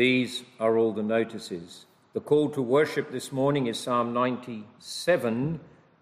[0.00, 1.84] These are all the notices.
[2.14, 5.60] The call to worship this morning is Psalm 97,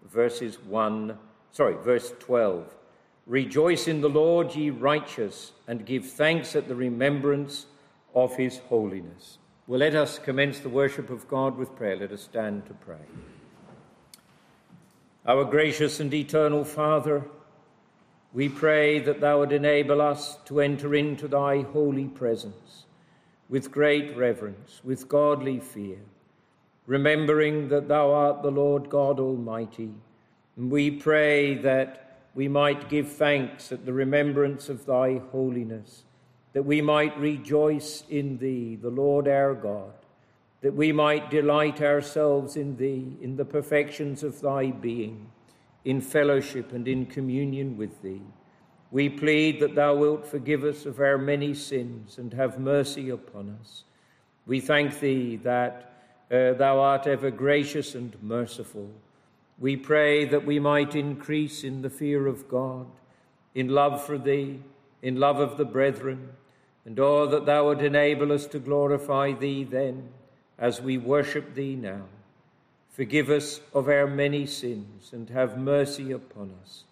[0.09, 1.17] verses 1,
[1.51, 2.77] sorry, verse 12.
[3.25, 7.65] Rejoice in the Lord, ye righteous, and give thanks at the remembrance
[8.15, 9.37] of his holiness.
[9.67, 11.97] Well, let us commence the worship of God with prayer.
[11.97, 13.05] Let us stand to pray.
[15.25, 17.25] Our gracious and eternal Father,
[18.31, 22.85] we pray that thou would enable us to enter into thy holy presence
[23.49, 25.97] with great reverence, with godly fear,
[26.85, 29.91] remembering that thou art the Lord God Almighty.
[30.55, 36.03] And we pray that we might give thanks at the remembrance of thy holiness,
[36.53, 39.93] that we might rejoice in thee, the Lord our God
[40.61, 45.31] that we might delight ourselves in Thee, in the perfections of Thy being,
[45.85, 48.21] in fellowship and in communion with Thee.
[48.91, 53.55] We plead that Thou wilt forgive us of our many sins and have mercy upon
[53.61, 53.83] us.
[54.47, 55.93] We thank Thee that
[56.31, 58.89] uh, Thou art ever gracious and merciful.
[59.59, 62.87] We pray that we might increase in the fear of God,
[63.53, 64.61] in love for Thee,
[65.01, 66.29] in love of the brethren,
[66.85, 70.09] and all that Thou would enable us to glorify Thee then
[70.57, 72.05] as we worship Thee now.
[72.91, 76.85] Forgive us of our many sins and have mercy upon us.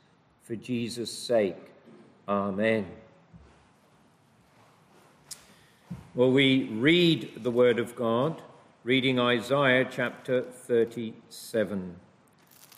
[0.43, 1.57] For Jesus' sake.
[2.27, 2.85] Amen.
[6.13, 8.41] Well, we read the Word of God,
[8.83, 11.95] reading Isaiah chapter 37.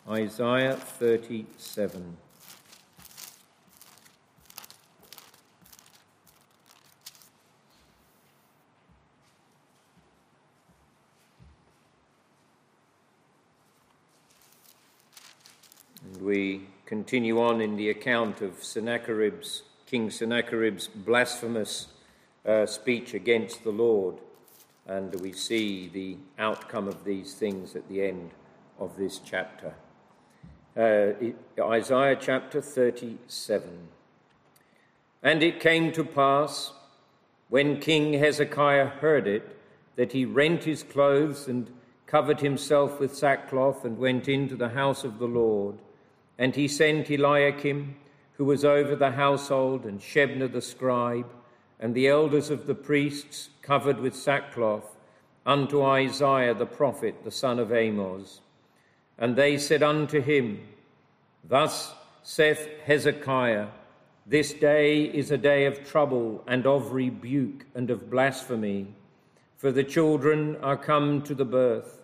[0.08, 2.16] Isaiah 37.
[16.04, 21.86] And we continue on in the account of Sennacherib's, King Sennacherib's blasphemous
[22.44, 24.16] uh, speech against the Lord.
[24.88, 28.32] And we see the outcome of these things at the end
[28.80, 29.72] of this chapter.
[30.76, 31.12] Uh,
[31.62, 33.70] Isaiah chapter 37.
[35.22, 36.72] And it came to pass,
[37.50, 39.56] when King Hezekiah heard it,
[39.94, 41.70] that he rent his clothes and
[42.08, 45.78] covered himself with sackcloth and went into the house of the Lord.
[46.40, 47.96] And he sent Eliakim,
[48.38, 51.26] who was over the household, and Shebna the scribe,
[51.78, 54.96] and the elders of the priests, covered with sackcloth,
[55.44, 58.40] unto Isaiah the prophet, the son of Amos.
[59.18, 60.66] And they said unto him,
[61.46, 61.92] Thus
[62.22, 63.66] saith Hezekiah,
[64.26, 68.86] This day is a day of trouble, and of rebuke, and of blasphemy.
[69.58, 72.00] For the children are come to the birth,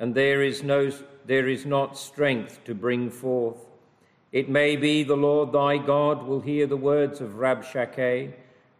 [0.00, 0.90] and there is, no,
[1.26, 3.65] there is not strength to bring forth.
[4.36, 8.34] It may be the Lord thy God will hear the words of Rabshakeh,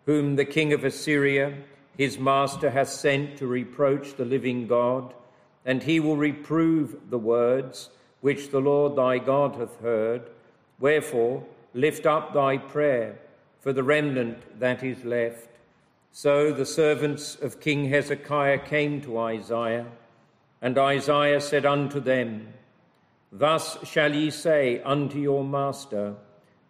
[0.04, 1.54] whom the king of Assyria,
[1.96, 5.14] his master, hath sent to reproach the living God,
[5.64, 7.88] and he will reprove the words
[8.20, 10.28] which the Lord thy God hath heard.
[10.78, 11.42] Wherefore,
[11.72, 13.18] lift up thy prayer
[13.58, 15.48] for the remnant that is left.
[16.12, 19.86] So the servants of King Hezekiah came to Isaiah,
[20.60, 22.52] and Isaiah said unto them,
[23.32, 26.14] Thus shall ye say unto your master,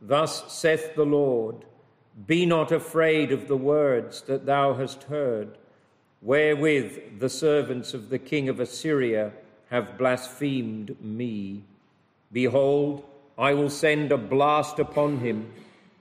[0.00, 1.64] Thus saith the Lord,
[2.26, 5.58] Be not afraid of the words that thou hast heard,
[6.22, 9.32] wherewith the servants of the king of Assyria
[9.70, 11.64] have blasphemed me.
[12.32, 13.04] Behold,
[13.38, 15.52] I will send a blast upon him,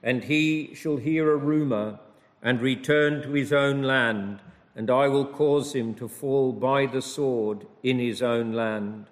[0.02, 2.00] and he shall hear a rumour
[2.42, 4.40] and return to his own land,
[4.76, 9.08] and I will cause him to fall by the sword in his own land.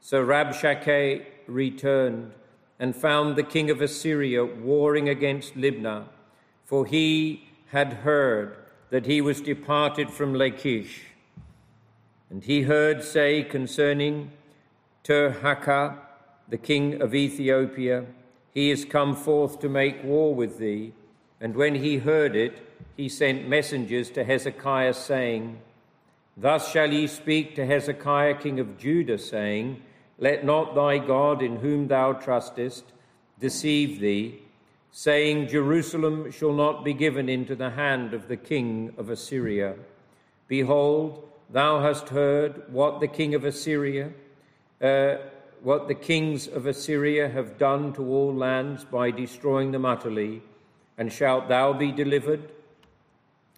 [0.00, 2.32] So Rabshakeh returned
[2.78, 6.04] and found the king of Assyria warring against Libnah,
[6.64, 8.56] for he had heard
[8.90, 11.02] that he was departed from Lachish.
[12.30, 14.32] And he heard say concerning
[15.04, 15.98] Tirhakah,
[16.48, 18.06] the king of Ethiopia,
[18.52, 20.92] He is come forth to make war with thee.
[21.40, 22.58] And when he heard it,
[22.96, 25.60] he sent messengers to Hezekiah, saying,
[26.36, 29.82] Thus shall ye speak to Hezekiah, king of Judah, saying,
[30.18, 32.84] let not thy God, in whom thou trustest,
[33.38, 34.42] deceive thee,
[34.90, 39.76] saying, Jerusalem shall not be given into the hand of the king of Assyria.
[40.48, 44.10] Behold, thou hast heard what the king of Assyria,
[44.82, 45.16] uh,
[45.62, 50.42] what the kings of Assyria have done to all lands by destroying them utterly,
[50.96, 52.50] and shalt thou be delivered?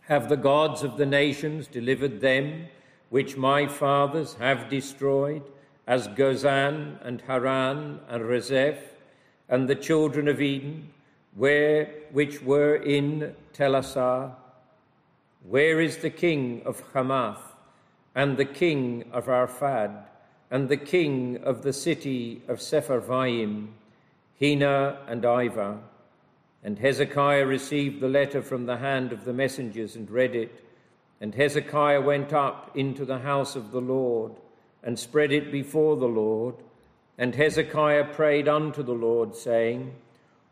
[0.03, 2.67] Have the gods of the nations delivered them,
[3.09, 5.43] which my fathers have destroyed?
[5.87, 8.79] As Gozan and Haran and Rezeph
[9.49, 10.91] and the children of Eden,
[11.35, 14.33] where which were in Telassar.
[15.49, 17.57] Where is the king of Hamath,
[18.15, 19.91] and the king of Arphad,
[20.51, 23.69] and the king of the city of Sepharvaim,
[24.39, 25.79] Hena and Iva?
[26.63, 30.63] And Hezekiah received the letter from the hand of the messengers and read it.
[31.21, 34.33] And Hezekiah went up into the house of the Lord
[34.83, 36.55] and spread it before the Lord.
[37.19, 39.95] And Hezekiah prayed unto the Lord, saying,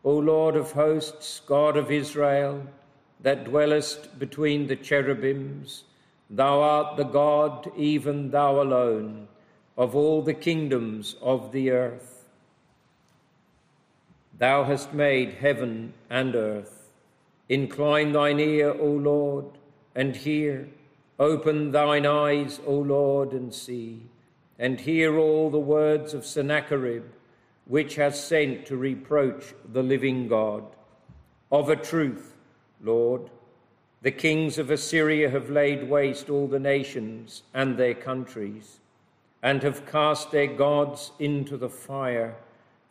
[0.03, 2.63] O Lord of hosts, God of Israel,
[3.19, 5.83] that dwellest between the cherubims,
[6.29, 9.27] thou art the God, even thou alone,
[9.77, 12.25] of all the kingdoms of the earth.
[14.37, 16.91] Thou hast made heaven and earth.
[17.49, 19.45] Incline thine ear, O Lord,
[19.95, 20.69] and hear.
[21.19, 24.03] Open thine eyes, O Lord, and see,
[24.59, 27.05] and hear all the words of Sennacherib,
[27.65, 30.63] which has sent to reproach the living God.
[31.51, 32.35] Of a truth,
[32.81, 33.31] Lord,
[34.03, 38.79] the kings of Assyria have laid waste all the nations and their countries,
[39.41, 42.35] and have cast their gods into the fire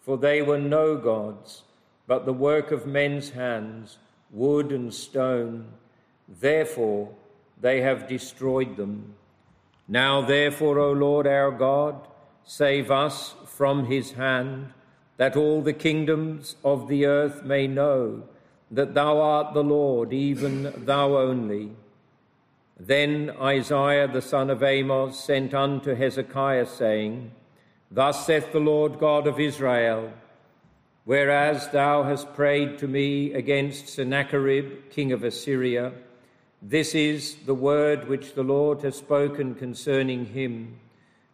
[0.09, 1.65] for they were no gods,
[2.07, 3.99] but the work of men's hands,
[4.31, 5.67] wood and stone.
[6.27, 7.11] Therefore,
[7.61, 9.17] they have destroyed them.
[9.89, 12.07] Now, therefore, O Lord our God,
[12.45, 14.73] save us from his hand,
[15.17, 18.23] that all the kingdoms of the earth may know
[18.71, 21.73] that thou art the Lord, even thou only.
[22.79, 27.33] Then Isaiah the son of Amos sent unto Hezekiah, saying,
[27.91, 30.13] Thus saith the Lord God of Israel
[31.09, 35.95] Whereas thou hast prayed to me against Sennacherib, king of Assyria,
[36.61, 40.81] this is the word which the Lord has spoken concerning him.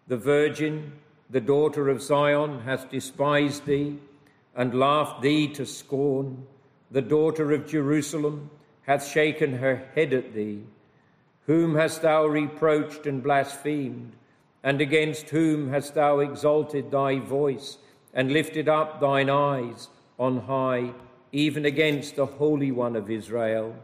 [0.07, 0.93] The virgin,
[1.31, 3.99] the daughter of Zion, hath despised thee
[4.55, 6.47] and laughed thee to scorn.
[6.91, 8.51] The daughter of Jerusalem
[8.83, 10.63] hath shaken her head at thee.
[11.47, 14.13] Whom hast thou reproached and blasphemed?
[14.63, 17.79] And against whom hast thou exalted thy voice
[18.13, 19.89] and lifted up thine eyes
[20.19, 20.93] on high,
[21.33, 23.75] even against the Holy One of Israel?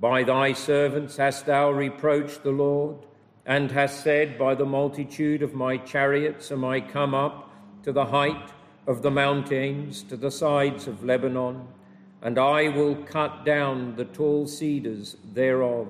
[0.00, 2.96] By thy servants hast thou reproached the Lord,
[3.44, 7.50] and hast said, By the multitude of my chariots am I come up
[7.82, 8.50] to the height
[8.86, 11.68] of the mountains, to the sides of Lebanon,
[12.22, 15.88] and I will cut down the tall cedars thereof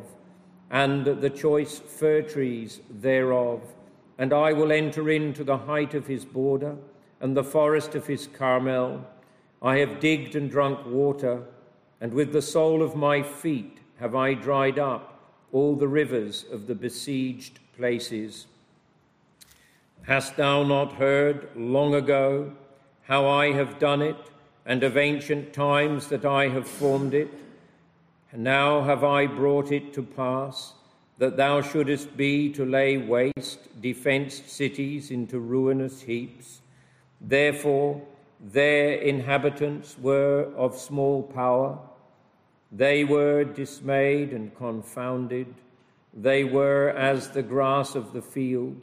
[0.70, 3.60] and the choice fir trees thereof.
[4.18, 6.76] And I will enter into the height of his border
[7.20, 9.04] and the forest of his Carmel.
[9.62, 11.42] I have digged and drunk water,
[12.00, 15.20] and with the sole of my feet have I dried up
[15.52, 18.47] all the rivers of the besieged places.
[20.02, 22.52] Hast thou not heard long ago
[23.02, 24.17] how I have done it,
[24.64, 27.32] and of ancient times that I have formed it?
[28.32, 30.75] And now have I brought it to pass
[31.19, 36.61] that thou shouldest be to lay waste defenced cities into ruinous heaps.
[37.20, 38.00] Therefore,
[38.41, 41.79] their inhabitants were of small power.
[42.72, 45.55] They were dismayed and confounded.
[46.14, 48.81] They were as the grass of the field,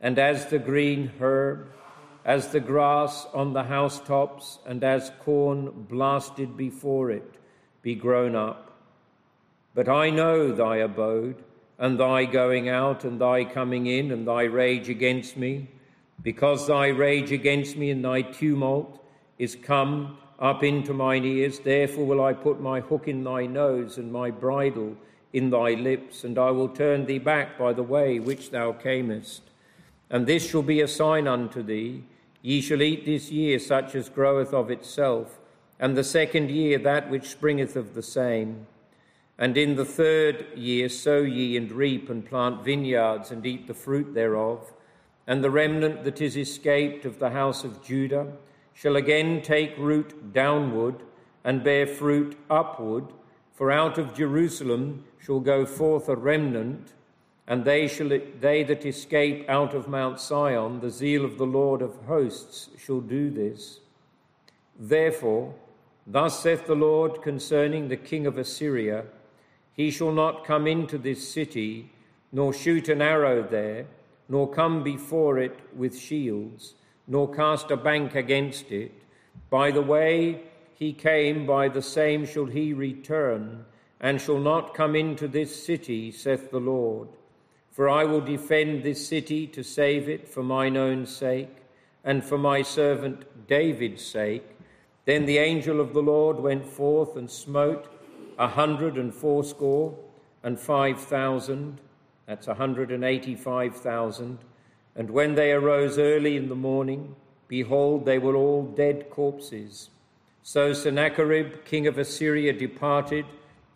[0.00, 1.70] and as the green herb,
[2.24, 7.34] as the grass on the housetops, and as corn blasted before it,
[7.82, 8.72] be grown up.
[9.74, 11.42] But I know thy abode,
[11.78, 15.68] and thy going out, and thy coming in, and thy rage against me,
[16.22, 19.02] because thy rage against me and thy tumult
[19.38, 21.60] is come up into mine ears.
[21.60, 24.96] Therefore will I put my hook in thy nose, and my bridle
[25.32, 29.42] in thy lips, and I will turn thee back by the way which thou camest.
[30.08, 32.04] And this shall be a sign unto thee
[32.42, 35.38] Ye shall eat this year such as groweth of itself,
[35.78, 38.66] and the second year that which springeth of the same
[39.40, 43.72] and in the third year sow ye and reap and plant vineyards and eat the
[43.72, 44.70] fruit thereof.
[45.26, 48.34] And the remnant that is escaped of the house of Judah
[48.80, 50.94] shall again take root downward
[51.44, 53.04] and bear fruit upward.
[53.52, 56.94] For out of Jerusalem shall go forth a remnant,
[57.46, 61.82] and they, shall, they that escape out of Mount Sion, the zeal of the Lord
[61.82, 63.80] of hosts shall do this.
[64.78, 65.52] Therefore,
[66.06, 69.04] thus saith the Lord concerning the king of Assyria
[69.74, 71.90] he shall not come into this city,
[72.32, 73.86] nor shoot an arrow there,
[74.26, 76.74] nor come before it with shields,
[77.06, 78.92] nor cast a bank against it.
[79.48, 80.42] By the way
[80.74, 83.64] he came, by the same shall he return,
[84.00, 87.08] and shall not come into this city, saith the Lord.
[87.70, 91.56] For I will defend this city to save it for mine own sake,
[92.02, 94.56] and for my servant David's sake.
[95.04, 97.86] Then the angel of the Lord went forth and smote
[98.38, 99.94] a hundred and fourscore,
[100.42, 101.80] and five thousand,
[102.26, 104.38] that's a hundred and eighty five thousand.
[104.96, 107.14] And when they arose early in the morning,
[107.48, 109.90] behold, they were all dead corpses.
[110.42, 113.26] So Sennacherib, king of Assyria, departed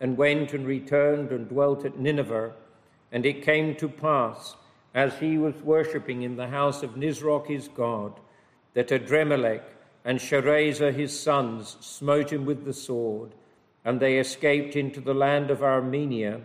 [0.00, 2.52] and went and returned and dwelt at Nineveh.
[3.12, 4.56] And it came to pass,
[4.92, 8.18] as he was worshipping in the house of Nisroch his god,
[8.74, 9.62] that Adrammelech
[10.04, 13.32] and Sharezer his sons smote him with the sword,
[13.84, 16.40] and they escaped into the land of Armenia,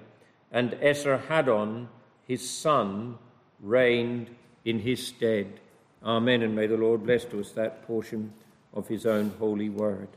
[0.52, 1.88] and Esarhaddon
[2.26, 3.18] his son
[3.60, 4.30] reigned
[4.66, 5.60] in his stead.
[6.04, 6.42] Amen.
[6.42, 8.34] And may the Lord bless to us that portion
[8.74, 10.08] of his own holy word.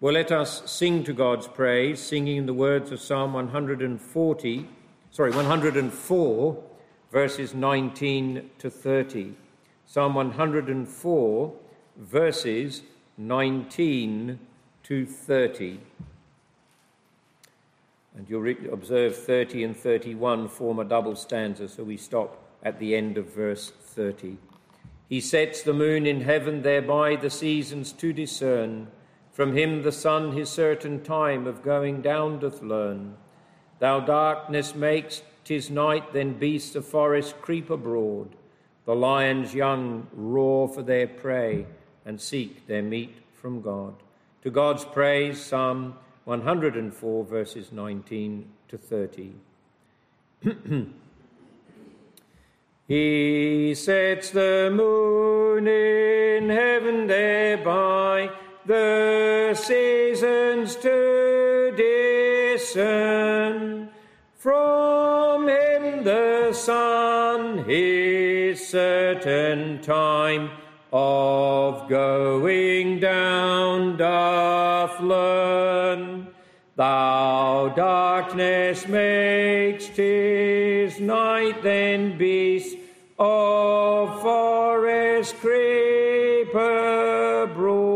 [0.00, 4.68] Well, let us sing to God's praise, singing the words of Psalm 140,
[5.10, 6.62] sorry, 104,
[7.10, 9.34] verses 19 to 30.
[9.86, 11.52] Psalm 104,
[11.96, 12.82] verses
[13.16, 14.38] 19
[14.82, 15.80] to 30.
[18.16, 22.96] And you'll observe 30 and 31 form a double stanza, so we stop at the
[22.96, 24.38] end of verse 30.
[25.08, 28.88] He sets the moon in heaven, thereby the seasons to discern.
[29.32, 33.16] From him the sun his certain time of going down doth learn.
[33.80, 38.30] Thou darkness makest, tis night, then beasts of forest creep abroad.
[38.86, 41.66] The lions young roar for their prey
[42.04, 43.94] and seek their meat from God.
[44.42, 45.94] To God's praise, Psalm
[46.24, 49.32] 104, verses 19 to 30.
[52.86, 58.30] he sets the moon in heaven, thereby
[58.66, 61.72] the seasons to
[62.56, 63.88] discern.
[64.34, 70.50] From him the sun his certain time
[70.92, 76.28] of going down doth learn.
[76.76, 82.43] Thou darkness makes tis night, then of
[85.32, 87.94] creep abroad.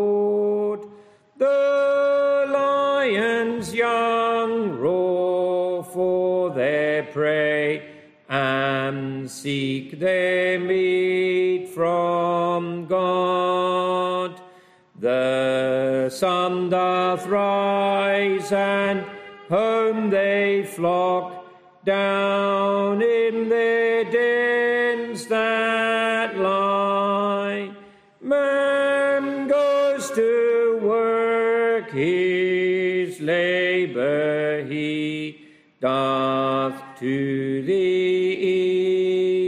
[1.37, 7.83] The lions young roar for their prey
[8.29, 14.41] and seek their meat from God.
[14.99, 19.05] The sun doth rise and
[19.49, 21.47] home they flock
[21.85, 24.28] down in their dens
[35.81, 37.73] doth to the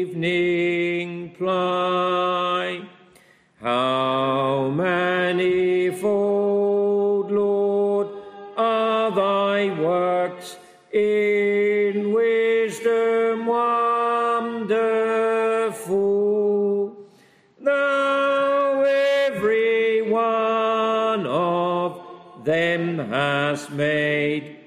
[0.05, 2.81] evening ply.
[3.61, 5.43] How manifold,
[7.33, 8.07] Lord,
[8.57, 10.57] are thy works
[10.93, 14.71] in wisdom wonderful.
[17.61, 22.01] Thou every one of
[22.45, 24.59] them hast made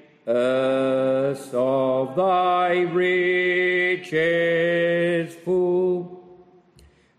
[1.54, 4.14] of thy riches
[5.36, 6.22] full.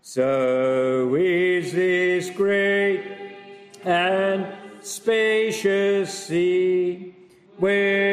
[0.02, 3.02] So is this great
[3.84, 4.46] and
[4.80, 7.14] spacious sea,
[7.58, 8.05] wherein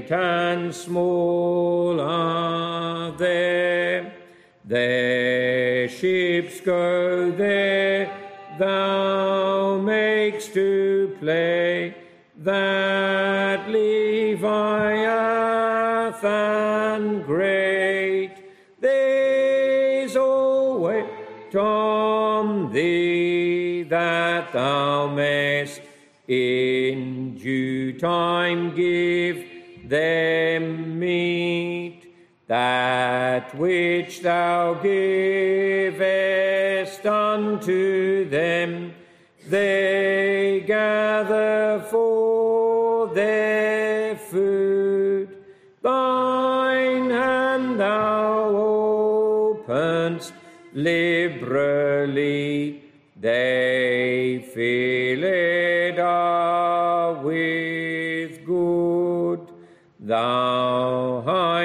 [0.00, 4.12] great and small are there.
[4.64, 8.10] Their ships go there,
[8.58, 11.94] thou makes to play,
[12.38, 14.42] that Leviathan
[17.22, 18.32] great.
[18.80, 21.04] There's always
[21.54, 25.82] on thee that thou mayst
[26.26, 29.53] in due time give
[29.88, 32.02] them meat,
[32.46, 35.84] that which thou givest
[37.06, 38.94] unto them,
[39.48, 45.28] they gather for their food.
[45.82, 50.32] Thine hand thou openst
[50.72, 52.02] liberally,
[53.20, 53.63] they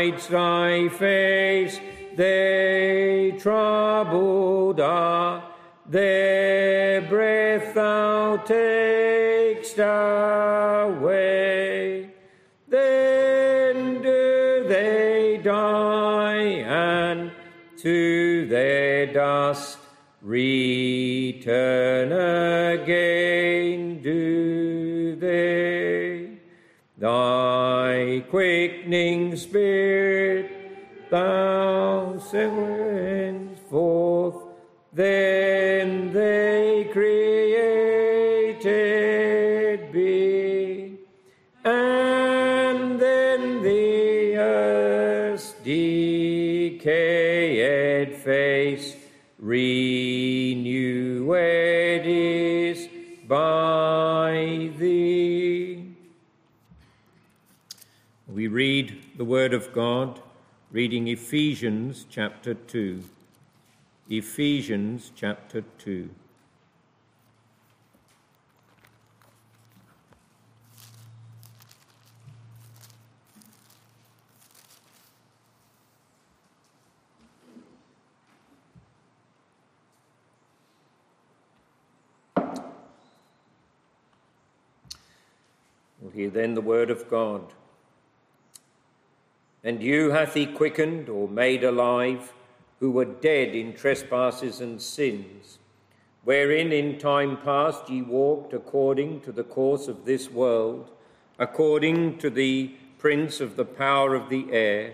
[0.09, 1.79] hidest thy face,
[2.15, 5.43] they troubled are,
[5.85, 11.29] their breath thou takest away.
[12.67, 17.31] Then do they die, and
[17.79, 19.77] to their dust
[20.21, 23.18] return again
[28.29, 30.51] quickening spirit
[31.09, 34.35] thou sends forth,
[34.93, 37.79] then they created
[39.91, 40.99] be,
[41.63, 46.85] and then the earth's decayed
[48.15, 48.88] face
[58.49, 60.21] read the word of God,
[60.71, 63.03] reading Ephesians chapter 2.
[64.09, 66.09] Ephesians chapter 2.
[86.01, 87.53] We'll hear then the word of God.
[89.63, 92.33] And you hath he quickened or made alive
[92.79, 95.59] who were dead in trespasses and sins,
[96.23, 100.89] wherein in time past ye walked according to the course of this world,
[101.37, 104.93] according to the prince of the power of the air,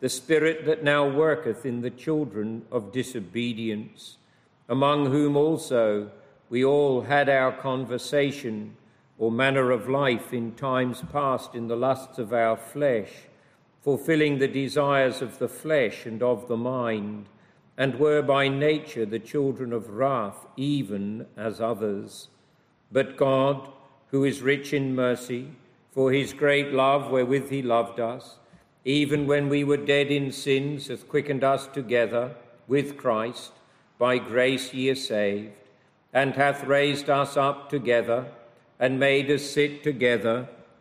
[0.00, 4.18] the spirit that now worketh in the children of disobedience,
[4.68, 6.10] among whom also
[6.48, 8.76] we all had our conversation
[9.18, 13.10] or manner of life in times past in the lusts of our flesh,
[13.86, 17.24] fulfilling the desires of the flesh and of the mind,
[17.78, 22.26] and were by nature the children of wrath, even as others.
[22.90, 23.70] But God,
[24.08, 25.52] who is rich in mercy,
[25.92, 28.38] for his great love wherewith he loved us,
[28.84, 32.34] even when we were dead in sins, hath quickened us together
[32.66, 33.52] with Christ.
[34.00, 35.52] By grace ye are saved,
[36.12, 38.26] and hath raised us up together
[38.80, 40.48] and made us sit together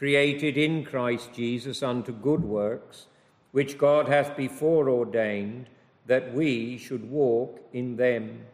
[0.00, 3.04] created in Christ Jesus unto good works,
[3.52, 5.66] which God hath before ordained
[6.06, 8.46] that we should walk in them.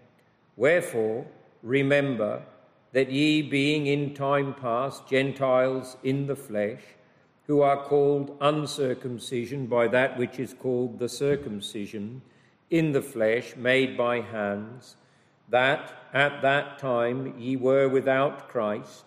[0.57, 1.25] Wherefore,
[1.63, 2.43] remember
[2.91, 6.83] that ye, being in time past Gentiles in the flesh,
[7.47, 12.23] who are called uncircumcision by that which is called the circumcision,
[12.71, 14.97] in the flesh, made by hands,
[15.49, 19.05] that at that time ye were without Christ,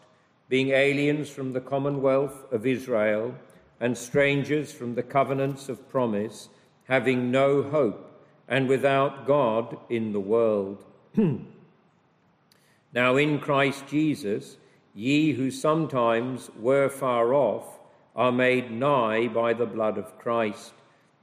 [0.50, 3.36] being aliens from the commonwealth of Israel
[3.80, 6.50] and strangers from the covenants of promise,
[6.88, 8.12] having no hope
[8.48, 10.84] and without God in the world.
[12.94, 14.58] now in Christ Jesus,
[14.94, 17.80] ye who sometimes were far off
[18.16, 20.74] are made nigh by the blood of Christ.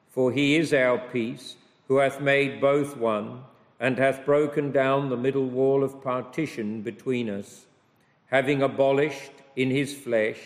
[0.09, 1.57] For he is our peace,
[1.89, 3.43] who hath made both one
[3.79, 7.66] and hath broken down the middle wall of partition between us,
[8.31, 10.39] having abolished in his flesh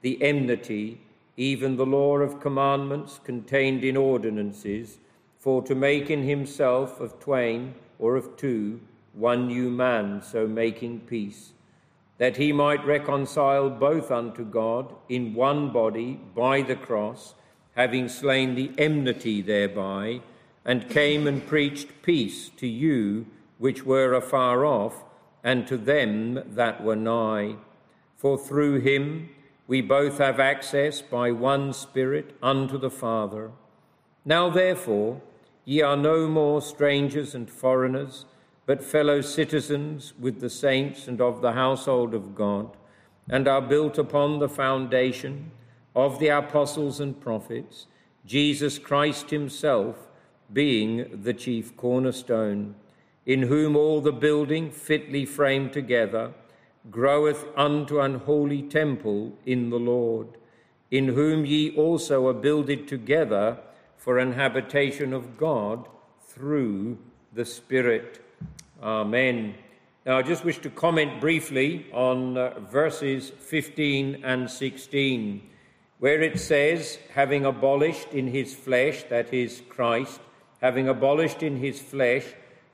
[0.00, 1.00] the enmity,
[1.36, 4.98] even the law of commandments contained in ordinances,
[5.38, 8.80] for to make in himself of twain or of two
[9.18, 11.52] one new man, so making peace,
[12.18, 17.34] that he might reconcile both unto God in one body by the cross,
[17.74, 20.20] having slain the enmity thereby
[20.64, 23.26] and came and preached peace to you
[23.58, 25.02] which were afar off,
[25.48, 27.56] and to them that were nigh.
[28.18, 29.30] For through him
[29.66, 33.52] we both have access by one Spirit unto the Father.
[34.26, 35.22] Now therefore,
[35.64, 38.26] ye are no more strangers and foreigners,
[38.66, 42.76] but fellow citizens with the saints and of the household of God,
[43.30, 45.50] and are built upon the foundation
[45.96, 47.86] of the apostles and prophets,
[48.26, 50.08] Jesus Christ himself
[50.52, 52.74] being the chief cornerstone,
[53.28, 56.32] in whom all the building fitly framed together
[56.90, 60.28] groweth unto an holy temple in the Lord,
[60.90, 63.58] in whom ye also are builded together
[63.98, 65.86] for an habitation of God
[66.26, 66.96] through
[67.34, 68.24] the Spirit.
[68.82, 69.54] Amen.
[70.06, 75.42] Now, I just wish to comment briefly on uh, verses 15 and 16,
[75.98, 80.18] where it says, having abolished in his flesh, that is Christ,
[80.62, 82.24] having abolished in his flesh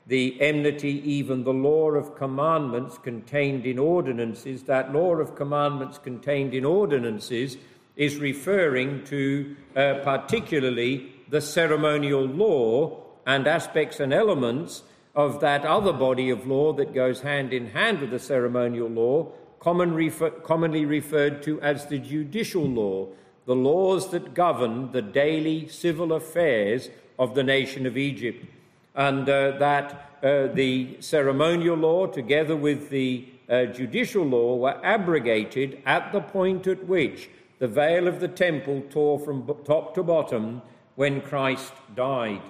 [0.07, 6.53] the enmity, even the law of commandments contained in ordinances, that law of commandments contained
[6.53, 7.57] in ordinances
[7.95, 14.83] is referring to uh, particularly the ceremonial law and aspects and elements
[15.15, 19.31] of that other body of law that goes hand in hand with the ceremonial law,
[19.59, 23.07] common refer- commonly referred to as the judicial law,
[23.45, 28.45] the laws that govern the daily civil affairs of the nation of Egypt.
[28.95, 35.81] And uh, that uh, the ceremonial law, together with the uh, judicial law, were abrogated
[35.85, 37.29] at the point at which
[37.59, 40.61] the veil of the temple tore from top to bottom
[40.95, 42.41] when Christ died.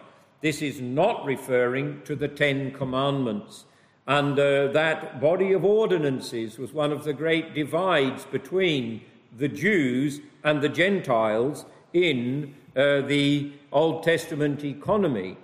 [0.41, 3.65] This is not referring to the Ten Commandments.
[4.07, 9.01] And uh, that body of ordinances was one of the great divides between
[9.35, 15.37] the Jews and the Gentiles in uh, the Old Testament economy.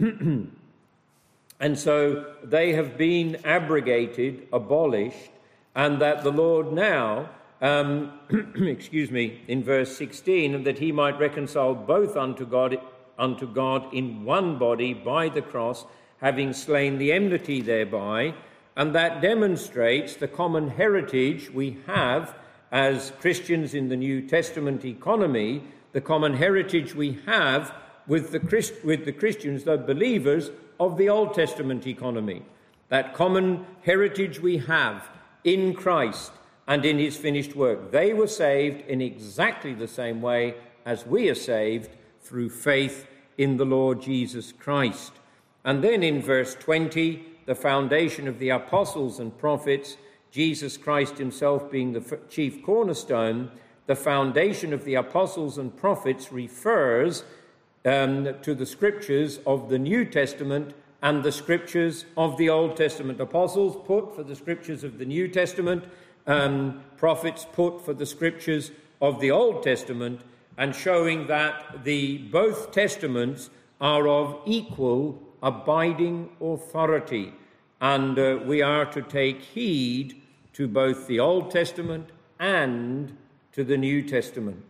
[1.60, 5.30] and so they have been abrogated, abolished,
[5.74, 7.28] and that the Lord now
[7.60, 8.12] um,
[8.56, 12.78] excuse me, in verse 16, that he might reconcile both unto God,
[13.18, 15.84] unto God in one body by the cross,
[16.20, 18.34] having slain the enmity thereby.
[18.76, 22.34] And that demonstrates the common heritage we have
[22.72, 27.74] as Christians in the New Testament economy, the common heritage we have
[28.10, 32.42] with the, Christ, with the Christians, the believers of the Old Testament economy.
[32.88, 35.08] That common heritage we have
[35.44, 36.32] in Christ
[36.66, 37.92] and in his finished work.
[37.92, 43.06] They were saved in exactly the same way as we are saved through faith
[43.38, 45.12] in the Lord Jesus Christ.
[45.64, 49.96] And then in verse 20, the foundation of the apostles and prophets,
[50.32, 53.52] Jesus Christ himself being the chief cornerstone,
[53.86, 57.22] the foundation of the apostles and prophets refers
[57.84, 63.20] um, to the scriptures of the New Testament and the scriptures of the Old Testament.
[63.20, 65.84] Apostles put for the scriptures of the New Testament,
[66.26, 70.20] um, prophets put for the scriptures of the Old Testament,
[70.58, 73.48] and showing that the both testaments
[73.80, 77.32] are of equal abiding authority,
[77.80, 80.20] and uh, we are to take heed
[80.52, 83.16] to both the Old Testament and
[83.52, 84.69] to the New Testament.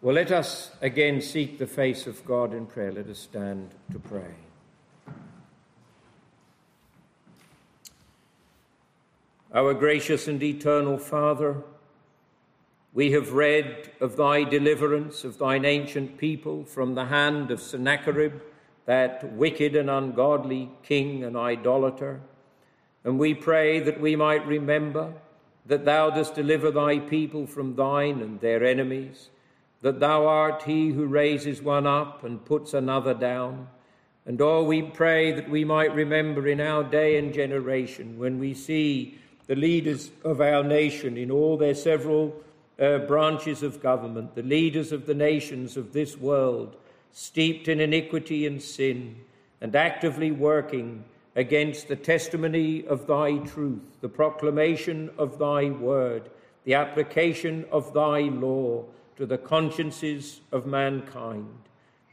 [0.00, 2.92] Well, let us again seek the face of God in prayer.
[2.92, 4.36] Let us stand to pray.
[9.52, 11.64] Our gracious and eternal Father,
[12.94, 18.34] we have read of thy deliverance of thine ancient people from the hand of Sennacherib,
[18.84, 22.20] that wicked and ungodly king and idolater.
[23.02, 25.14] And we pray that we might remember
[25.66, 29.30] that thou dost deliver thy people from thine and their enemies,
[29.82, 33.68] that thou art he who raises one up and puts another down.
[34.26, 38.54] And oh, we pray that we might remember in our day and generation when we
[38.54, 42.34] see the leaders of our nation in all their several
[42.78, 46.76] uh, branches of government, the leaders of the nations of this world,
[47.12, 49.16] steeped in iniquity and sin,
[49.60, 56.28] and actively working against the testimony of thy truth, the proclamation of thy word,
[56.64, 58.84] the application of thy law
[59.18, 61.58] to the consciences of mankind.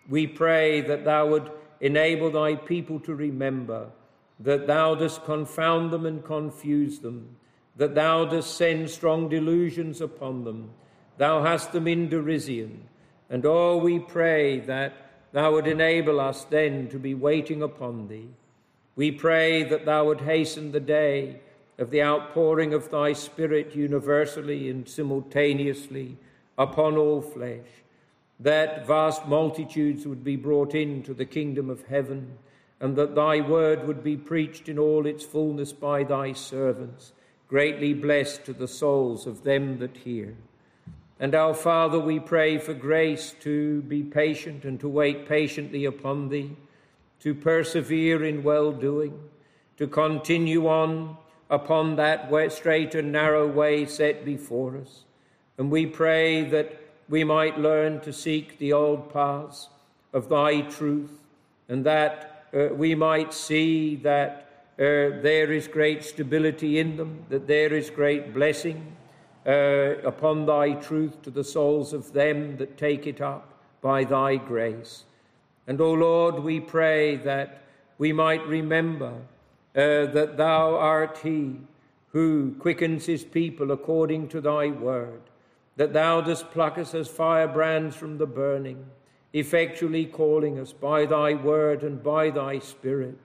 [0.09, 3.91] We pray that thou would enable thy people to remember
[4.39, 7.37] that thou dost confound them and confuse them,
[7.75, 10.71] that thou dost send strong delusions upon them.
[11.17, 12.89] Thou hast them in derision.
[13.29, 14.93] And oh, we pray that
[15.31, 18.29] thou would enable us then to be waiting upon thee.
[18.95, 21.41] We pray that thou would hasten the day
[21.77, 26.17] of the outpouring of thy Spirit universally and simultaneously
[26.57, 27.67] upon all flesh,
[28.39, 32.37] that vast multitudes would be brought into the kingdom of heaven
[32.79, 37.13] and that thy word would be preached in all its fullness by thy servants,
[37.47, 40.35] greatly blessed to the souls of them that hear.
[41.19, 46.27] And our Father, we pray for grace to be patient and to wait patiently upon
[46.27, 46.57] thee,
[47.21, 49.17] to persevere in well doing,
[49.77, 51.15] to continue on
[51.49, 55.04] upon that straight and narrow way set before us.
[55.57, 59.69] And we pray that we might learn to seek the old paths
[60.13, 61.21] of thy truth,
[61.69, 64.41] and that uh, we might see that
[64.77, 68.95] uh, there is great stability in them, that there is great blessing
[69.45, 74.35] uh, upon thy truth to the souls of them that take it up by thy
[74.35, 75.03] grace.
[75.67, 77.61] And, O Lord, we pray that
[77.97, 79.13] we might remember
[79.75, 81.55] uh, that thou art he
[82.11, 85.21] who quickens his people according to thy word,
[85.75, 88.85] that thou dost pluck us as firebrands from the burning
[89.35, 93.19] effectually calling us by thy word and by thy spirit,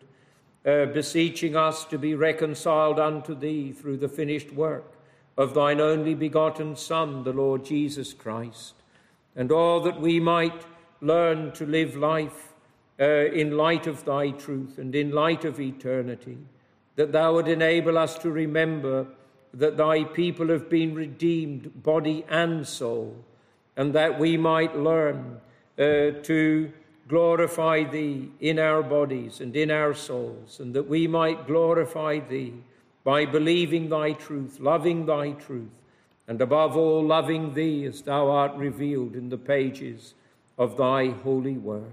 [0.66, 4.96] uh, beseeching us to be reconciled unto thee through the finished work
[5.38, 8.74] of thine only begotten Son, the Lord Jesus Christ,
[9.36, 10.64] and all that we might
[11.00, 12.54] learn to live life
[12.98, 16.38] uh, in light of thy truth and in light of eternity,
[16.96, 19.06] that thou would enable us to remember
[19.54, 23.16] that thy people have been redeemed, body and soul,
[23.76, 25.40] and that we might learn
[25.78, 26.72] uh, to
[27.08, 32.54] glorify thee in our bodies and in our souls, and that we might glorify thee
[33.02, 35.80] by believing thy truth, loving thy truth,
[36.28, 40.14] and above all, loving thee as thou art revealed in the pages
[40.56, 41.90] of thy holy word.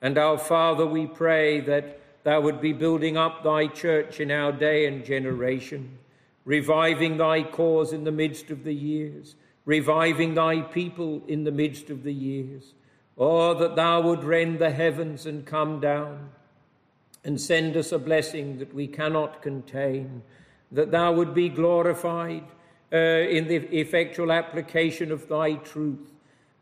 [0.00, 4.52] And our Father, we pray that thou would be building up thy church in our
[4.52, 5.98] day and generation,
[6.44, 11.90] reviving thy cause in the midst of the years, reviving thy people in the midst
[11.90, 12.74] of the years.
[13.16, 16.30] Oh, that thou would rend the heavens and come down
[17.24, 20.22] and send us a blessing that we cannot contain,
[20.72, 22.44] that thou would be glorified
[22.92, 26.10] uh, in the effectual application of thy truth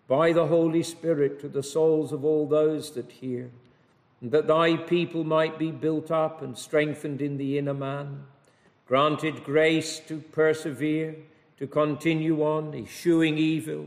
[0.06, 3.50] by the Holy Spirit to the souls of all those that hear,
[4.20, 8.24] and that thy people might be built up and strengthened in the inner man,
[8.90, 11.14] granted grace to persevere,
[11.56, 13.86] to continue on, eschewing evil,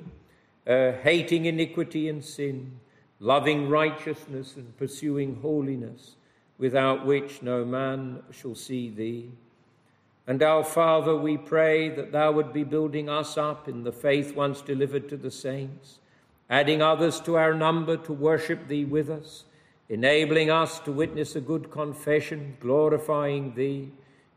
[0.65, 2.79] uh, hating iniquity and sin,
[3.19, 6.15] loving righteousness and pursuing holiness
[6.57, 9.29] without which no man shall see thee.
[10.25, 14.33] And our Father, we pray that thou would be building us up in the faith
[14.33, 15.99] once delivered to the saints,
[16.49, 19.43] adding others to our number to worship thee with us,
[19.89, 23.91] enabling us to witness a good confession, glorifying thee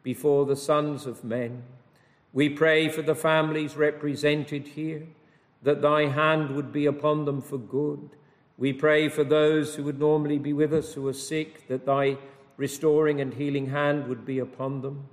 [0.06, 1.62] before the sons of men.
[2.32, 5.02] We pray for the families represented here,
[5.62, 8.10] that thy hand would be upon them for good
[8.58, 12.16] we pray for those who would normally be with us who are sick, that thy
[12.56, 15.08] restoring and healing hand would be upon them.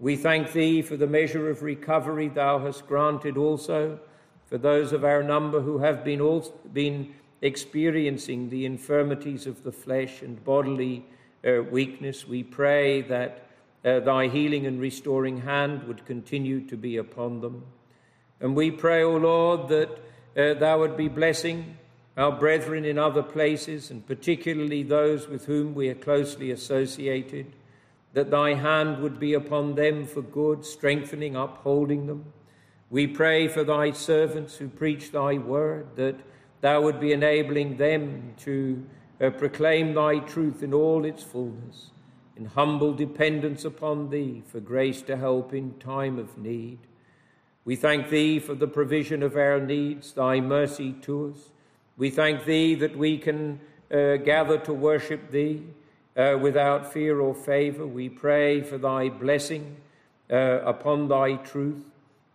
[0.00, 4.00] We thank thee for the measure of recovery thou hast granted also
[4.46, 9.70] for those of our number who have been, also, been experiencing the infirmities of the
[9.70, 11.06] flesh and bodily
[11.46, 12.26] uh, weakness.
[12.26, 13.46] We pray that
[13.84, 17.64] uh, thy healing and restoring hand would continue to be upon them.
[18.40, 19.90] And we pray, O Lord, that
[20.36, 21.76] uh, thou would be blessing
[22.16, 27.46] our brethren in other places, and particularly those with whom we are closely associated,
[28.12, 32.32] that thy hand would be upon them for good, strengthening, upholding them.
[32.90, 36.16] We pray for thy servants who preach thy word, that
[36.60, 38.84] thou would be enabling them to
[39.20, 41.90] uh, proclaim thy truth in all its fullness,
[42.40, 46.78] in humble dependence upon thee for grace to help in time of need.
[47.66, 51.50] We thank thee for the provision of our needs, thy mercy to us.
[51.98, 53.60] We thank Thee that we can
[53.92, 55.66] uh, gather to worship Thee
[56.16, 57.86] uh, without fear or favor.
[57.86, 59.76] We pray for Thy blessing
[60.30, 61.84] uh, upon Thy truth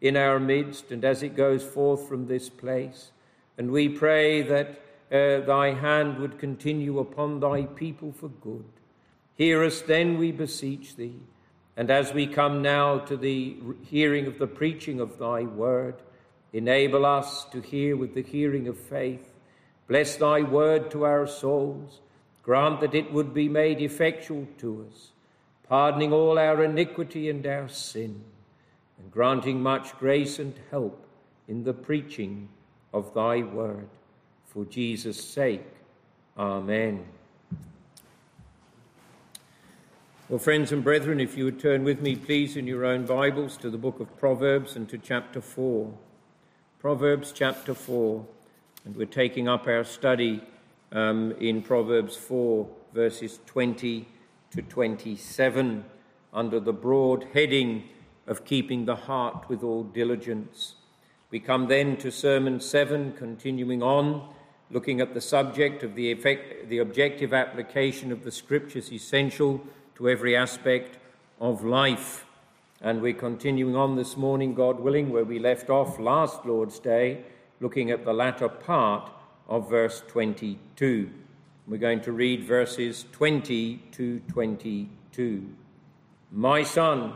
[0.02, 3.12] in our midst and as it goes forth from this place.
[3.58, 8.75] And we pray that uh, Thy hand would continue upon Thy people for good.
[9.36, 11.20] Hear us then, we beseech Thee.
[11.78, 13.58] And as we come now to the
[13.90, 15.96] hearing of the preaching of Thy word,
[16.54, 19.30] enable us to hear with the hearing of faith
[19.88, 22.00] Bless thy word to our souls.
[22.42, 25.12] Grant that it would be made effectual to us,
[25.68, 28.24] pardoning all our iniquity and our sin,
[29.00, 31.08] and granting much grace and help
[31.48, 32.50] in the preaching
[32.94, 33.90] of thy word.
[34.46, 35.66] For Jesus' sake.
[36.38, 37.06] Amen.
[40.28, 43.58] Well, friends and brethren, if you would turn with me, please, in your own Bibles
[43.58, 45.94] to the book of Proverbs and to chapter 4.
[46.80, 48.26] Proverbs chapter 4.
[48.86, 50.42] And we're taking up our study
[50.92, 54.08] um, in Proverbs 4, verses 20
[54.50, 55.86] to 27,
[56.34, 57.84] under the broad heading
[58.26, 60.74] of keeping the heart with all diligence.
[61.30, 64.28] We come then to Sermon 7, continuing on,
[64.72, 69.64] looking at the subject of the, effect, the objective application of the Scriptures essential
[69.96, 70.98] to every aspect
[71.40, 72.26] of life.
[72.82, 77.24] And we're continuing on this morning, God willing, where we left off last Lord's Day
[77.60, 79.10] looking at the latter part
[79.48, 81.10] of verse 22.
[81.68, 85.50] We're going to read verses 20 to 22.
[86.32, 87.14] My son,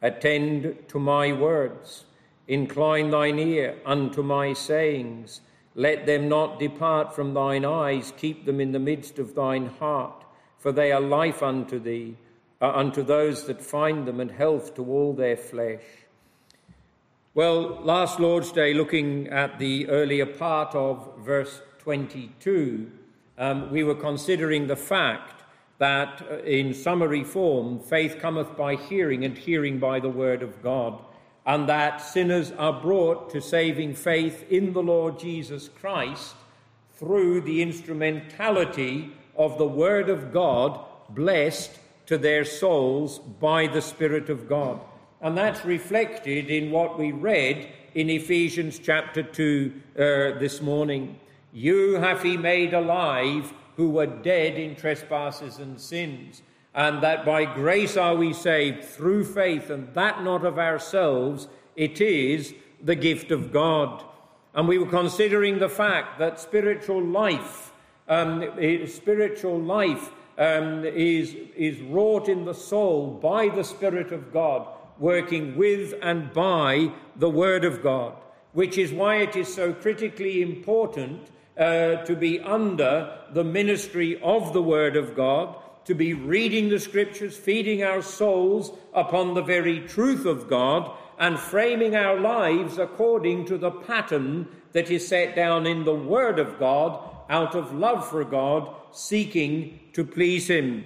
[0.00, 2.04] attend to my words,
[2.46, 5.40] incline thine ear unto my sayings.
[5.74, 10.23] Let them not depart from thine eyes, keep them in the midst of thine heart,
[10.64, 12.16] for they are life unto thee,
[12.62, 15.82] uh, unto those that find them, and health to all their flesh.
[17.34, 22.90] Well, last Lord's Day, looking at the earlier part of verse 22,
[23.36, 25.42] um, we were considering the fact
[25.76, 30.62] that, uh, in summary form, faith cometh by hearing, and hearing by the word of
[30.62, 30.98] God,
[31.44, 36.36] and that sinners are brought to saving faith in the Lord Jesus Christ
[36.94, 44.28] through the instrumentality of the word of God, blessed to their souls by the Spirit
[44.28, 44.80] of God.
[45.20, 50.00] And that's reflected in what we read in Ephesians chapter 2 uh,
[50.38, 51.18] this morning.
[51.52, 56.42] You have he made alive who were dead in trespasses and sins,
[56.74, 62.00] and that by grace are we saved through faith, and that not of ourselves, it
[62.00, 64.04] is the gift of God.
[64.54, 67.72] And we were considering the fact that spiritual life,
[68.08, 68.44] um,
[68.86, 74.66] spiritual life um, is, is wrought in the soul by the Spirit of God,
[74.98, 78.14] working with and by the Word of God,
[78.52, 84.52] which is why it is so critically important uh, to be under the ministry of
[84.52, 89.80] the Word of God, to be reading the Scriptures, feeding our souls upon the very
[89.80, 95.64] truth of God, and framing our lives according to the pattern that is set down
[95.64, 100.84] in the Word of God out of love for God, seeking to please Him.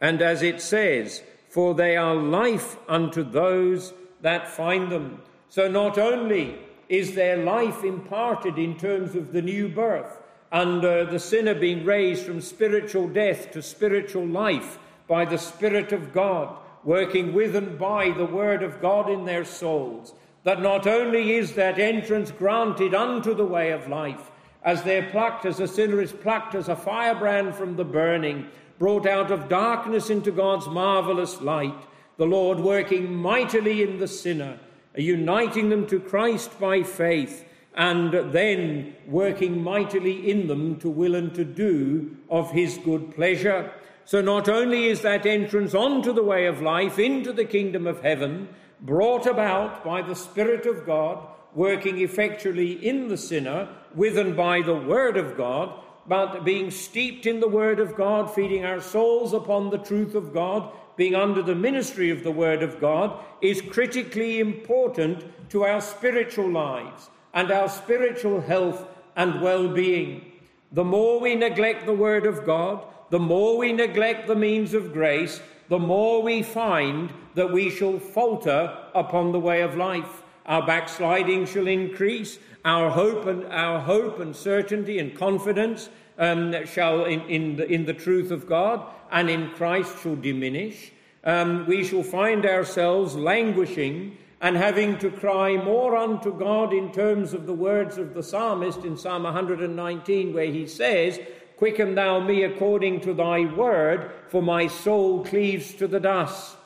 [0.00, 5.22] And as it says, for they are life unto those that find them.
[5.48, 10.20] So not only is there life imparted in terms of the new birth
[10.52, 15.92] and uh, the sinner being raised from spiritual death to spiritual life by the Spirit
[15.92, 20.86] of God, working with and by the Word of God in their souls, that not
[20.86, 24.30] only is that entrance granted unto the way of life,
[24.62, 28.46] as they're plucked, as a sinner is plucked as a firebrand from the burning,
[28.78, 34.58] brought out of darkness into God's marvelous light, the Lord working mightily in the sinner,
[34.96, 37.44] uniting them to Christ by faith,
[37.74, 43.72] and then working mightily in them to will and to do of his good pleasure.
[44.04, 48.02] So not only is that entrance onto the way of life, into the kingdom of
[48.02, 48.48] heaven,
[48.80, 54.62] brought about by the Spirit of God, working effectually in the sinner, with and by
[54.62, 55.72] the Word of God,
[56.06, 60.32] but being steeped in the Word of God, feeding our souls upon the truth of
[60.32, 65.80] God, being under the ministry of the Word of God, is critically important to our
[65.80, 70.32] spiritual lives and our spiritual health and well being.
[70.72, 74.92] The more we neglect the Word of God, the more we neglect the means of
[74.92, 80.22] grace, the more we find that we shall falter upon the way of life.
[80.46, 87.04] Our backsliding shall increase, our hope and our hope and certainty and confidence um, shall
[87.04, 90.92] in, in, the, in the truth of God and in Christ shall diminish.
[91.24, 97.34] Um, we shall find ourselves languishing and having to cry more unto God in terms
[97.34, 101.20] of the words of the psalmist in Psalm 119, where he says,
[101.58, 106.56] Quicken thou me according to thy word, for my soul cleaves to the dust.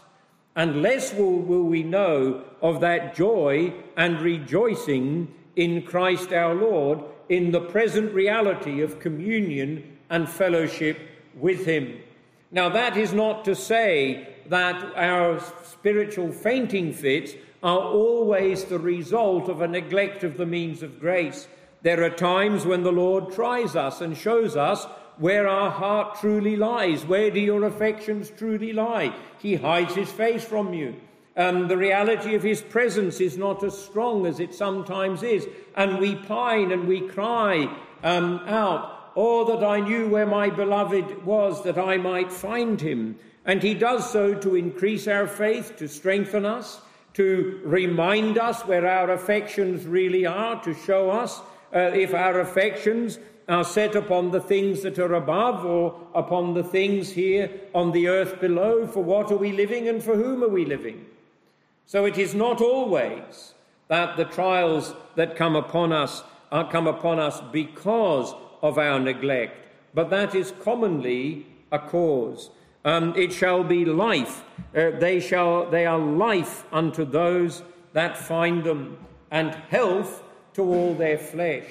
[0.56, 7.00] And less will, will we know of that joy and rejoicing in Christ our Lord
[7.28, 10.98] in the present reality of communion and fellowship
[11.34, 11.98] with Him.
[12.50, 19.48] Now, that is not to say that our spiritual fainting fits are always the result
[19.48, 21.48] of a neglect of the means of grace.
[21.82, 24.86] There are times when the Lord tries us and shows us
[25.18, 27.04] where our heart truly lies.
[27.04, 29.14] Where do your affections truly lie?
[29.40, 30.94] He hides his face from you.
[31.36, 35.46] Um, the reality of his presence is not as strong as it sometimes is.
[35.76, 37.68] And we pine and we cry
[38.02, 43.16] um, out, Oh, that I knew where my beloved was, that I might find him.
[43.44, 46.80] And he does so to increase our faith, to strengthen us,
[47.14, 51.40] to remind us where our affections really are, to show us
[51.72, 56.64] uh, if our affections are set upon the things that are above or upon the
[56.64, 58.86] things here on the earth below.
[58.86, 61.06] For what are we living and for whom are we living?
[61.86, 63.54] So it is not always
[63.88, 69.68] that the trials that come upon us are come upon us because of our neglect,
[69.92, 72.50] but that is commonly a cause.
[72.84, 74.44] Um, it shall be life.
[74.74, 77.62] Uh, they shall they are life unto those
[77.92, 78.98] that find them,
[79.30, 80.22] and health
[80.54, 81.64] to all their flesh.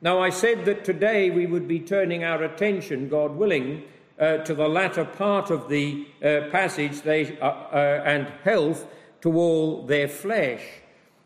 [0.00, 3.82] Now I said that today we would be turning our attention, God willing,
[4.18, 8.86] uh, to the latter part of the uh, passage, they uh, uh, and health
[9.22, 10.62] to all their flesh.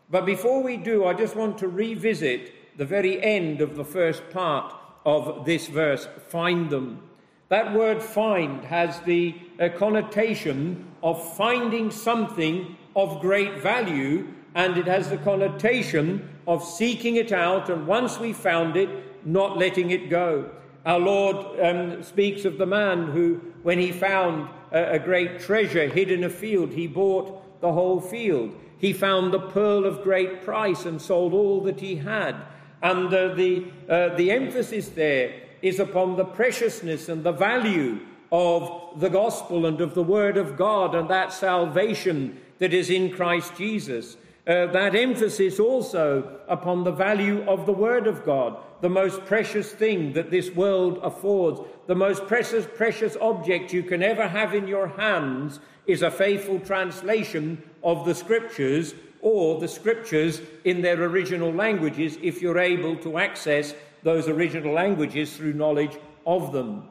[0.09, 4.27] But before we do, I just want to revisit the very end of the first
[4.31, 4.73] part
[5.05, 7.01] of this verse find them.
[7.49, 14.87] That word find has the uh, connotation of finding something of great value, and it
[14.87, 18.89] has the connotation of seeking it out, and once we found it,
[19.25, 20.49] not letting it go.
[20.85, 25.87] Our Lord um, speaks of the man who, when he found a, a great treasure
[25.87, 28.53] hid in a field, he bought the whole field.
[28.77, 32.35] He found the pearl of great price and sold all that he had.
[32.81, 37.99] And uh, the, uh, the emphasis there is upon the preciousness and the value
[38.29, 43.11] of the gospel and of the word of God and that salvation that is in
[43.11, 44.17] Christ Jesus.
[44.45, 49.71] Uh, that emphasis also upon the value of the Word of God, the most precious
[49.71, 54.67] thing that this world affords, the most precious, precious object you can ever have in
[54.67, 61.53] your hands is a faithful translation of the Scriptures or the Scriptures in their original
[61.53, 63.73] languages if you're able to access
[64.03, 66.89] those original languages through knowledge of them.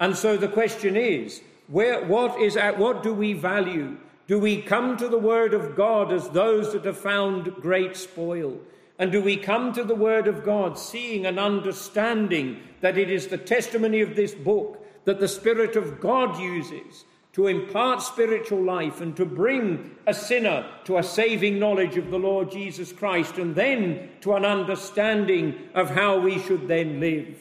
[0.00, 3.96] And so the question is, where, what, is at, what do we value?
[4.28, 8.60] Do we come to the Word of God as those that have found great spoil?
[8.98, 13.28] And do we come to the Word of God seeing and understanding that it is
[13.28, 19.00] the testimony of this book that the Spirit of God uses to impart spiritual life
[19.00, 23.54] and to bring a sinner to a saving knowledge of the Lord Jesus Christ and
[23.54, 27.40] then to an understanding of how we should then live?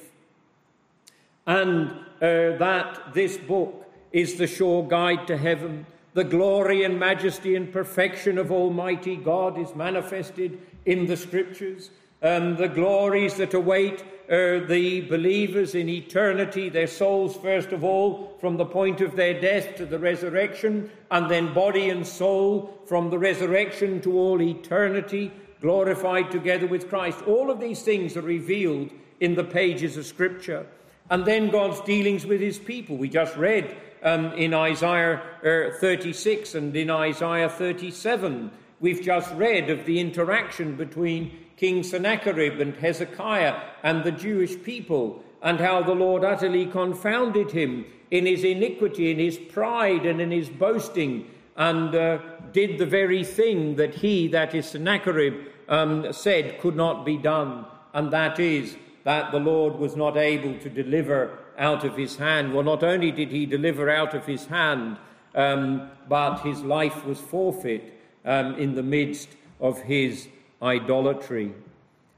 [1.45, 1.89] And
[2.21, 5.85] uh, that this book is the sure guide to heaven.
[6.18, 11.91] The glory and majesty and perfection of Almighty God is manifested in the scriptures,
[12.24, 18.36] um, the glories that await uh, the believers in eternity, their souls, first of all,
[18.39, 23.11] from the point of their death to the resurrection, and then body and soul from
[23.11, 27.22] the resurrection to all eternity, glorified together with Christ.
[27.28, 28.89] All of these things are revealed
[29.20, 30.65] in the pages of Scripture.
[31.11, 32.97] And then God's dealings with his people.
[32.97, 39.71] We just read um, in Isaiah uh, 36 and in Isaiah 37 We've just read
[39.71, 45.95] of the interaction between King Sennacherib and Hezekiah and the Jewish people, and how the
[45.95, 51.95] Lord utterly confounded him in his iniquity, in his pride, and in his boasting, and
[51.95, 52.19] uh,
[52.51, 55.33] did the very thing that he, that is Sennacherib,
[55.67, 60.53] um, said could not be done, and that is that the Lord was not able
[60.59, 62.53] to deliver out of his hand.
[62.53, 64.97] Well, not only did he deliver out of his hand,
[65.35, 67.93] um, but his life was forfeit
[68.25, 69.29] um, in the midst
[69.59, 70.27] of his
[70.61, 71.53] idolatry.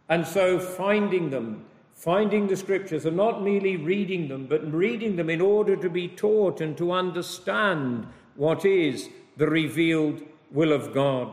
[0.08, 5.30] And so, finding them, finding the scriptures, and not merely reading them, but reading them
[5.30, 10.22] in order to be taught and to understand what is the revealed
[10.52, 11.32] will of God.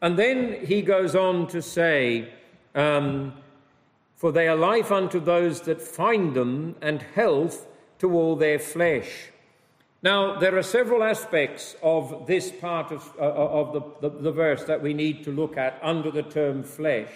[0.00, 2.32] And then he goes on to say,
[2.74, 3.34] um,
[4.20, 7.66] For they are life unto those that find them, and health
[8.00, 9.30] to all their flesh.
[10.02, 14.64] Now, there are several aspects of this part of, uh, of the, the, the verse
[14.64, 17.08] that we need to look at under the term flesh.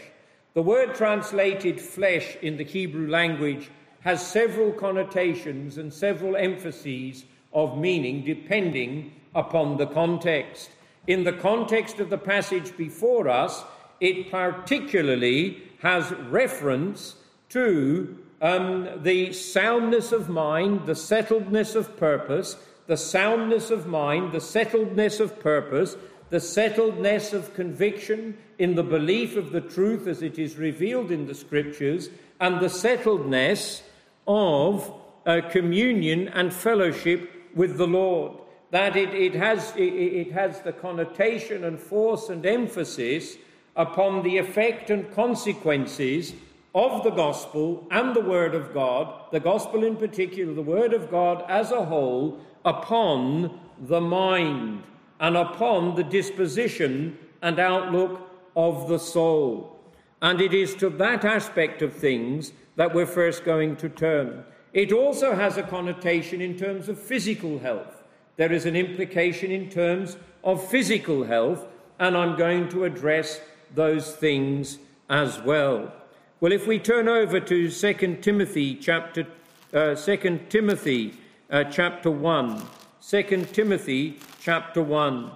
[0.55, 3.69] The word translated flesh in the Hebrew language
[4.01, 10.71] has several connotations and several emphases of meaning depending upon the context.
[11.07, 13.63] In the context of the passage before us,
[14.01, 17.15] it particularly has reference
[17.51, 22.57] to um, the soundness of mind, the settledness of purpose,
[22.87, 25.97] the soundness of mind, the settledness of purpose,
[26.31, 31.27] the settledness of conviction in the belief of the truth as it is revealed in
[31.27, 32.09] the Scriptures,
[32.41, 33.83] and the settledness
[34.27, 34.93] of
[35.27, 38.39] uh, communion and fellowship with the Lord.
[38.71, 43.37] That it, it, has, it, it has the connotation and force and emphasis
[43.77, 46.35] upon the effect and consequences
[46.75, 51.11] of the gospel and the Word of God, the gospel in particular, the Word of
[51.11, 54.83] God as a whole, upon the mind
[55.21, 59.79] and upon the disposition and outlook of the soul.
[60.23, 64.45] And it is to that aspect of things that we're first going to turn.
[64.73, 68.03] It also has a connotation in terms of physical health.
[68.37, 71.67] There is an implication in terms of physical health,
[72.01, 73.41] and I'm going to address
[73.75, 74.79] those things
[75.11, 75.93] as well.
[76.41, 79.27] Well, if we turn over to 2 Timothy chapter
[79.75, 81.15] uh, 2 Timothy
[81.51, 82.63] uh, chapter 1.
[83.09, 85.31] 2 Timothy chapter 1.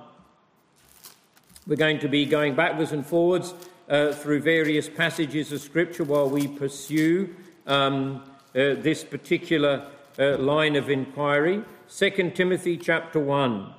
[1.67, 3.53] We're going to be going backwards and forwards
[3.89, 7.35] uh, through various passages of Scripture while we pursue
[7.67, 8.23] um,
[8.55, 11.65] uh, this particular uh, line of inquiry.
[11.95, 13.75] 2 Timothy chapter 1.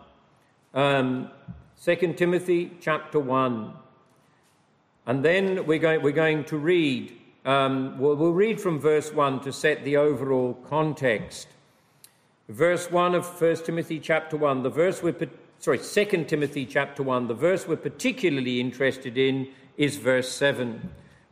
[0.73, 1.29] Um,
[1.83, 3.73] 2 Timothy chapter 1.
[5.09, 7.11] And then we're going, we're going to read,
[7.43, 11.49] um, we'll, we'll read from verse 1 to set the overall context
[12.49, 15.15] verse 1 of 1 Timothy chapter 1, the verse we're,
[15.59, 19.47] sorry, 2 Timothy chapter 1, the verse we're particularly interested in
[19.77, 20.89] is verse 7.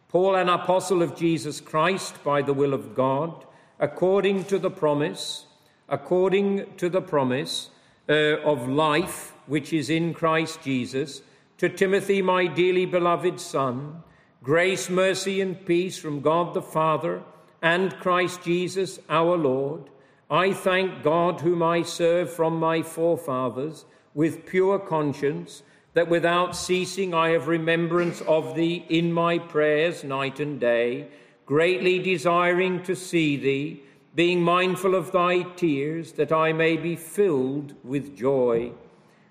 [0.10, 3.46] Paul, an apostle of Jesus Christ by the will of God,
[3.80, 5.48] according to the promise,
[5.90, 7.72] according to the promise
[8.08, 11.24] uh, of life which is in Christ Jesus,
[11.58, 14.04] to Timothy, my dearly beloved Son,
[14.44, 17.24] grace, mercy, and peace from God the Father
[17.62, 19.90] and Christ Jesus our Lord.
[20.30, 27.16] I thank God, whom I serve from my forefathers with pure conscience that without ceasing
[27.16, 31.08] I have remembrance of thee in my prayers night and day,
[31.48, 33.82] greatly desiring to see thee,
[34.14, 38.74] being mindful of thy tears, that I may be filled with joy.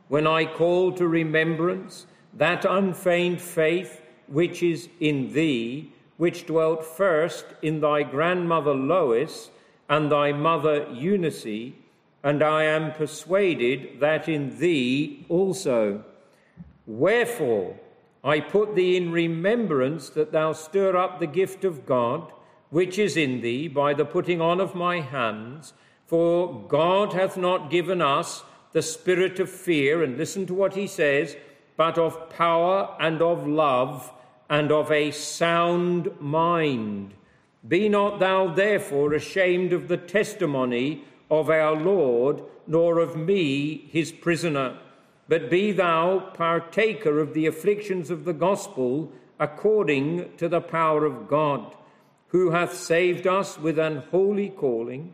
[0.08, 2.06] When I call to remembrance
[2.36, 9.50] that unfeigned faith which is in thee, which dwelt first in thy grandmother Lois
[9.88, 11.72] and thy mother Eunice,
[12.22, 16.04] and I am persuaded that in thee also.
[16.86, 17.76] Wherefore,
[18.24, 22.32] I put thee in remembrance that thou stir up the gift of God,
[22.70, 25.72] which is in thee, by the putting on of my hands.
[26.06, 30.88] For God hath not given us the spirit of fear, and listen to what he
[30.88, 31.36] says,
[31.76, 34.12] but of power and of love
[34.48, 37.14] and of a sound mind.
[37.66, 44.12] Be not thou therefore ashamed of the testimony of our Lord, nor of me, his
[44.12, 44.76] prisoner
[45.28, 51.28] but be thou partaker of the afflictions of the gospel according to the power of
[51.28, 51.74] God,
[52.28, 55.12] who hath saved us with an holy calling,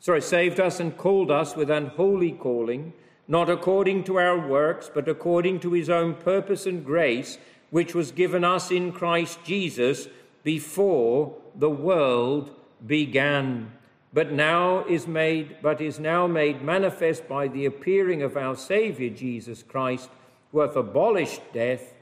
[0.00, 2.92] sorry, saved us and called us with an holy calling,
[3.28, 7.38] not according to our works, but according to his own purpose and grace,
[7.70, 10.08] which was given us in Christ Jesus
[10.42, 12.50] before the world
[12.86, 13.72] began.
[14.12, 19.08] But now is made but is now made manifest by the appearing of our savior
[19.08, 20.10] Jesus Christ
[20.50, 21.94] who hath abolished death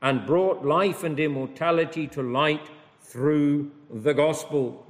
[0.00, 2.68] and brought life and immortality to light
[3.00, 4.84] through the gospel.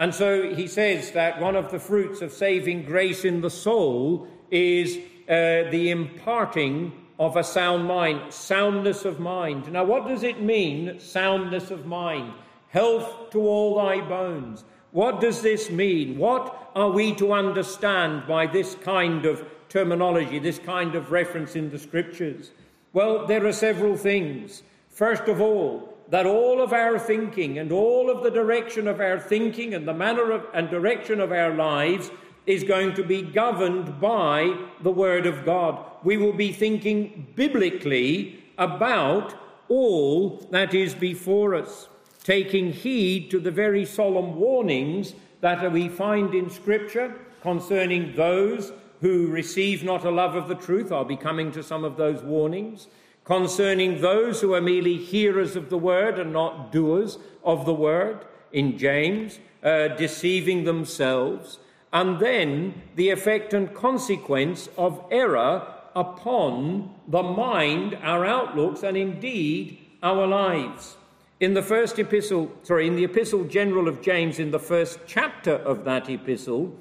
[0.00, 4.26] And so he says that one of the fruits of saving grace in the soul
[4.50, 4.96] is
[5.28, 10.98] uh, the imparting of a sound mind soundness of mind now what does it mean
[10.98, 12.32] soundness of mind
[12.68, 16.18] health to all thy bones what does this mean?
[16.18, 21.70] What are we to understand by this kind of terminology, this kind of reference in
[21.70, 22.50] the scriptures?
[22.92, 24.64] Well, there are several things.
[24.88, 29.20] First of all, that all of our thinking and all of the direction of our
[29.20, 32.10] thinking and the manner of, and direction of our lives
[32.50, 35.84] is going to be governed by the Word of God.
[36.02, 39.34] We will be thinking biblically about
[39.68, 41.88] all that is before us
[42.24, 49.28] taking heed to the very solemn warnings that we find in Scripture concerning those who
[49.28, 50.92] receive not a love of the truth.
[50.92, 52.88] I'll be coming to some of those warnings.
[53.24, 58.26] Concerning those who are merely hearers of the word and not doers of the word,
[58.52, 61.58] in James, uh, deceiving themselves.
[61.92, 65.66] And then the effect and consequence of error
[65.96, 70.96] upon the mind, our outlooks, and indeed our lives.
[71.40, 75.54] In the first epistle, sorry, in the epistle general of James, in the first chapter
[75.54, 76.76] of that epistle,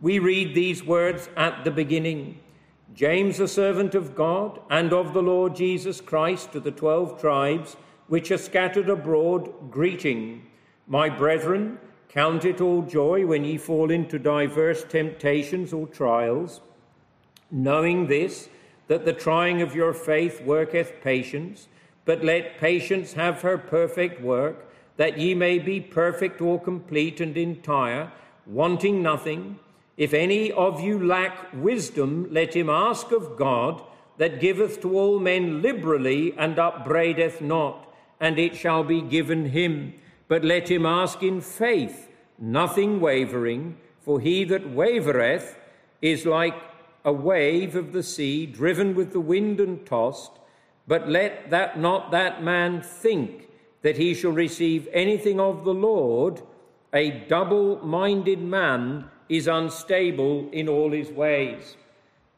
[0.00, 2.38] we read these words at the beginning
[2.94, 7.76] James, a servant of God and of the Lord Jesus Christ, to the twelve tribes
[8.06, 10.46] which are scattered abroad, greeting.
[10.86, 11.78] My brethren,
[12.12, 16.60] count it all joy when ye fall into diverse temptations or trials,
[17.50, 18.48] knowing this,
[18.88, 21.68] that the trying of your faith worketh patience.
[22.04, 27.36] But let patience have her perfect work, that ye may be perfect or complete and
[27.36, 28.12] entire,
[28.44, 29.58] wanting nothing.
[29.96, 33.82] If any of you lack wisdom, let him ask of God,
[34.18, 37.88] that giveth to all men liberally and upbraideth not,
[38.20, 39.94] and it shall be given him.
[40.32, 42.08] But let him ask in faith,
[42.38, 45.56] nothing wavering, for he that wavereth
[46.00, 46.54] is like
[47.04, 50.32] a wave of the sea, driven with the wind and tossed.
[50.88, 53.48] But let that not that man think
[53.82, 56.40] that he shall receive anything of the Lord.
[56.94, 61.76] A double minded man is unstable in all his ways.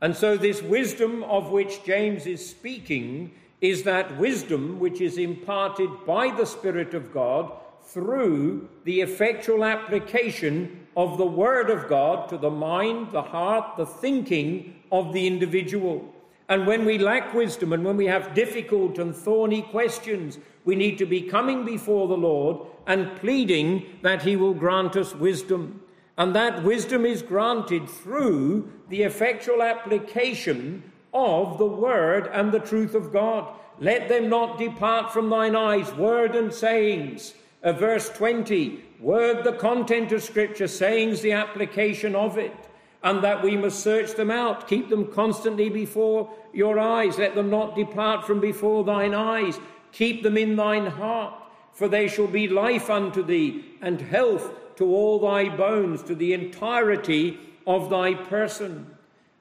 [0.00, 3.30] And so, this wisdom of which James is speaking
[3.60, 7.60] is that wisdom which is imparted by the Spirit of God
[7.94, 13.86] through the effectual application of the Word of God to the mind, the heart, the
[13.86, 16.12] thinking of the individual.
[16.48, 20.98] And when we lack wisdom and when we have difficult and thorny questions, we need
[20.98, 25.80] to be coming before the Lord and pleading that He will grant us wisdom.
[26.18, 30.82] And that wisdom is granted through the effectual application
[31.12, 33.48] of the word and the truth of God.
[33.78, 37.34] Let them not depart from thine eyes, word and sayings.
[37.64, 42.54] Uh, verse 20, word the content of Scripture, sayings the application of it,
[43.02, 44.68] and that we must search them out.
[44.68, 47.16] Keep them constantly before your eyes.
[47.16, 49.58] Let them not depart from before thine eyes.
[49.92, 51.32] Keep them in thine heart,
[51.72, 56.34] for they shall be life unto thee, and health to all thy bones, to the
[56.34, 58.94] entirety of thy person.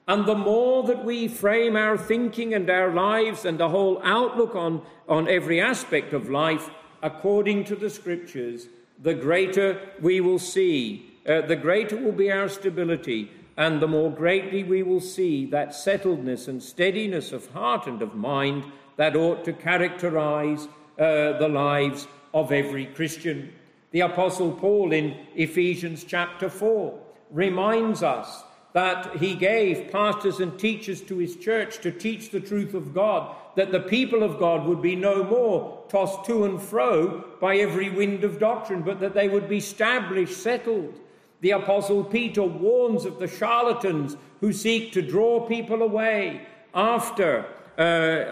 [0.08, 4.54] And the more that we frame our thinking and our lives and the whole outlook
[4.54, 6.70] on, on every aspect of life
[7.04, 8.66] according to the scriptures,
[9.02, 14.10] the greater we will see, uh, the greater will be our stability, and the more
[14.10, 18.64] greatly we will see that settledness and steadiness of heart and of mind
[18.96, 20.66] that ought to characterize
[20.98, 23.52] uh, the lives of every Christian.
[23.90, 26.98] The Apostle Paul in Ephesians chapter 4
[27.30, 32.72] reminds us that he gave pastors and teachers to his church to teach the truth
[32.72, 37.24] of God, that the people of God would be no more tossed to and fro
[37.40, 40.98] by every wind of doctrine, but that they would be established, settled.
[41.40, 47.46] The Apostle Peter warns of the charlatans who seek to draw people away after,
[47.78, 47.80] uh,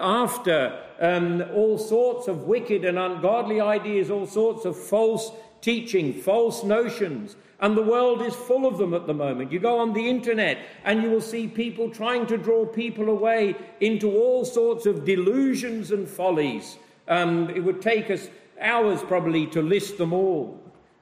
[0.01, 6.65] after um, all sorts of wicked and ungodly ideas, all sorts of false teaching, false
[6.65, 7.37] notions.
[7.61, 9.53] And the world is full of them at the moment.
[9.53, 13.55] You go on the internet and you will see people trying to draw people away
[13.81, 16.77] into all sorts of delusions and follies.
[17.13, 20.59] Um, it would take us hours probably to list them all.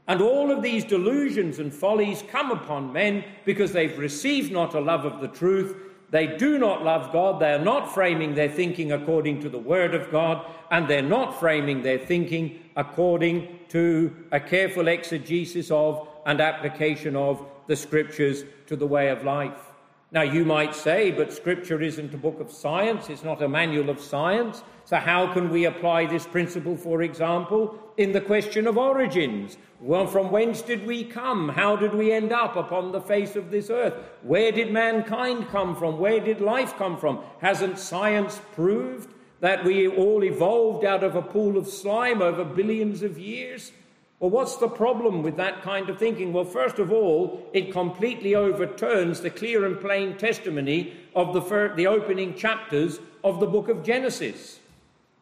[0.09, 4.81] And all of these delusions and follies come upon men because they've received not a
[4.81, 5.77] love of the truth.
[6.11, 7.41] They do not love God.
[7.41, 10.45] They are not framing their thinking according to the Word of God.
[10.73, 17.47] And they're not framing their thinking according to a careful exegesis of and application of
[17.69, 19.71] the scriptures to the way of life.
[20.11, 23.91] Now, you might say, but scripture isn't a book of science, it's not a manual
[23.91, 24.65] of science.
[24.91, 29.57] So, how can we apply this principle, for example, in the question of origins?
[29.81, 31.51] Well, from whence did we come?
[31.51, 33.95] How did we end up upon the face of this earth?
[34.23, 36.01] Where did mankind come from?
[36.01, 37.21] Where did life come from?
[37.41, 43.05] Hasn't science proved that we all evolved out of a pool of slime over billions
[43.05, 43.71] of years?
[44.19, 46.33] Well, what's the problem with that kind of thinking?
[46.33, 51.87] Well, first of all, it completely overturns the clear and plain testimony of the, the
[51.87, 54.60] opening chapters of the book of Genesis.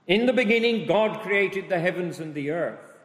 [0.09, 2.97] In the beginning, God created the heavens and the earth.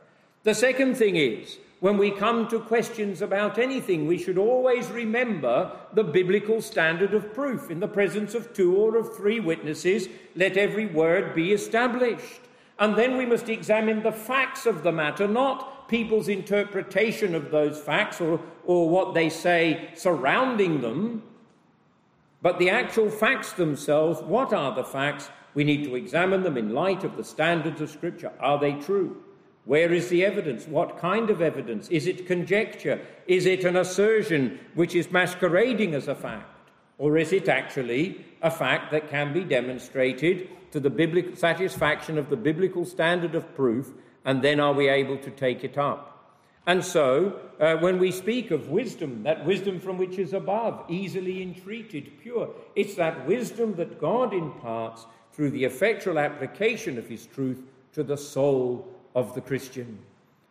[0.43, 5.69] The second thing is, when we come to questions about anything, we should always remember
[5.93, 7.69] the biblical standard of proof.
[7.69, 12.39] In the presence of two or of three witnesses, let every word be established.
[12.79, 17.77] And then we must examine the facts of the matter, not people's interpretation of those
[17.81, 21.21] facts or, or what they say surrounding them,
[22.41, 24.21] but the actual facts themselves.
[24.21, 25.29] What are the facts?
[25.53, 28.31] We need to examine them in light of the standards of Scripture.
[28.39, 29.23] Are they true?
[29.65, 30.67] Where is the evidence?
[30.67, 31.87] What kind of evidence?
[31.89, 32.99] Is it conjecture?
[33.27, 36.69] Is it an assertion which is masquerading as a fact?
[36.97, 42.29] Or is it actually a fact that can be demonstrated to the biblical satisfaction of
[42.29, 43.93] the biblical standard of proof
[44.25, 46.09] and then are we able to take it up?
[46.65, 51.41] And so, uh, when we speak of wisdom, that wisdom from which is above, easily
[51.41, 57.61] entreated, pure, it's that wisdom that God imparts through the effectual application of His truth
[57.93, 59.99] to the soul of the Christian.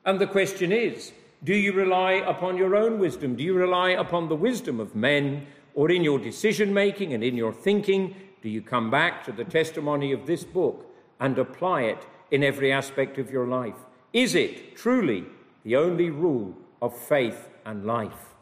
[0.04, 1.12] And the question is
[1.44, 3.34] do you rely upon your own wisdom?
[3.34, 5.46] Do you rely upon the wisdom of men?
[5.74, 9.44] Or in your decision making and in your thinking, do you come back to the
[9.44, 10.86] testimony of this book
[11.18, 13.76] and apply it in every aspect of your life?
[14.12, 15.24] Is it truly
[15.64, 18.34] the only rule of faith and life?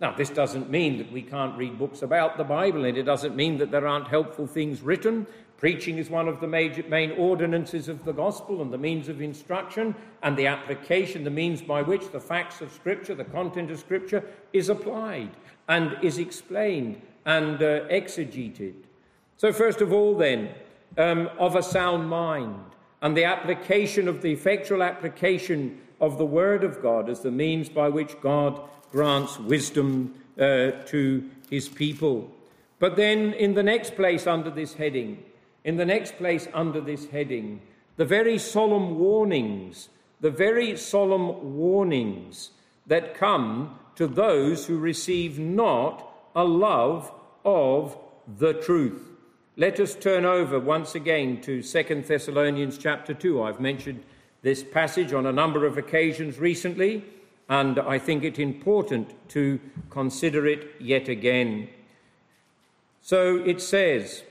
[0.00, 3.34] Now, this doesn't mean that we can't read books about the Bible, and it doesn't
[3.34, 5.26] mean that there aren't helpful things written.
[5.58, 9.20] Preaching is one of the major, main ordinances of the gospel and the means of
[9.20, 9.92] instruction
[10.22, 14.24] and the application, the means by which the facts of Scripture, the content of Scripture,
[14.52, 15.30] is applied
[15.68, 18.74] and is explained and uh, exegeted.
[19.36, 20.50] So, first of all, then,
[20.96, 22.64] um, of a sound mind
[23.02, 27.68] and the application of the effectual application of the Word of God as the means
[27.68, 28.60] by which God
[28.92, 32.30] grants wisdom uh, to his people.
[32.78, 35.24] But then, in the next place under this heading,
[35.68, 37.60] in the next place under this heading,
[37.98, 42.52] the very solemn warnings, the very solemn warnings
[42.86, 47.12] that come to those who receive not a love
[47.44, 47.98] of
[48.38, 49.10] the truth.
[49.58, 53.42] Let us turn over once again to 2 Thessalonians chapter 2.
[53.42, 54.02] I've mentioned
[54.40, 57.04] this passage on a number of occasions recently,
[57.46, 59.60] and I think it important to
[59.90, 61.68] consider it yet again.
[63.02, 64.22] So it says,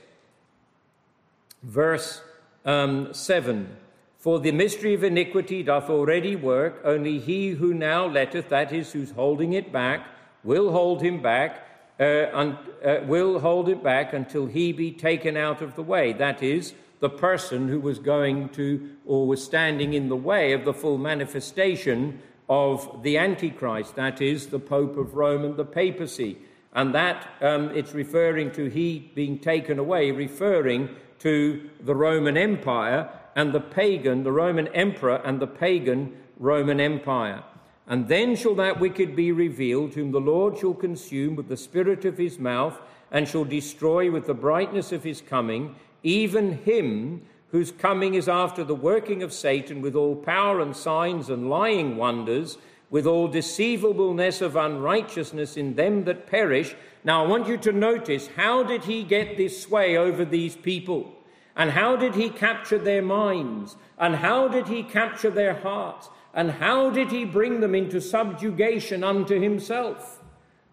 [1.62, 2.22] Verse
[2.64, 3.76] um, 7
[4.18, 8.92] For the mystery of iniquity doth already work, only he who now letteth, that is,
[8.92, 10.06] who's holding it back,
[10.44, 11.66] will hold him back,
[11.98, 16.12] uh, un, uh, will hold it back until he be taken out of the way.
[16.12, 20.64] That is, the person who was going to or was standing in the way of
[20.64, 26.38] the full manifestation of the Antichrist, that is, the Pope of Rome and the papacy.
[26.72, 30.90] And that um, it's referring to he being taken away, referring
[31.20, 37.42] to the Roman Empire and the pagan, the Roman emperor and the pagan Roman Empire.
[37.86, 42.04] And then shall that wicked be revealed, whom the Lord shall consume with the spirit
[42.04, 42.78] of his mouth,
[43.10, 48.62] and shall destroy with the brightness of his coming, even him whose coming is after
[48.62, 52.58] the working of Satan with all power and signs and lying wonders,
[52.90, 56.74] with all deceivableness of unrighteousness in them that perish.
[57.08, 61.10] Now, I want you to notice how did he get this sway over these people?
[61.56, 63.76] And how did he capture their minds?
[63.98, 66.10] And how did he capture their hearts?
[66.34, 70.22] And how did he bring them into subjugation unto himself?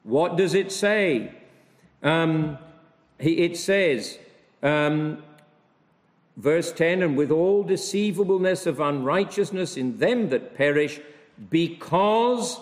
[0.03, 1.31] What does it say?
[2.03, 2.57] Um,
[3.17, 4.19] it says,
[4.61, 5.23] um,
[6.35, 10.99] verse 10 and with all deceivableness of unrighteousness in them that perish,
[11.49, 12.59] because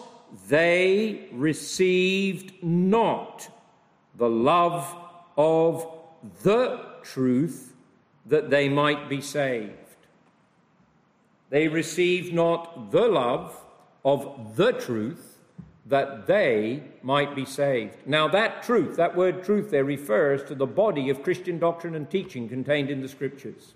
[0.48, 3.50] they received not
[4.16, 4.96] the love
[5.38, 5.88] of
[6.44, 7.74] the truth
[8.26, 9.72] that they might be saved.
[11.50, 13.56] They received not the love
[14.06, 15.38] of the truth
[15.86, 17.98] that they might be saved.
[18.06, 22.10] Now, that truth, that word truth there, refers to the body of Christian doctrine and
[22.10, 23.74] teaching contained in the Scriptures.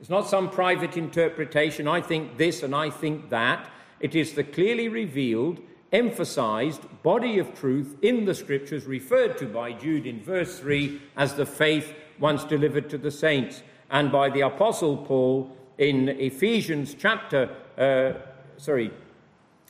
[0.00, 3.70] It's not some private interpretation, I think this and I think that.
[4.00, 5.60] It is the clearly revealed,
[5.92, 11.34] emphasized body of truth in the Scriptures, referred to by Jude in verse 3 as
[11.34, 17.54] the faith once delivered to the saints, and by the Apostle Paul in Ephesians chapter,
[17.78, 18.18] uh,
[18.56, 18.90] sorry,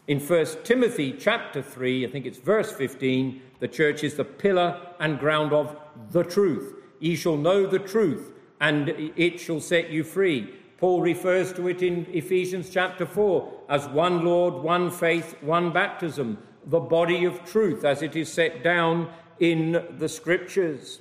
[0.08, 4.80] in 1 Timothy chapter 3, I think it's verse 15, the church is the pillar
[5.00, 5.76] and ground of
[6.10, 6.74] the truth.
[7.00, 10.54] Ye shall know the truth, and it shall set you free.
[10.78, 16.38] Paul refers to it in Ephesians chapter 4 as one Lord, one faith, one baptism,
[16.66, 19.10] the body of truth as it is set down
[19.40, 21.00] in the scriptures.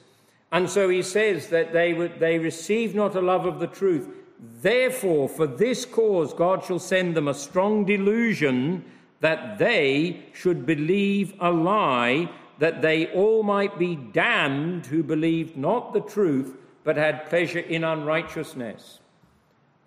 [0.52, 4.08] And so he says that they, would, they receive not a love of the truth.
[4.62, 8.86] Therefore, for this cause, God shall send them a strong delusion
[9.20, 15.94] that they should believe a lie, that they all might be damned who believed not
[15.94, 19.00] the truth, but had pleasure in unrighteousness.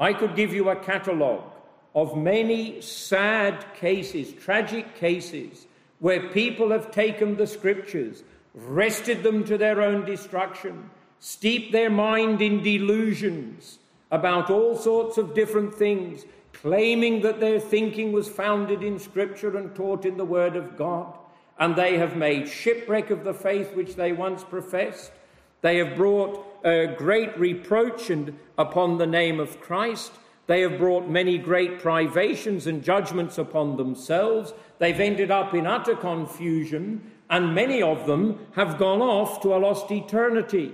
[0.00, 1.50] I could give you a catalogue
[1.94, 5.66] of many sad cases, tragic cases,
[5.98, 8.22] where people have taken the scriptures,
[8.54, 13.78] wrested them to their own destruction, steeped their mind in delusions
[14.10, 19.74] about all sorts of different things, claiming that their thinking was founded in Scripture and
[19.74, 21.16] taught in the Word of God,
[21.58, 25.12] and they have made shipwreck of the faith which they once professed.
[25.60, 30.12] They have brought a great reproach and, upon the name of Christ.
[30.46, 34.54] They have brought many great privations and judgments upon themselves.
[34.78, 39.58] They've ended up in utter confusion, and many of them have gone off to a
[39.58, 40.72] lost eternity.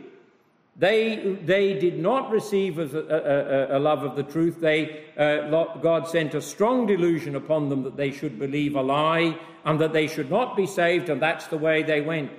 [0.76, 2.84] They, they did not receive a,
[3.72, 4.60] a, a, love of the truth.
[4.60, 9.38] They, uh, God sent a strong delusion upon them that they should believe a lie
[9.64, 12.32] and that they should not be saved, and that's the way they went.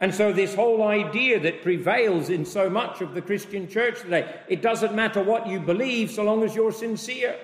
[0.00, 4.32] And so, this whole idea that prevails in so much of the Christian church today
[4.48, 7.36] it doesn't matter what you believe so long as you're sincere.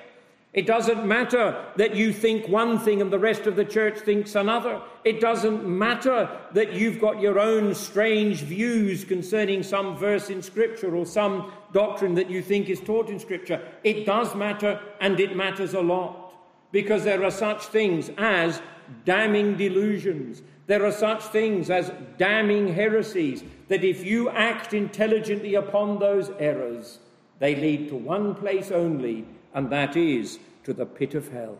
[0.54, 4.36] It doesn't matter that you think one thing and the rest of the church thinks
[4.36, 4.80] another.
[5.02, 10.94] It doesn't matter that you've got your own strange views concerning some verse in Scripture
[10.94, 13.60] or some doctrine that you think is taught in Scripture.
[13.82, 16.32] It does matter, and it matters a lot,
[16.70, 18.62] because there are such things as
[19.04, 20.42] damning delusions.
[20.66, 27.00] There are such things as damning heresies that if you act intelligently upon those errors,
[27.38, 31.58] they lead to one place only and that is to the pit of hell.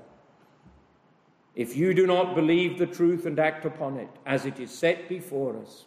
[1.54, 5.08] If you do not believe the truth and act upon it as it is set
[5.08, 5.84] before us,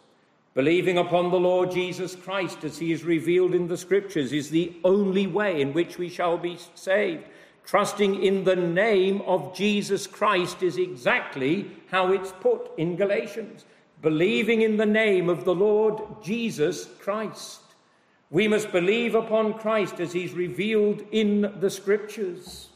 [0.54, 4.74] believing upon the Lord Jesus Christ as he is revealed in the Scriptures is the
[4.82, 7.24] only way in which we shall be saved.
[7.68, 13.66] Trusting in the name of Jesus Christ is exactly how it's put in Galatians.
[14.00, 17.60] Believing in the name of the Lord Jesus Christ.
[18.30, 22.70] We must believe upon Christ as he's revealed in the scriptures.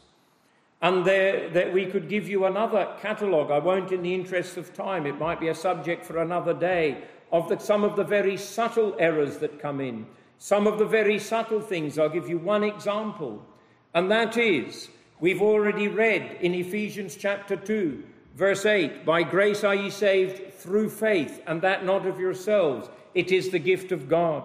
[0.79, 3.49] And there, that we could give you another catalogue.
[3.49, 6.99] I won't, in the interest of time, it might be a subject for another day,
[7.31, 10.05] of the, some of the very subtle errors that come in.
[10.43, 11.97] some of the very subtle things.
[11.97, 13.41] I'll give you one example,
[13.93, 14.89] and that is
[15.19, 18.03] we've already read in Ephesians chapter 2,
[18.35, 22.89] verse 8 By grace are ye saved through faith, and that not of yourselves.
[23.13, 24.43] It is the gift of God.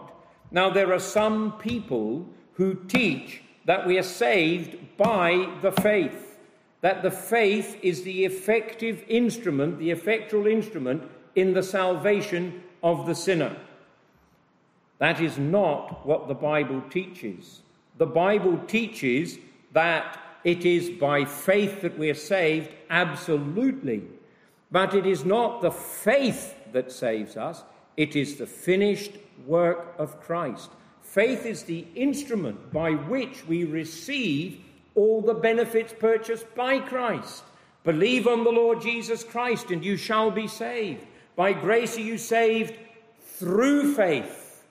[0.51, 6.39] Now, there are some people who teach that we are saved by the faith,
[6.81, 11.03] that the faith is the effective instrument, the effectual instrument
[11.35, 13.57] in the salvation of the sinner.
[14.99, 17.61] That is not what the Bible teaches.
[17.99, 19.39] The Bible teaches
[19.73, 24.05] that it is by faith that we are saved, absolutely.
[24.71, 27.65] But it is not the faith that saves us,
[27.97, 29.13] it is the finished
[29.47, 30.71] work of Christ.
[31.03, 34.61] Faith is the instrument by which we receive
[34.95, 37.43] all the benefits purchased by Christ.
[37.83, 41.05] Believe on the Lord Jesus Christ and you shall be saved.
[41.35, 42.75] By grace are you saved
[43.23, 44.65] through faith.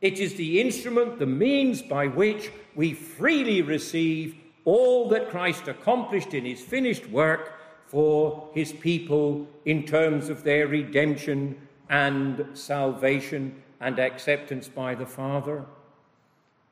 [0.00, 6.34] It is the instrument, the means by which we freely receive all that Christ accomplished
[6.34, 7.54] in his finished work
[7.86, 15.64] for his people in terms of their redemption and salvation and acceptance by the Father.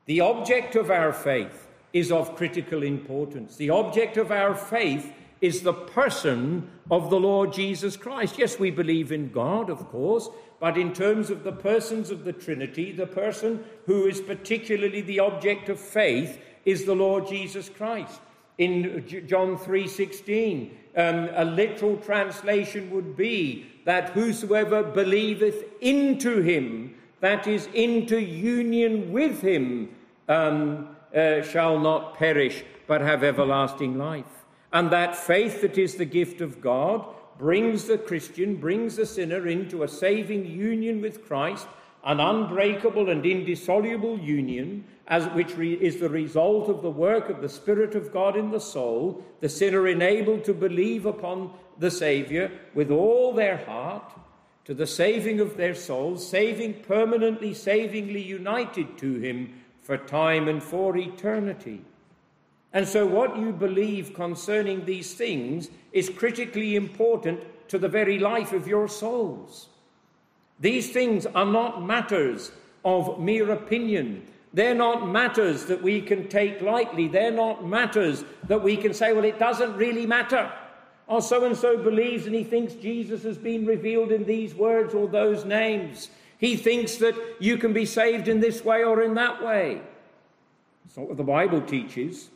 [0.05, 3.57] The object of our faith is of critical importance.
[3.57, 5.11] The object of our faith
[5.41, 8.37] is the person of the Lord Jesus Christ.
[8.37, 10.29] Yes, we believe in God, of course,
[10.59, 15.19] but in terms of the persons of the Trinity, the person who is particularly the
[15.19, 18.19] object of faith is the Lord Jesus Christ.
[18.57, 27.47] In John 3:16, um, a literal translation would be that whosoever believeth into him that
[27.47, 29.89] is, into union with him,
[30.27, 34.38] um, uh, shall not perish, but have everlasting life.
[34.71, 37.05] And that faith that is the gift of God
[37.37, 41.67] brings the Christian, brings the sinner into a saving union with Christ,
[42.03, 47.41] an unbreakable and indissoluble union, as which re- is the result of the work of
[47.41, 52.51] the Spirit of God in the soul, the sinner enabled to believe upon the Saviour
[52.75, 54.13] with all their heart
[54.65, 60.61] to the saving of their souls, saving permanently, savingly united to Him for time and
[60.61, 61.81] for eternity.
[62.71, 68.53] And so, what you believe concerning these things is critically important to the very life
[68.53, 69.69] of your souls.
[70.59, 72.51] These things are not matters
[72.85, 74.25] of mere opinion.
[74.53, 77.07] They're not matters that we can take lightly.
[77.07, 80.51] They're not matters that we can say, well, it doesn't really matter.
[81.07, 84.93] Or so and so believes and he thinks Jesus has been revealed in these words
[84.93, 86.09] or those names.
[86.37, 89.81] He thinks that you can be saved in this way or in that way.
[90.85, 92.29] It's not what the Bible teaches.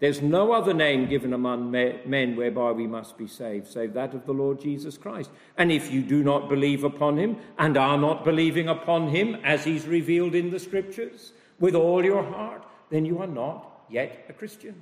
[0.00, 4.24] There's no other name given among men whereby we must be saved, save that of
[4.24, 5.30] the Lord Jesus Christ.
[5.58, 9.64] And if you do not believe upon him and are not believing upon him as
[9.64, 14.32] he's revealed in the scriptures with all your heart, then you are not yet a
[14.32, 14.80] Christian.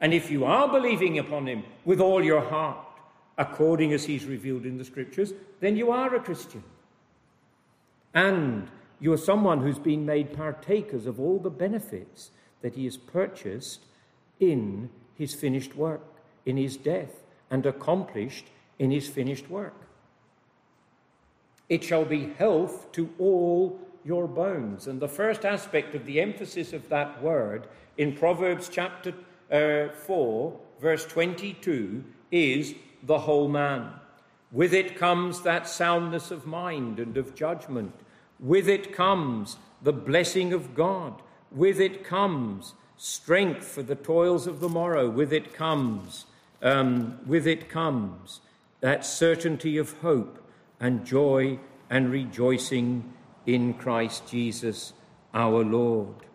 [0.00, 2.78] And if you are believing upon him with all your heart,
[3.36, 6.62] according as he's revealed in the scriptures, then you are a Christian.
[8.14, 12.30] And you are someone who's been made partakers of all the benefits
[12.62, 13.80] that he has purchased
[14.42, 16.02] in his finished work,
[16.44, 18.46] in his death, and accomplished
[18.78, 19.74] in his finished work.
[21.68, 24.86] It shall be health to all your bones.
[24.86, 27.66] And the first aspect of the emphasis of that word
[27.96, 29.14] in Proverbs chapter
[29.50, 33.92] uh, 4, verse 22, is the whole man.
[34.50, 37.94] With it comes that soundness of mind and of judgment.
[38.38, 41.22] With it comes the blessing of God.
[41.50, 45.08] With it comes strength for the toils of the morrow.
[45.08, 46.26] With it comes,
[46.62, 48.40] um, with it comes
[48.80, 50.42] that certainty of hope
[50.80, 53.12] and joy and rejoicing
[53.46, 54.92] in Christ Jesus
[55.34, 56.26] our Lord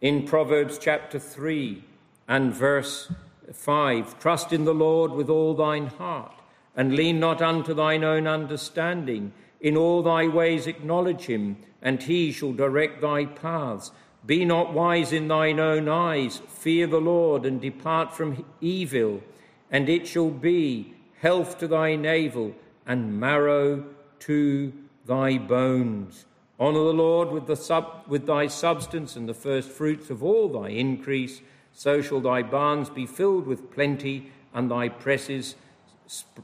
[0.00, 1.84] in Proverbs chapter 3
[2.26, 3.12] and verse
[3.52, 6.40] 5 Trust in the Lord with all thine heart,
[6.74, 9.32] and lean not unto thine own understanding.
[9.60, 13.90] In all thy ways acknowledge him, and he shall direct thy paths.
[14.26, 16.38] Be not wise in thine own eyes.
[16.48, 19.22] Fear the Lord, and depart from evil.
[19.70, 22.54] And it shall be health to thy navel,
[22.86, 23.84] and marrow
[24.20, 24.72] to
[25.06, 26.26] thy bones.
[26.58, 30.48] Honour the Lord with, the sub, with thy substance and the first fruits of all
[30.48, 31.40] thy increase.
[31.72, 35.54] So shall thy barns be filled with plenty, and thy presses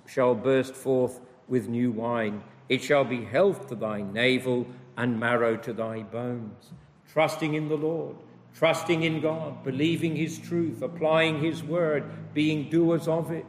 [0.06, 2.42] shall burst forth with new wine.
[2.68, 4.66] It shall be health to thy navel
[4.96, 6.70] and marrow to thy bones.
[7.16, 8.14] Trusting in the Lord,
[8.54, 12.04] trusting in God, believing his truth, applying his word,
[12.34, 13.46] being doers of it,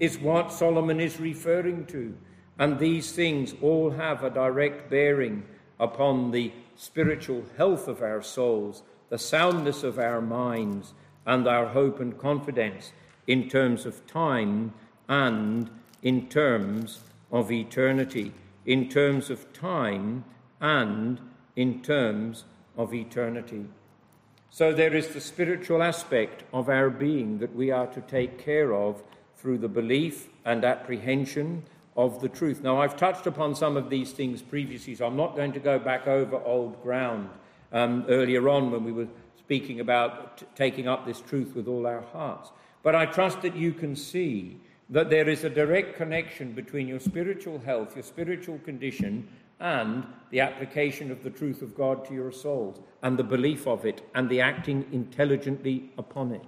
[0.00, 2.16] is what Solomon is referring to.
[2.58, 5.44] And these things all have a direct bearing
[5.78, 10.92] upon the spiritual health of our souls, the soundness of our minds,
[11.24, 12.90] and our hope and confidence
[13.28, 14.74] in terms of time
[15.08, 15.70] and
[16.02, 18.32] in terms of eternity.
[18.64, 20.24] In terms of time
[20.60, 21.20] and
[21.54, 22.46] in terms
[22.76, 23.66] of eternity.
[24.50, 28.72] So there is the spiritual aspect of our being that we are to take care
[28.72, 29.02] of
[29.36, 31.64] through the belief and apprehension
[31.96, 32.62] of the truth.
[32.62, 35.78] Now, I've touched upon some of these things previously, so I'm not going to go
[35.78, 37.30] back over old ground
[37.72, 39.08] um, earlier on when we were
[39.38, 42.50] speaking about t- taking up this truth with all our hearts.
[42.82, 44.58] But I trust that you can see
[44.90, 49.28] that there is a direct connection between your spiritual health, your spiritual condition,
[49.58, 53.86] and the application of the truth of God to your souls, and the belief of
[53.86, 56.42] it, and the acting intelligently upon it.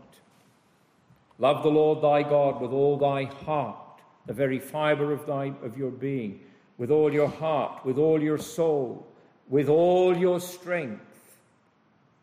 [1.39, 5.79] Love the Lord thy God with all thy heart, the very fibre of, thy, of
[5.79, 6.41] your being,
[6.77, 9.07] with all your heart, with all your soul,
[9.49, 11.01] with all your strength,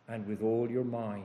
[0.08, 1.24] and with all your mind,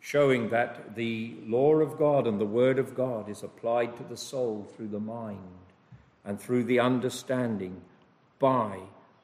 [0.00, 4.16] showing that the law of God and the word of God is applied to the
[4.16, 5.38] soul through the mind
[6.24, 7.80] and through the understanding
[8.42, 8.80] by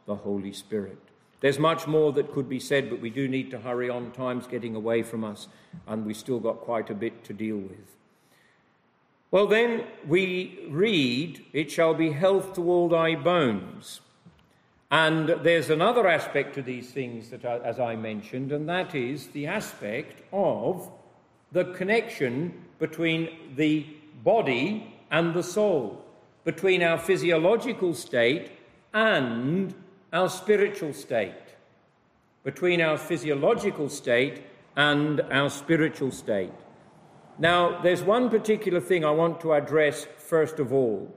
[0.07, 0.97] the Holy Spirit.
[1.41, 4.13] There's much more that could be said, but we do need to hurry on.
[4.13, 5.49] Time's getting away from us,
[5.89, 7.97] and we've still got quite a bit to deal with.
[9.33, 14.01] Well, then we read, It shall be health to all thy bones.
[14.91, 19.27] And there's another aspect to these things that, I, as I mentioned, and that is
[19.29, 20.91] the aspect of
[21.53, 23.85] the connection between the
[24.25, 26.05] body and the soul,
[26.45, 28.53] between our physiological state
[28.93, 29.75] and
[30.13, 31.35] our spiritual state,
[32.45, 34.43] between our physiological state
[34.77, 36.53] and our spiritual state.
[37.39, 41.15] Now, there's one particular thing I want to address first of all,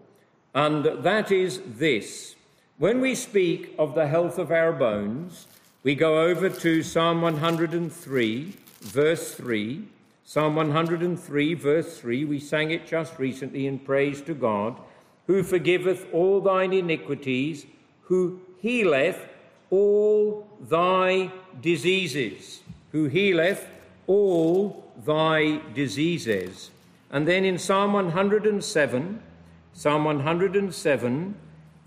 [0.53, 2.35] and that is this.
[2.77, 5.47] When we speak of the health of our bones,
[5.83, 9.83] we go over to Psalm 103, verse 3.
[10.23, 14.79] Psalm 103, verse 3, we sang it just recently in praise to God,
[15.31, 17.65] who forgiveth all thine iniquities,
[18.01, 19.29] who healeth
[19.69, 22.59] all thy diseases,
[22.91, 23.65] who healeth
[24.07, 26.69] all thy diseases.
[27.09, 29.23] And then in Psalm 107,
[29.71, 31.35] Psalm 107,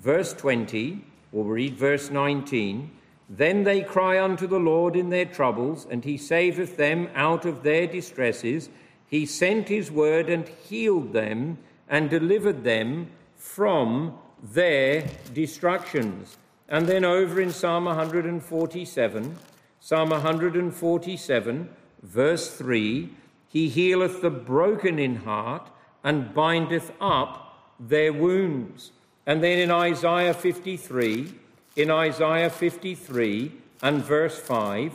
[0.00, 2.90] verse 20, we'll read verse 19.
[3.28, 7.62] Then they cry unto the Lord in their troubles, and he saveth them out of
[7.62, 8.70] their distresses.
[9.06, 11.58] He sent his word and healed them
[11.90, 13.10] and delivered them
[13.44, 16.38] from their destructions.
[16.66, 19.36] And then over in Psalm 147,
[19.80, 21.68] Psalm 147,
[22.02, 23.10] verse 3
[23.46, 25.68] He healeth the broken in heart
[26.02, 28.92] and bindeth up their wounds.
[29.26, 31.34] And then in Isaiah 53,
[31.76, 34.94] in Isaiah 53 and verse 5,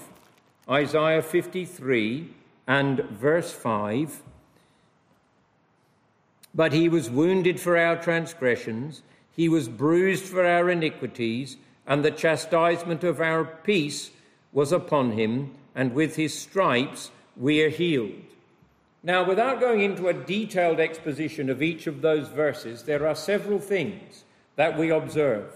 [0.68, 2.34] Isaiah 53
[2.68, 4.24] and verse 5,
[6.54, 9.04] but he was wounded for our transgressions
[9.40, 11.56] he was bruised for our iniquities,
[11.88, 14.12] and the chastisement of our peace
[14.52, 18.22] was upon him, and with his stripes we are healed.
[19.02, 23.60] Now, without going into a detailed exposition of each of those verses, there are several
[23.60, 24.26] things
[24.58, 25.54] that we observe.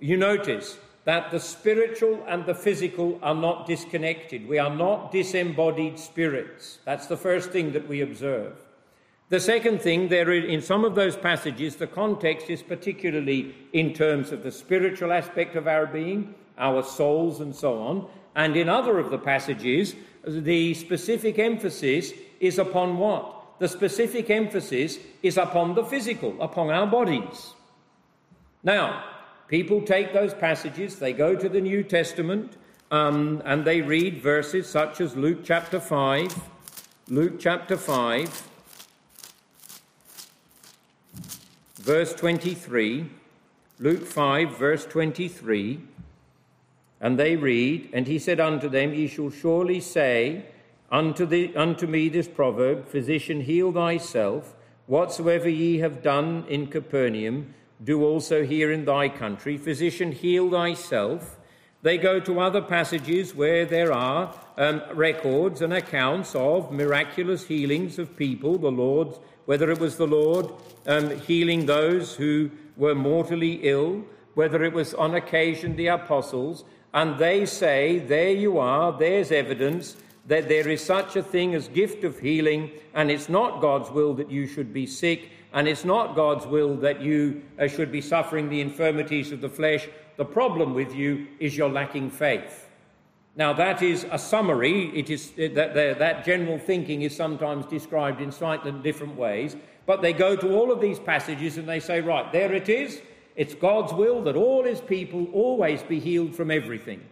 [0.00, 4.48] You notice that the spiritual and the physical are not disconnected.
[4.48, 6.80] We are not disembodied spirits.
[6.84, 8.63] That's the first thing that we observe.
[9.34, 14.30] The second thing, there in some of those passages, the context is particularly in terms
[14.30, 18.06] of the spiritual aspect of our being, our souls, and so on.
[18.36, 23.58] And in other of the passages, the specific emphasis is upon what?
[23.58, 27.54] The specific emphasis is upon the physical, upon our bodies.
[28.62, 29.02] Now,
[29.48, 32.56] people take those passages, they go to the New Testament,
[32.92, 36.32] um, and they read verses such as Luke chapter 5,
[37.08, 38.50] Luke chapter 5
[41.84, 43.10] verse 23,
[43.78, 45.80] Luke 5, verse 23,
[46.98, 50.46] and they read, And he said unto them, Ye shall surely say
[50.90, 54.54] unto, the, unto me this proverb, Physician, heal thyself.
[54.86, 59.58] Whatsoever ye have done in Capernaum, do also here in thy country.
[59.58, 61.36] Physician, heal thyself.
[61.82, 67.98] They go to other passages where there are um, records and accounts of miraculous healings
[67.98, 70.50] of people, the Lord's whether it was the Lord
[70.86, 77.18] um, healing those who were mortally ill, whether it was on occasion the apostles, and
[77.18, 82.04] they say, There you are, there's evidence that there is such a thing as gift
[82.04, 86.16] of healing, and it's not God's will that you should be sick, and it's not
[86.16, 89.88] God's will that you uh, should be suffering the infirmities of the flesh.
[90.16, 92.63] The problem with you is you're lacking faith.
[93.36, 94.96] Now, that is a summary.
[94.96, 99.56] It is that, that general thinking is sometimes described in slightly different ways,
[99.86, 103.00] but they go to all of these passages and they say, right, there it is.
[103.34, 107.02] It's God's will that all his people always be healed from everything.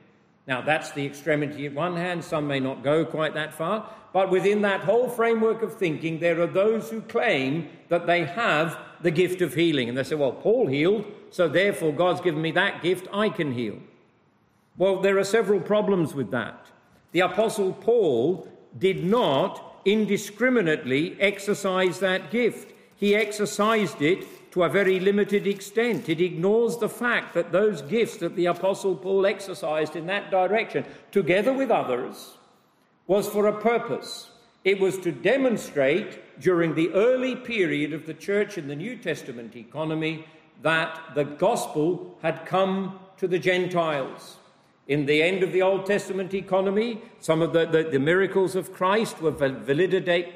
[0.46, 2.24] Now, that's the extremity at one hand.
[2.24, 3.88] Some may not go quite that far.
[4.12, 8.78] But within that whole framework of thinking, there are those who claim that they have
[9.00, 9.88] the gift of healing.
[9.88, 13.52] And they say, well, Paul healed, so therefore God's given me that gift, I can
[13.52, 13.78] heal.
[14.76, 16.66] Well, there are several problems with that.
[17.12, 18.48] The Apostle Paul
[18.78, 26.08] did not indiscriminately exercise that gift, he exercised it to a very limited extent.
[26.08, 30.84] It ignores the fact that those gifts that the Apostle Paul exercised in that direction,
[31.10, 32.36] together with others,
[33.06, 34.30] was for a purpose.
[34.62, 39.56] It was to demonstrate during the early period of the church in the New Testament
[39.56, 40.26] economy
[40.62, 44.36] that the gospel had come to the Gentiles.
[44.88, 48.72] In the end of the Old Testament economy, some of the, the, the miracles of
[48.72, 50.32] Christ were validating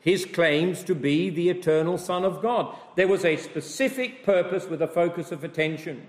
[0.00, 2.74] his claims to be the eternal Son of God.
[2.96, 6.06] There was a specific purpose with a focus of attention.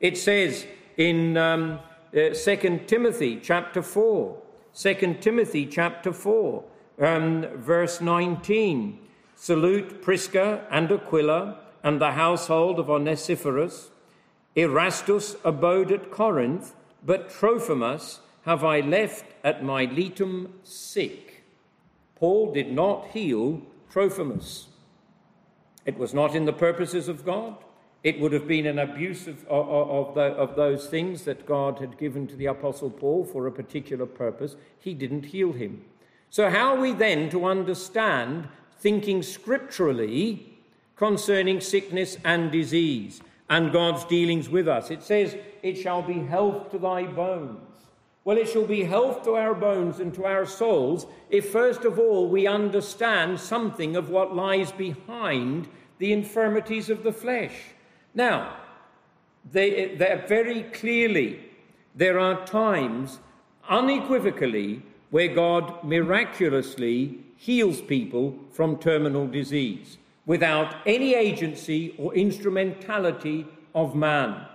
[0.00, 0.66] It says
[0.96, 1.80] in um,
[2.14, 4.36] uh, 2 Timothy chapter 4,
[4.74, 6.64] 2 Timothy chapter 4,
[7.00, 9.00] um, verse 19
[9.40, 13.90] Salute Prisca and Aquila and the household of Onesiphorus.
[14.58, 21.44] Erastus abode at Corinth, but Trophimus have I left at Miletum sick.
[22.16, 24.66] Paul did not heal Trophimus.
[25.86, 27.56] It was not in the purposes of God.
[28.02, 31.78] It would have been an abuse of, of, of, the, of, those things that God
[31.78, 34.56] had given to the Apostle Paul for a particular purpose.
[34.78, 35.84] He didn't heal him.
[36.30, 38.48] So, how are we then to understand
[38.80, 40.58] thinking scripturally
[40.96, 43.20] concerning sickness and disease
[43.50, 44.90] and God's dealings with us?
[44.90, 47.60] It says, It shall be health to thy bones.
[48.24, 51.98] Well, it shall be health to our bones and to our souls if, first of
[51.98, 55.68] all, we understand something of what lies behind
[55.98, 57.54] the infirmities of the flesh.
[58.14, 58.56] Now,
[59.50, 59.94] they,
[60.28, 61.40] very clearly,
[61.94, 63.18] there are times,
[63.68, 69.96] unequivocally, where God miraculously heals people from terminal disease
[70.28, 74.46] without any agency or instrumentality of man.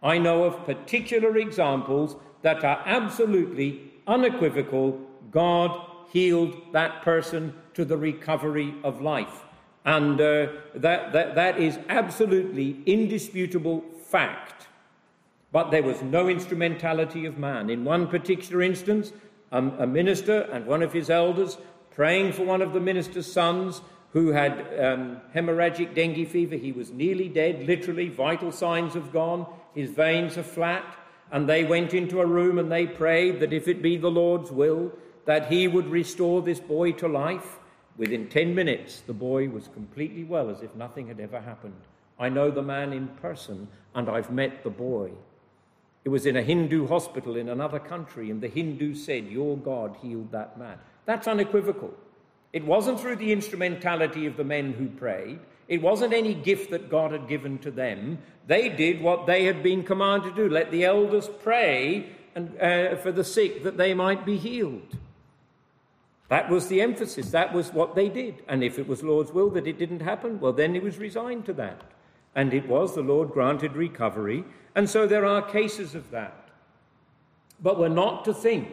[0.00, 5.00] I know of particular examples that are absolutely unequivocal
[5.32, 5.78] God
[6.12, 9.44] healed that person to the recovery of life.
[9.84, 10.46] And uh,
[10.76, 14.68] that, that, that is absolutely indisputable fact.
[15.50, 17.68] But there was no instrumentality of man.
[17.68, 19.12] In one particular instance,
[19.50, 21.58] a minister and one of his elders
[21.90, 23.80] praying for one of the minister's sons
[24.16, 26.54] who had um, hemorrhagic dengue fever.
[26.56, 30.86] He was nearly dead, literally, vital signs have gone, his veins are flat.
[31.30, 34.50] And they went into a room and they prayed that if it be the Lord's
[34.50, 34.90] will,
[35.26, 37.58] that he would restore this boy to life.
[37.98, 41.82] Within 10 minutes, the boy was completely well, as if nothing had ever happened.
[42.18, 45.10] I know the man in person, and I've met the boy.
[46.06, 49.98] It was in a Hindu hospital in another country, and the Hindu said, Your God
[50.00, 50.78] healed that man.
[51.04, 51.92] That's unequivocal.
[52.52, 56.88] It wasn't through the instrumentality of the men who prayed, it wasn't any gift that
[56.88, 58.18] God had given to them.
[58.46, 62.96] They did what they had been commanded to do let the elders pray and, uh,
[62.96, 64.96] for the sick that they might be healed.
[66.28, 67.30] That was the emphasis.
[67.30, 68.42] That was what they did.
[68.48, 71.46] And if it was Lord's will that it didn't happen, well, then he was resigned
[71.46, 71.82] to that.
[72.34, 74.44] And it was the Lord granted recovery.
[74.74, 76.48] And so there are cases of that.
[77.62, 78.68] But we're not to think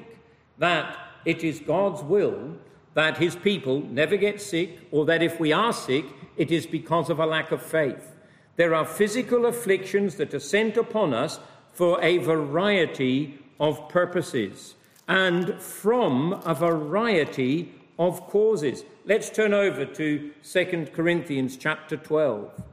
[0.57, 2.57] that it is God's will
[2.93, 6.05] that his people never get sick, or that if we are sick,
[6.37, 8.15] it is because of a lack of faith.
[8.55, 11.39] There are physical afflictions that are sent upon us
[11.71, 14.75] for a variety of purposes
[15.07, 18.83] and from a variety of causes.
[19.05, 22.63] Let's turn over to 2 Corinthians chapter 12.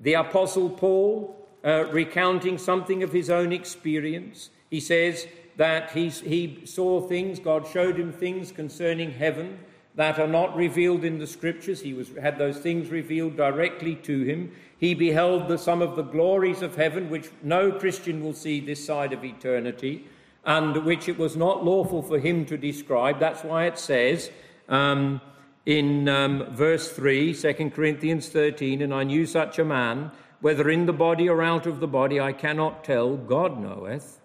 [0.00, 6.62] The Apostle Paul, uh, recounting something of his own experience, he says that he, he
[6.64, 9.58] saw things, God showed him things concerning heaven
[9.94, 11.80] that are not revealed in the scriptures.
[11.80, 14.52] He was, had those things revealed directly to him.
[14.76, 18.84] He beheld the, some of the glories of heaven, which no Christian will see this
[18.84, 20.06] side of eternity,
[20.44, 23.20] and which it was not lawful for him to describe.
[23.20, 24.30] That's why it says
[24.68, 25.20] um,
[25.64, 30.10] in um, verse 3, 2 Corinthians 13, and I knew such a man,
[30.40, 34.20] whether in the body or out of the body, I cannot tell, God knoweth.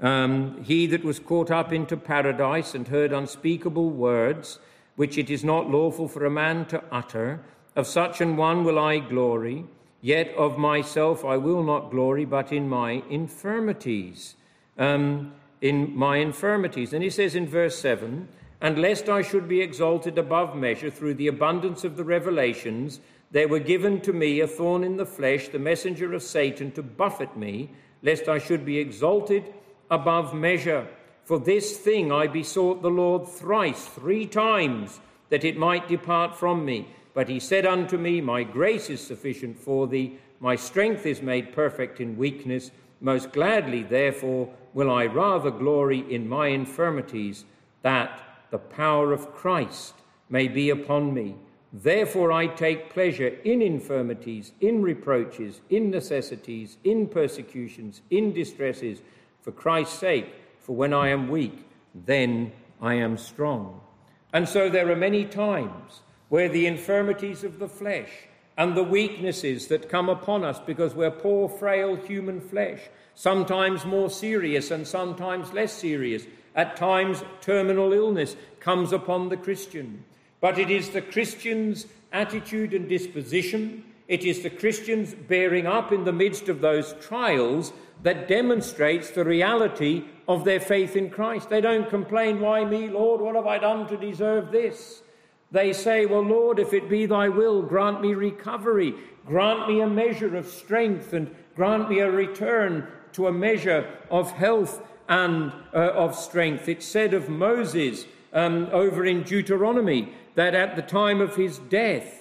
[0.00, 4.58] Um, he that was caught up into paradise and heard unspeakable words
[4.98, 7.40] which it is not lawful for a man to utter.
[7.76, 9.64] Of such an one will I glory.
[10.00, 14.34] Yet of myself I will not glory, but in my infirmities.
[14.76, 16.92] Um, in my infirmities.
[16.92, 18.28] And he says in verse 7
[18.60, 22.98] And lest I should be exalted above measure through the abundance of the revelations,
[23.30, 26.82] there were given to me a thorn in the flesh, the messenger of Satan, to
[26.82, 27.70] buffet me,
[28.02, 29.44] lest I should be exalted
[29.90, 30.86] above measure.
[31.24, 36.64] For this thing I besought the Lord thrice, three times, that it might depart from
[36.64, 36.88] me.
[37.14, 41.52] But he said unto me, My grace is sufficient for thee, my strength is made
[41.52, 42.70] perfect in weakness.
[43.00, 47.44] Most gladly, therefore, will I rather glory in my infirmities,
[47.82, 48.20] that
[48.50, 49.94] the power of Christ
[50.28, 51.36] may be upon me.
[51.72, 59.02] Therefore, I take pleasure in infirmities, in reproaches, in necessities, in persecutions, in distresses,
[59.48, 60.30] for Christ's sake.
[60.60, 62.52] For when I am weak, then
[62.82, 63.80] I am strong.
[64.30, 68.10] And so there are many times where the infirmities of the flesh
[68.58, 74.10] and the weaknesses that come upon us because we're poor, frail human flesh, sometimes more
[74.10, 76.26] serious and sometimes less serious.
[76.54, 80.04] At times, terminal illness comes upon the Christian.
[80.42, 86.04] But it is the Christian's attitude and disposition, it is the Christian's bearing up in
[86.04, 87.72] the midst of those trials
[88.02, 91.50] that demonstrates the reality of their faith in Christ.
[91.50, 93.20] They don't complain, Why me, Lord?
[93.20, 95.02] What have I done to deserve this?
[95.50, 98.94] They say, Well, Lord, if it be thy will, grant me recovery,
[99.26, 104.32] grant me a measure of strength, and grant me a return to a measure of
[104.32, 106.68] health and uh, of strength.
[106.68, 112.17] It's said of Moses um, over in Deuteronomy that at the time of his death,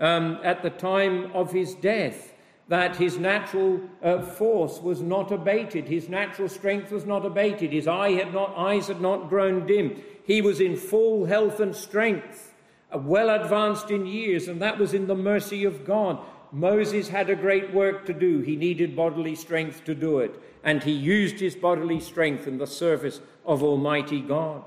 [0.00, 2.34] um, at the time of his death,
[2.68, 7.88] that his natural uh, force was not abated, his natural strength was not abated, his
[7.88, 10.00] eye had not, eyes had not grown dim.
[10.24, 12.54] He was in full health and strength,
[12.94, 16.20] uh, well advanced in years, and that was in the mercy of God.
[16.52, 18.40] Moses had a great work to do.
[18.40, 22.66] He needed bodily strength to do it, and he used his bodily strength in the
[22.66, 24.62] service of Almighty God.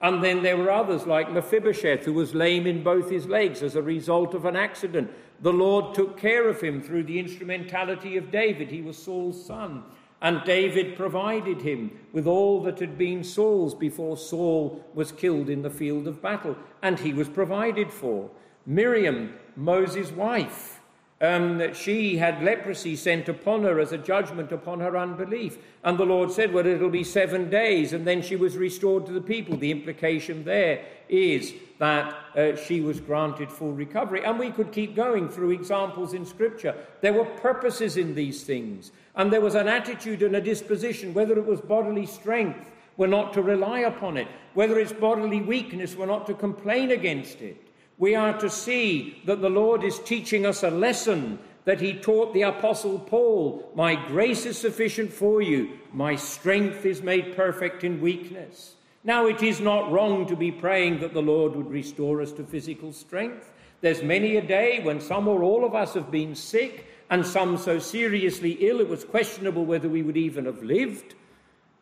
[0.00, 3.76] And then there were others like Mephibosheth, who was lame in both his legs as
[3.76, 5.10] a result of an accident.
[5.40, 8.70] The Lord took care of him through the instrumentality of David.
[8.70, 9.84] He was Saul's son.
[10.20, 15.62] And David provided him with all that had been Saul's before Saul was killed in
[15.62, 16.56] the field of battle.
[16.82, 18.30] And he was provided for.
[18.64, 20.75] Miriam, Moses' wife,
[21.20, 25.58] um, that she had leprosy sent upon her as a judgment upon her unbelief.
[25.82, 29.12] And the Lord said, Well, it'll be seven days, and then she was restored to
[29.12, 29.56] the people.
[29.56, 34.24] The implication there is that uh, she was granted full recovery.
[34.24, 36.74] And we could keep going through examples in Scripture.
[37.00, 41.38] There were purposes in these things, and there was an attitude and a disposition, whether
[41.38, 46.06] it was bodily strength, we're not to rely upon it, whether it's bodily weakness, we're
[46.06, 47.65] not to complain against it
[47.98, 52.32] we are to see that the Lord is teaching us a lesson that he taught
[52.32, 58.00] the Apostle Paul My grace is sufficient for you, my strength is made perfect in
[58.00, 58.74] weakness.
[59.02, 62.44] Now, it is not wrong to be praying that the Lord would restore us to
[62.44, 63.52] physical strength.
[63.80, 67.56] There's many a day when some or all of us have been sick, and some
[67.56, 71.14] so seriously ill it was questionable whether we would even have lived.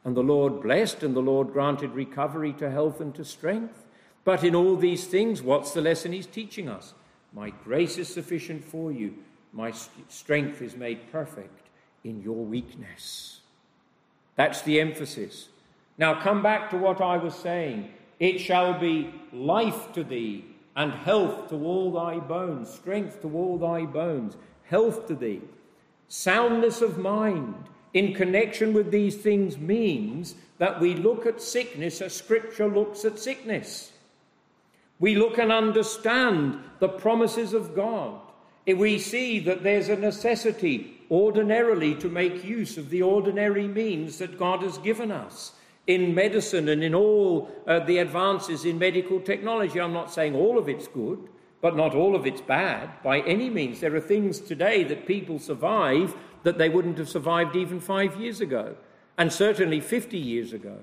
[0.04, 3.83] And the Lord blessed, and the Lord granted recovery to health and to strength.
[4.24, 6.94] But in all these things, what's the lesson he's teaching us?
[7.32, 9.14] My grace is sufficient for you.
[9.52, 9.72] My
[10.08, 11.68] strength is made perfect
[12.02, 13.40] in your weakness.
[14.36, 15.48] That's the emphasis.
[15.98, 17.90] Now come back to what I was saying.
[18.18, 20.44] It shall be life to thee,
[20.76, 25.42] and health to all thy bones, strength to all thy bones, health to thee.
[26.08, 27.54] Soundness of mind
[27.92, 33.18] in connection with these things means that we look at sickness as Scripture looks at
[33.18, 33.92] sickness.
[35.00, 38.20] We look and understand the promises of God.
[38.66, 44.38] We see that there's a necessity ordinarily to make use of the ordinary means that
[44.38, 45.52] God has given us
[45.86, 49.80] in medicine and in all uh, the advances in medical technology.
[49.80, 51.28] I'm not saying all of it's good,
[51.60, 53.80] but not all of it's bad by any means.
[53.80, 58.40] There are things today that people survive that they wouldn't have survived even five years
[58.40, 58.76] ago,
[59.18, 60.78] and certainly 50 years ago.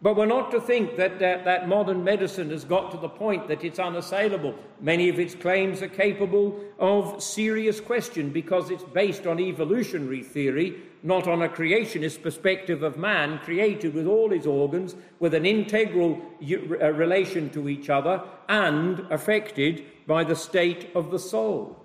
[0.00, 3.48] But we're not to think that, that, that modern medicine has got to the point
[3.48, 4.54] that it's unassailable.
[4.80, 10.76] Many of its claims are capable of serious question because it's based on evolutionary theory,
[11.02, 16.22] not on a creationist perspective of man created with all his organs, with an integral
[16.40, 21.76] uh, relation to each other, and affected by the state of the soul.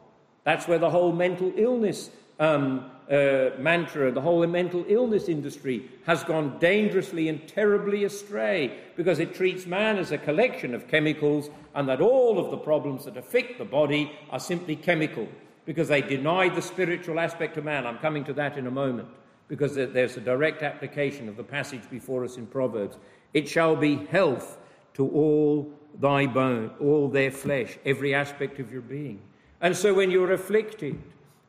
[0.43, 6.23] That's where the whole mental illness um, uh, mantra, the whole mental illness industry has
[6.23, 11.87] gone dangerously and terribly astray because it treats man as a collection of chemicals and
[11.87, 15.27] that all of the problems that affect the body are simply chemical
[15.65, 17.85] because they deny the spiritual aspect of man.
[17.85, 19.07] I'm coming to that in a moment
[19.47, 22.97] because there's a direct application of the passage before us in Proverbs.
[23.33, 24.57] It shall be health
[24.95, 29.21] to all thy bone, all their flesh, every aspect of your being.
[29.61, 31.01] And so when you're afflicted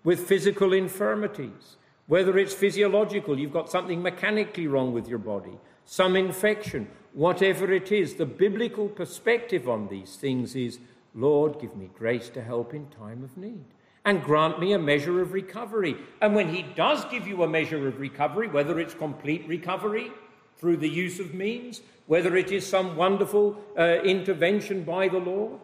[0.05, 1.77] with physical infirmities,
[2.07, 7.91] whether it's physiological, you've got something mechanically wrong with your body, some infection, whatever it
[7.91, 10.79] is, the biblical perspective on these things is
[11.15, 13.65] Lord, give me grace to help in time of need
[14.05, 15.97] and grant me a measure of recovery.
[16.21, 20.11] And when He does give you a measure of recovery, whether it's complete recovery
[20.57, 25.61] through the use of means, whether it is some wonderful uh, intervention by the Lord.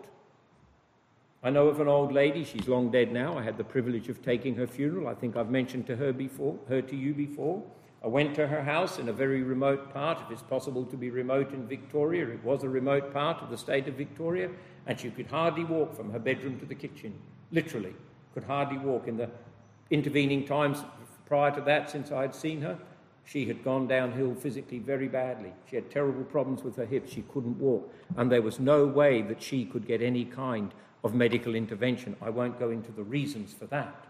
[1.42, 3.38] I know of an old lady, she's long dead now.
[3.38, 5.08] I had the privilege of taking her funeral.
[5.08, 7.62] I think I've mentioned to her before, her to you before.
[8.04, 11.10] I went to her house in a very remote part, if it's possible to be
[11.10, 12.28] remote in Victoria.
[12.28, 14.50] It was a remote part of the state of Victoria,
[14.86, 17.18] and she could hardly walk from her bedroom to the kitchen,
[17.52, 17.94] literally
[18.34, 19.08] could hardly walk.
[19.08, 19.30] In the
[19.90, 20.84] intervening times
[21.26, 22.78] prior to that, since I had seen her,
[23.24, 25.52] she had gone downhill physically very badly.
[25.68, 27.12] She had terrible problems with her hips.
[27.12, 27.92] She couldn't walk.
[28.16, 30.72] And there was no way that she could get any kind
[31.02, 32.16] of medical intervention.
[32.20, 34.06] I won't go into the reasons for that,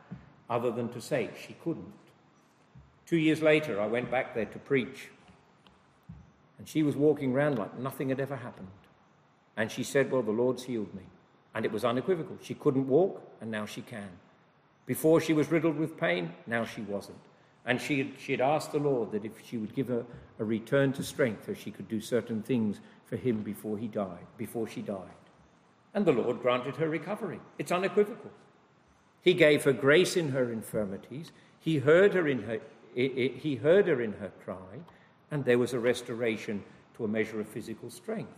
[0.48, 1.92] other than to say she couldn't.
[3.06, 5.08] Two years later, I went back there to preach.
[6.58, 8.68] And she was walking around like nothing had ever happened.
[9.56, 11.02] And she said, Well, the Lord's healed me.
[11.54, 12.38] And it was unequivocal.
[12.42, 14.08] She couldn't walk, and now she can.
[14.86, 17.18] Before she was riddled with pain, now she wasn't.
[17.66, 20.04] And she had, she had asked the Lord that if she would give her
[20.38, 24.26] a return to strength, so she could do certain things for him before he died,
[24.38, 24.98] before she died.
[25.92, 27.40] And the Lord granted her recovery.
[27.58, 28.30] It's unequivocal.
[29.22, 31.32] He gave her grace in her infirmities.
[31.58, 32.60] He heard her in her,
[32.94, 34.80] he heard her in her cry,
[35.30, 36.62] and there was a restoration
[36.96, 38.32] to a measure of physical strength.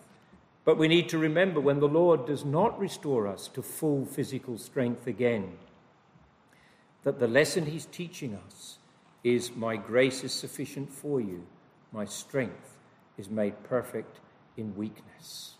[0.64, 4.58] But we need to remember when the Lord does not restore us to full physical
[4.58, 5.58] strength again,
[7.02, 8.78] that the lesson He's teaching us
[9.24, 11.46] is My grace is sufficient for you,
[11.92, 12.76] my strength
[13.18, 14.20] is made perfect
[14.56, 15.54] in weakness.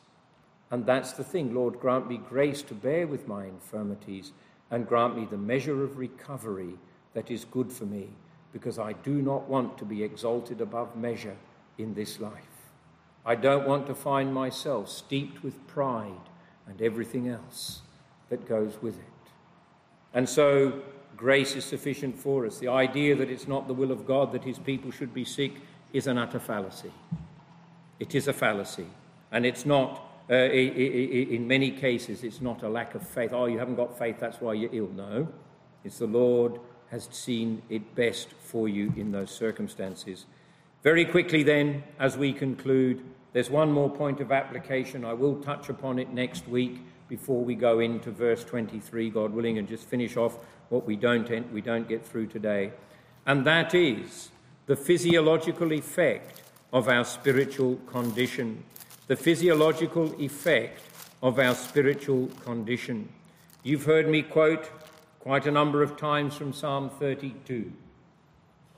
[0.73, 1.55] And that's the thing.
[1.55, 4.32] Lord, grant me grace to bear with my infirmities
[4.70, 6.74] and grant me the measure of recovery
[7.12, 8.09] that is good for me,
[8.55, 11.36] because I do not want to be exalted above measure
[11.77, 12.32] in this life.
[13.24, 16.28] I don't want to find myself steeped with pride
[16.66, 17.82] and everything else
[18.31, 19.31] that goes with it.
[20.15, 20.81] And so,
[21.16, 22.59] grace is sufficient for us.
[22.59, 25.53] The idea that it's not the will of God that his people should be sick
[25.93, 26.93] is an utter fallacy.
[28.01, 28.86] It is a fallacy.
[29.31, 33.32] And it's not, uh, in many cases, it's not a lack of faith.
[33.34, 34.88] Oh, you haven't got faith, that's why you're ill.
[34.88, 35.28] No.
[35.84, 36.59] It's the Lord
[36.90, 40.24] has seen it best for you in those circumstances.
[40.82, 45.04] Very quickly, then, as we conclude, there's one more point of application.
[45.04, 49.59] I will touch upon it next week before we go into verse 23, God willing,
[49.59, 50.38] and just finish off
[50.70, 52.72] what we don't, we don't get through today.
[53.26, 54.30] And that is
[54.66, 56.42] the physiological effect
[56.72, 58.64] of our spiritual condition.
[59.12, 60.80] The physiological effect
[61.22, 63.10] of our spiritual condition.
[63.62, 64.70] You've heard me quote
[65.20, 67.70] quite a number of times from Psalm 32.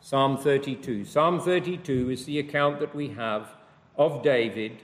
[0.01, 1.05] Psalm 32.
[1.05, 3.55] Psalm 32 is the account that we have
[3.97, 4.82] of David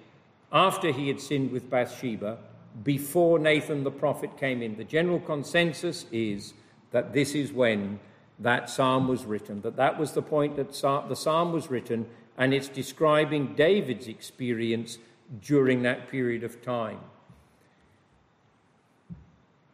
[0.53, 2.39] after he had sinned with Bathsheba,
[2.85, 4.77] before Nathan the prophet came in.
[4.77, 6.55] The general consensus is
[6.93, 7.99] that this is when
[8.39, 10.69] that psalm was written, that that was the point that
[11.09, 12.07] the psalm was written,
[12.39, 14.99] and it's describing David's experience
[15.43, 16.99] during that period of time.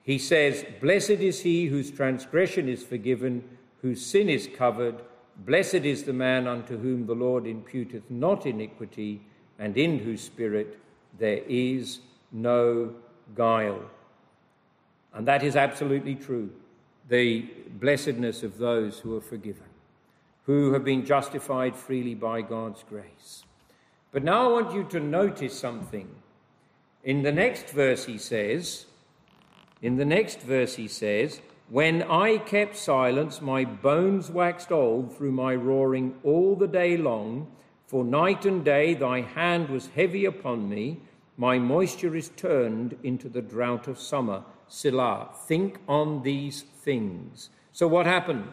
[0.03, 3.43] He says, Blessed is he whose transgression is forgiven,
[3.83, 5.03] whose sin is covered.
[5.39, 9.23] Blessed is the man unto whom the Lord imputeth not iniquity,
[9.59, 10.79] and in whose spirit
[11.19, 12.01] there is
[12.31, 12.95] no
[13.35, 13.83] guile.
[15.13, 16.51] And that is absolutely true.
[17.09, 17.49] The
[17.81, 19.71] blessedness of those who are forgiven,
[20.45, 23.46] who have been justified freely by God's grace.
[24.17, 26.09] But now I want you to notice something.
[27.05, 28.87] In the next verse, he says,
[29.83, 35.33] in the next verse, he says, when I kept silence, my bones waxed old through
[35.33, 37.49] my roaring all the day long,
[37.87, 41.03] for night and day thy hand was heavy upon me.
[41.37, 44.45] My moisture is turned into the drought of summer.
[44.67, 45.29] Selah.
[45.47, 47.51] Think on these things.
[47.73, 48.51] So, what happened?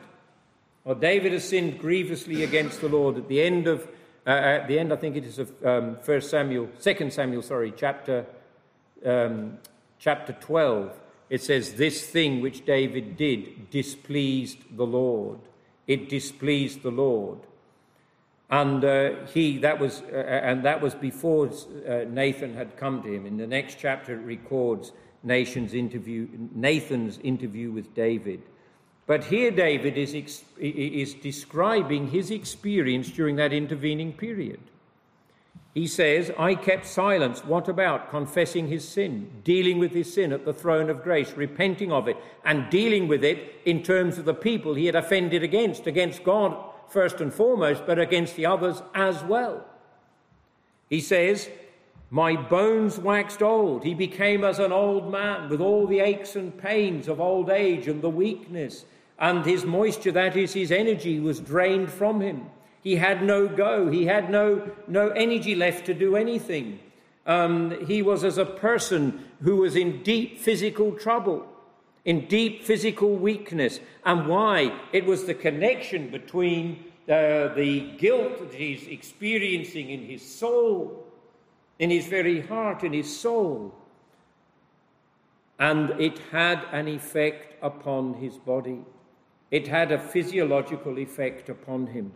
[0.83, 3.15] Well, David has sinned grievously against the Lord.
[3.15, 3.87] At the end of,
[4.25, 7.73] uh, at the end, I think it is of um, First Samuel, Second Samuel, sorry,
[7.75, 8.25] chapter
[9.05, 9.57] um,
[9.99, 10.99] chapter twelve
[11.33, 15.39] it says, This thing which David did displeased the Lord.
[15.87, 17.39] It displeased the Lord.
[18.51, 23.11] And uh, he, that was, uh, and that was before uh, Nathan had come to
[23.11, 23.25] him.
[23.25, 24.91] In the next chapter, it records
[25.23, 28.43] Nathan's interview, Nathan's interview with David.
[29.05, 34.59] But here, David is, is describing his experience during that intervening period.
[35.73, 37.43] He says, I kept silence.
[37.43, 38.09] What about?
[38.09, 42.17] Confessing his sin, dealing with his sin at the throne of grace, repenting of it,
[42.45, 46.55] and dealing with it in terms of the people he had offended against, against God
[46.89, 49.65] first and foremost, but against the others as well.
[50.89, 51.49] He says,
[52.11, 53.83] My bones waxed old.
[53.83, 57.87] He became as an old man with all the aches and pains of old age
[57.87, 58.85] and the weakness,
[59.19, 62.47] and his moisture, that is, his energy, was drained from him.
[62.81, 63.89] He had no go.
[63.89, 66.79] He had no, no energy left to do anything.
[67.25, 71.47] Um, he was as a person who was in deep physical trouble,
[72.03, 73.79] in deep physical weakness.
[74.03, 74.77] And why?
[74.91, 81.07] It was the connection between uh, the guilt that he's experiencing in his soul,
[81.79, 83.73] in his very heart, in his soul.
[85.59, 88.79] And it had an effect upon his body.
[89.53, 92.13] It had a physiological effect upon him.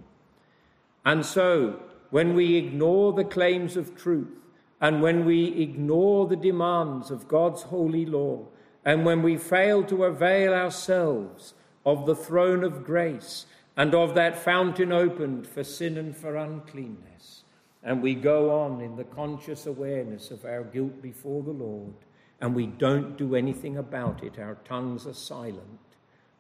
[1.06, 4.40] And so, when we ignore the claims of truth,
[4.82, 8.48] and when we ignore the demands of God's holy law,
[8.84, 11.54] and when we fail to avail ourselves
[11.86, 13.46] of the throne of grace
[13.76, 17.44] and of that fountain opened for sin and for uncleanness,
[17.84, 21.94] and we go on in the conscious awareness of our guilt before the Lord,
[22.42, 25.80] and we don't do anything about it, our tongues are silent,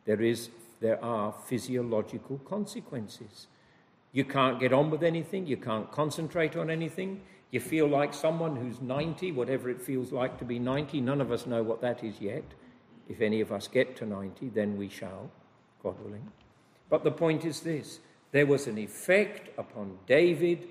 [0.05, 0.49] there, is,
[0.79, 3.47] there are physiological consequences.
[4.11, 5.47] You can't get on with anything.
[5.47, 7.21] You can't concentrate on anything.
[7.51, 11.01] You feel like someone who's 90, whatever it feels like to be 90.
[11.01, 12.43] None of us know what that is yet.
[13.07, 15.31] If any of us get to 90, then we shall,
[15.81, 16.31] God willing.
[16.89, 17.99] But the point is this
[18.31, 20.67] there was an effect upon David,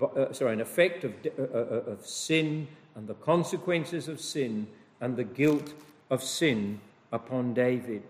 [0.00, 4.66] uh, sorry, an effect of, uh, uh, uh, of sin and the consequences of sin
[5.00, 5.74] and the guilt
[6.10, 6.80] of sin
[7.12, 8.02] upon David.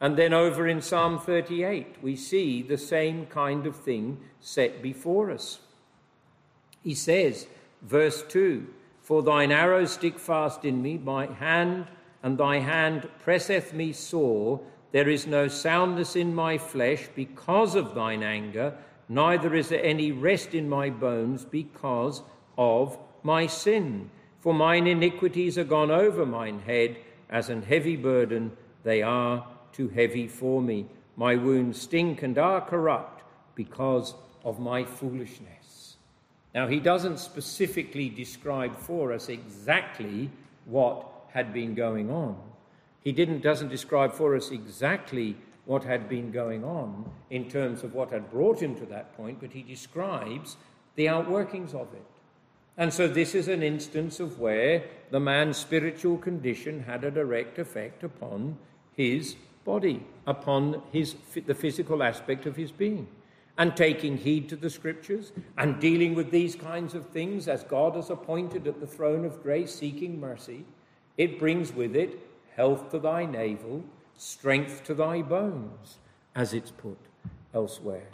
[0.00, 5.30] And then over in Psalm 38, we see the same kind of thing set before
[5.30, 5.60] us.
[6.82, 7.46] He says,
[7.82, 8.66] verse 2
[9.00, 11.86] For thine arrows stick fast in me, my hand,
[12.22, 14.60] and thy hand presseth me sore.
[14.92, 18.76] There is no soundness in my flesh because of thine anger,
[19.08, 22.22] neither is there any rest in my bones because
[22.58, 24.10] of my sin.
[24.40, 26.98] For mine iniquities are gone over mine head,
[27.28, 29.44] as an heavy burden they are
[29.76, 30.86] too heavy for me.
[31.16, 33.22] My wounds stink and are corrupt
[33.54, 35.96] because of my foolishness.
[36.54, 40.30] Now, he doesn't specifically describe for us exactly
[40.64, 42.36] what had been going on.
[43.04, 45.36] He didn't, doesn't describe for us exactly
[45.66, 49.40] what had been going on in terms of what had brought him to that point,
[49.40, 50.56] but he describes
[50.94, 52.06] the outworkings of it.
[52.78, 57.58] And so, this is an instance of where the man's spiritual condition had a direct
[57.58, 58.58] effect upon
[58.92, 59.36] his
[59.66, 63.06] body, upon his, the physical aspect of his being.
[63.58, 67.96] And taking heed to the scriptures and dealing with these kinds of things as God
[67.96, 70.64] has appointed at the throne of grace, seeking mercy,
[71.16, 72.18] it brings with it
[72.54, 73.84] health to thy navel,
[74.16, 75.98] strength to thy bones,
[76.34, 76.98] as it's put
[77.54, 78.08] elsewhere.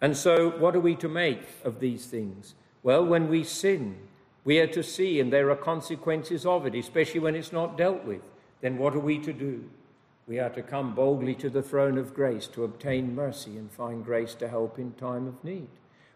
[0.00, 2.54] And so, what are we to make of these things?
[2.82, 3.96] Well, when we sin,
[4.44, 8.04] we are to see, and there are consequences of it, especially when it's not dealt
[8.04, 8.20] with.
[8.60, 9.64] Then what are we to do?
[10.26, 14.04] We are to come boldly to the throne of grace to obtain mercy and find
[14.04, 15.68] grace to help in time of need.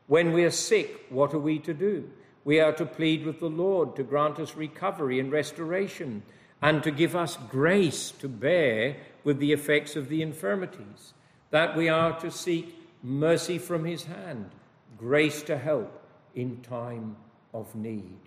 [0.07, 2.09] When we are sick, what are we to do?
[2.45, 6.23] We are to plead with the Lord to grant us recovery and restoration
[6.63, 11.13] and to give us grace to bear with the effects of the infirmities.
[11.51, 14.51] That we are to seek mercy from His hand,
[14.97, 16.03] grace to help
[16.35, 17.17] in time
[17.53, 18.19] of need.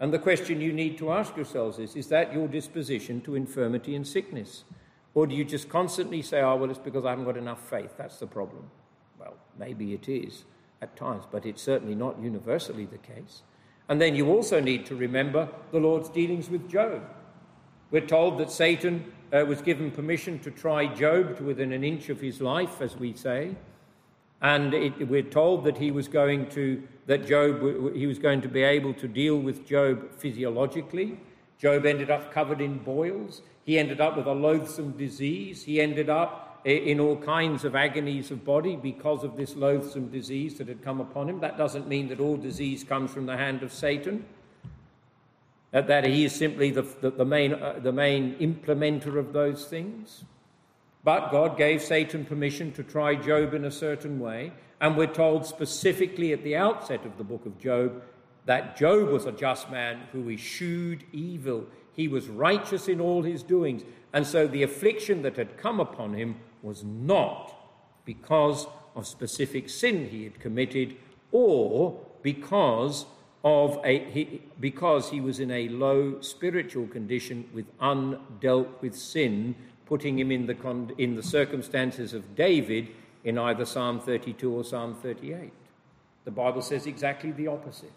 [0.00, 3.94] And the question you need to ask yourselves is Is that your disposition to infirmity
[3.94, 4.64] and sickness?
[5.18, 7.94] Or do you just constantly say, oh, well, it's because I haven't got enough faith?
[7.98, 8.70] That's the problem.
[9.18, 10.44] Well, maybe it is
[10.80, 13.42] at times, but it's certainly not universally the case.
[13.88, 17.02] And then you also need to remember the Lord's dealings with Job.
[17.90, 22.10] We're told that Satan uh, was given permission to try Job to within an inch
[22.10, 23.56] of his life, as we say.
[24.40, 28.48] And it, we're told that he was going to that Job he was going to
[28.48, 31.18] be able to deal with Job physiologically.
[31.58, 33.42] Job ended up covered in boils.
[33.64, 35.64] He ended up with a loathsome disease.
[35.64, 40.58] He ended up in all kinds of agonies of body because of this loathsome disease
[40.58, 41.40] that had come upon him.
[41.40, 44.24] That doesn't mean that all disease comes from the hand of Satan.
[45.70, 50.24] that he is simply the, the, the main, uh, the main implementer of those things.
[51.04, 55.46] But God gave Satan permission to try Job in a certain way, and we're told
[55.46, 58.02] specifically at the outset of the book of Job
[58.48, 61.66] that Job was a just man who eschewed evil.
[61.92, 63.82] He was righteous in all his doings.
[64.14, 67.54] And so the affliction that had come upon him was not
[68.06, 68.66] because
[68.96, 70.96] of specific sin he had committed
[71.30, 73.04] or because
[73.44, 79.54] of a he, because he was in a low spiritual condition with undealt with sin
[79.84, 82.88] putting him in the con, in the circumstances of David
[83.24, 85.52] in either Psalm 32 or Psalm 38
[86.24, 87.92] the bible says exactly the opposite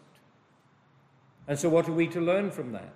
[1.48, 2.94] and so what are we to learn from that?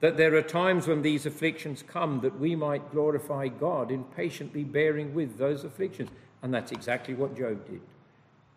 [0.00, 4.64] That there are times when these afflictions come that we might glorify God in patiently
[4.64, 6.10] bearing with those afflictions.
[6.42, 7.80] And that's exactly what Job did.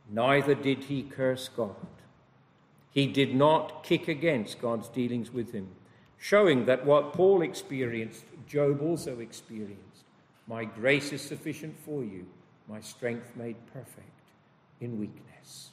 [0.09, 1.75] Neither did he curse God.
[2.89, 5.67] He did not kick against God's dealings with him,
[6.17, 10.05] showing that what Paul experienced, Job also experienced.
[10.47, 12.25] My grace is sufficient for you,
[12.69, 14.31] my strength made perfect
[14.79, 15.71] in weakness.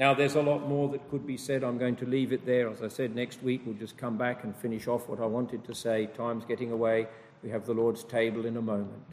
[0.00, 1.62] Now, there's a lot more that could be said.
[1.62, 2.70] I'm going to leave it there.
[2.70, 5.62] As I said, next week we'll just come back and finish off what I wanted
[5.66, 6.08] to say.
[6.16, 7.06] Time's getting away.
[7.42, 9.04] We have the Lord's table in a moment,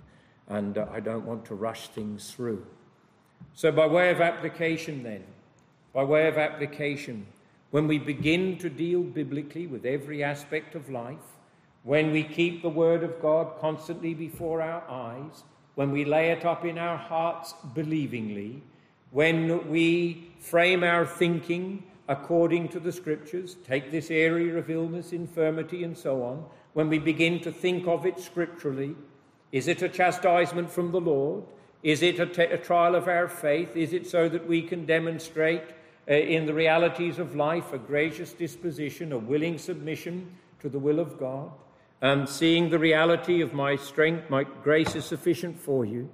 [0.47, 2.65] and uh, I don't want to rush things through.
[3.53, 5.25] So, by way of application, then,
[5.91, 7.27] by way of application,
[7.71, 11.35] when we begin to deal biblically with every aspect of life,
[11.83, 15.43] when we keep the Word of God constantly before our eyes,
[15.75, 18.61] when we lay it up in our hearts believingly,
[19.11, 25.83] when we frame our thinking according to the Scriptures, take this area of illness, infirmity,
[25.83, 28.95] and so on, when we begin to think of it scripturally,
[29.51, 31.43] is it a chastisement from the Lord?
[31.83, 33.75] Is it a, t- a trial of our faith?
[33.75, 35.63] Is it so that we can demonstrate
[36.09, 40.99] uh, in the realities of life, a gracious disposition, a willing submission to the will
[40.99, 41.51] of God,
[42.01, 46.09] and seeing the reality of my strength, my grace is sufficient for you.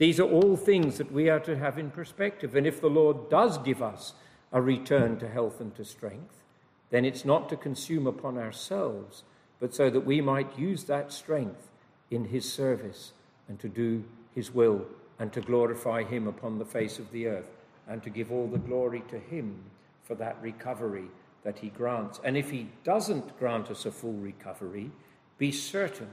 [0.00, 2.56] These are all things that we are to have in perspective.
[2.56, 4.14] And if the Lord does give us
[4.50, 6.42] a return to health and to strength,
[6.88, 9.24] then it's not to consume upon ourselves,
[9.60, 11.68] but so that we might use that strength
[12.10, 13.12] in His service
[13.46, 14.02] and to do
[14.34, 14.86] His will
[15.18, 17.50] and to glorify Him upon the face of the earth
[17.86, 19.54] and to give all the glory to Him
[20.02, 21.08] for that recovery
[21.44, 22.20] that He grants.
[22.24, 24.92] And if He doesn't grant us a full recovery,
[25.36, 26.08] be certain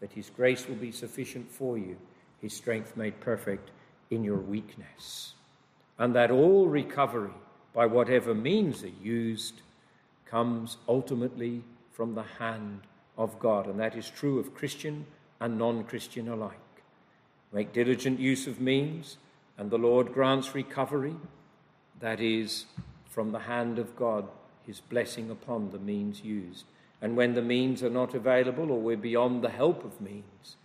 [0.00, 1.96] that His grace will be sufficient for you,
[2.44, 3.70] His strength made perfect
[4.10, 5.32] in your weakness.
[5.98, 7.32] And that all recovery,
[7.72, 9.62] by whatever means are used,
[10.26, 12.82] comes ultimately from the hand
[13.16, 13.66] of God.
[13.66, 15.06] And that is true of Christian
[15.40, 16.82] and non Christian alike.
[17.50, 19.16] Make diligent use of means
[19.56, 21.16] and the Lord grants recovery,
[22.00, 22.66] that is,
[23.08, 24.28] from the hand of God,
[24.66, 26.66] his blessing upon the means used.
[27.00, 30.56] And when the means are not available or we're beyond the help of means,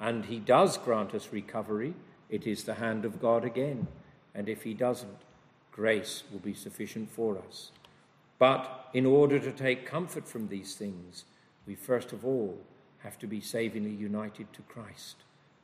[0.00, 1.94] and he does grant us recovery,
[2.28, 3.86] it is the hand of God again.
[4.34, 5.22] And if he doesn't,
[5.72, 7.70] grace will be sufficient for us.
[8.38, 11.24] But in order to take comfort from these things,
[11.66, 12.58] we first of all
[12.98, 15.16] have to be savingly united to Christ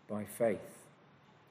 [0.08, 0.86] by faith.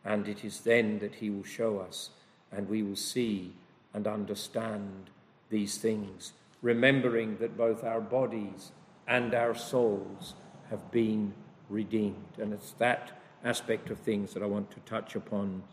[0.03, 2.09] And it is then that He will show us,
[2.51, 3.53] and we will see
[3.93, 5.09] and understand
[5.49, 8.71] these things, remembering that both our bodies
[9.07, 10.33] and our souls
[10.69, 11.33] have been
[11.71, 12.37] redeemed.
[12.37, 15.63] And it's that aspect of things that I want to touch upon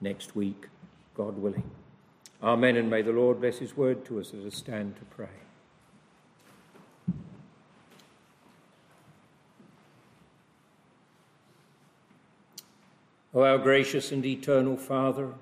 [0.00, 0.66] next week,
[1.14, 1.70] God willing.
[2.42, 2.76] Amen.
[2.76, 5.28] And may the Lord bless His word to us as we stand to pray.
[13.32, 15.32] O our gracious and eternal Father,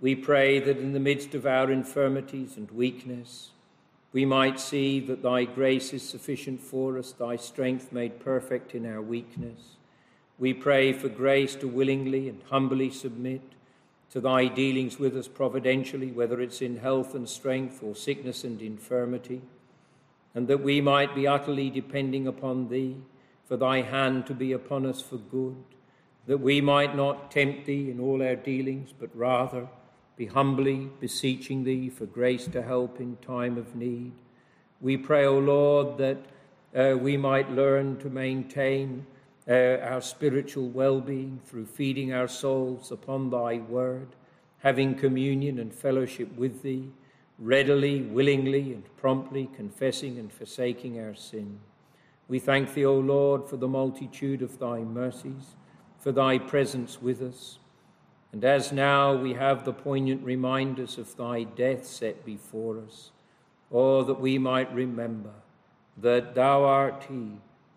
[0.00, 3.50] we pray that in the midst of our infirmities and weakness,
[4.12, 8.84] we might see that Thy grace is sufficient for us, Thy strength made perfect in
[8.86, 9.76] our weakness.
[10.38, 13.42] We pray for grace to willingly and humbly submit
[14.10, 18.60] to Thy dealings with us providentially, whether it's in health and strength or sickness and
[18.60, 19.42] infirmity,
[20.34, 22.96] and that we might be utterly depending upon Thee,
[23.46, 25.56] for Thy hand to be upon us for good
[26.26, 29.66] that we might not tempt thee in all our dealings, but rather
[30.20, 34.12] be humbly beseeching thee for grace to help in time of need.
[34.78, 36.18] We pray, O Lord, that
[36.76, 39.06] uh, we might learn to maintain
[39.48, 44.08] uh, our spiritual well being through feeding our souls upon thy word,
[44.58, 46.90] having communion and fellowship with thee,
[47.38, 51.60] readily, willingly, and promptly confessing and forsaking our sin.
[52.28, 55.56] We thank thee, O Lord, for the multitude of thy mercies
[55.98, 57.58] for thy presence with us.
[58.32, 63.10] And as now we have the poignant reminders of thy death set before us,
[63.70, 65.32] or that we might remember
[65.96, 67.32] that thou art he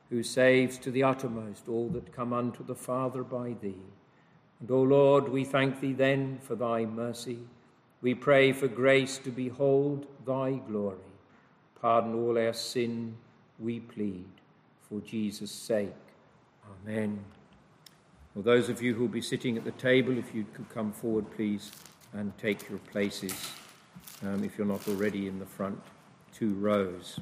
[0.09, 3.81] who saves to the uttermost all that come unto the Father by thee.
[4.59, 7.39] And, O Lord, we thank thee then for thy mercy.
[8.01, 10.97] We pray for grace to behold thy glory.
[11.81, 13.15] Pardon all our sin,
[13.59, 14.27] we plead,
[14.87, 15.91] for Jesus' sake.
[16.85, 17.23] Amen.
[18.35, 20.91] Well, those of you who will be sitting at the table, if you could come
[20.91, 21.71] forward, please,
[22.13, 23.33] and take your places,
[24.23, 25.79] um, if you're not already in the front
[26.33, 27.19] two rows.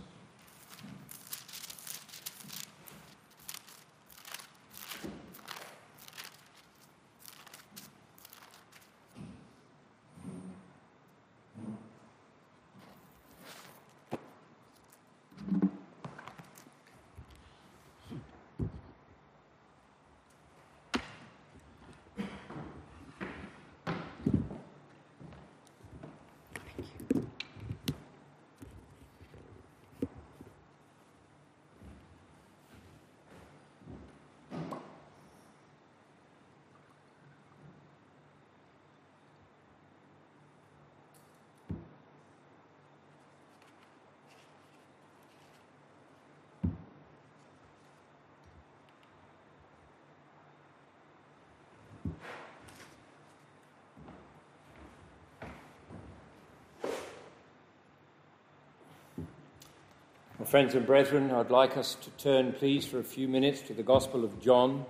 [60.51, 63.83] Friends and brethren, I'd like us to turn, please, for a few minutes to the
[63.83, 64.83] Gospel of John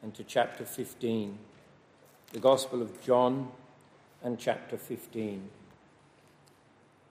[0.00, 1.38] and to chapter 15.
[2.32, 3.48] The Gospel of John
[4.22, 5.42] and chapter 15.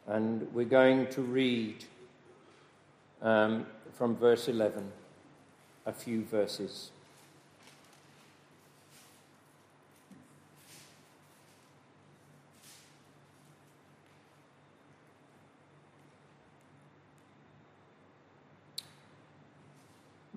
[0.07, 1.84] And we're going to read
[3.22, 3.65] um,
[3.97, 4.89] from verse 11
[5.85, 6.91] a few verses.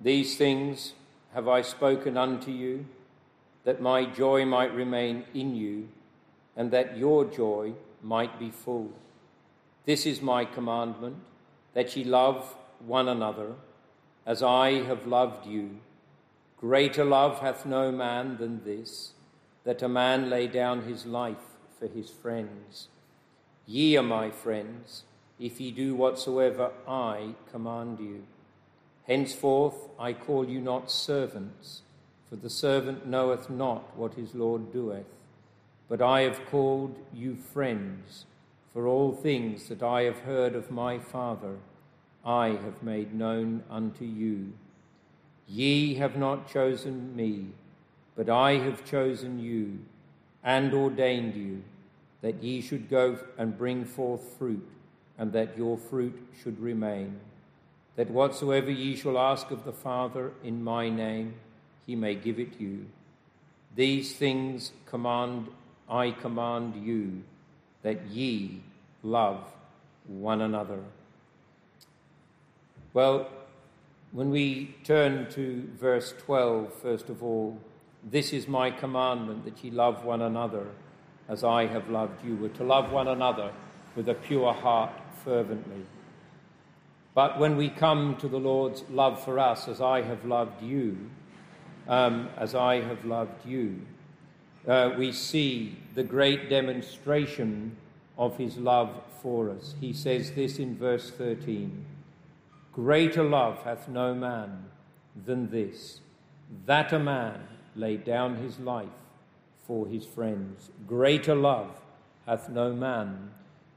[0.05, 0.93] These things
[1.33, 2.85] have I spoken unto you,
[3.63, 5.89] that my joy might remain in you,
[6.55, 7.73] and that your joy
[8.03, 8.91] might be full.
[9.85, 11.15] This is my commandment,
[11.73, 12.55] that ye love
[12.85, 13.53] one another,
[14.27, 15.79] as I have loved you.
[16.55, 19.13] Greater love hath no man than this,
[19.63, 22.89] that a man lay down his life for his friends.
[23.65, 25.05] Ye are my friends,
[25.39, 28.27] if ye do whatsoever I command you.
[29.07, 31.83] Henceforth I call you not servants,
[32.27, 35.05] for the servant knoweth not what his Lord doeth.
[35.87, 38.25] But I have called you friends,
[38.73, 41.57] for all things that I have heard of my Father
[42.25, 44.53] I have made known unto you.
[45.47, 47.49] Ye have not chosen me,
[48.15, 49.79] but I have chosen you,
[50.43, 51.63] and ordained you,
[52.21, 54.67] that ye should go and bring forth fruit,
[55.19, 57.19] and that your fruit should remain
[57.95, 61.35] that whatsoever ye shall ask of the Father in my name,
[61.85, 62.85] he may give it you.
[63.75, 65.47] These things command
[65.89, 67.23] I command you,
[67.83, 68.61] that ye
[69.03, 69.43] love
[70.07, 70.79] one another.
[72.93, 73.27] Well,
[74.11, 77.59] when we turn to verse 12, first of all,
[78.03, 80.67] this is my commandment that ye love one another
[81.27, 82.35] as I have loved you.
[82.35, 83.51] We're to love one another
[83.95, 84.91] with a pure heart
[85.23, 85.85] fervently.
[87.15, 91.09] But when we come to the Lord's love for us, as I have loved you,
[91.87, 93.79] um, as I have loved you,
[94.67, 97.77] uh, we see the great demonstration
[98.17, 99.75] of his love for us.
[99.79, 101.85] He says this in verse 13
[102.73, 104.65] Greater love hath no man
[105.25, 106.01] than this,
[106.65, 107.47] that a man
[107.77, 108.89] lay down his life
[109.65, 110.69] for his friends.
[110.85, 111.79] Greater love
[112.25, 113.31] hath no man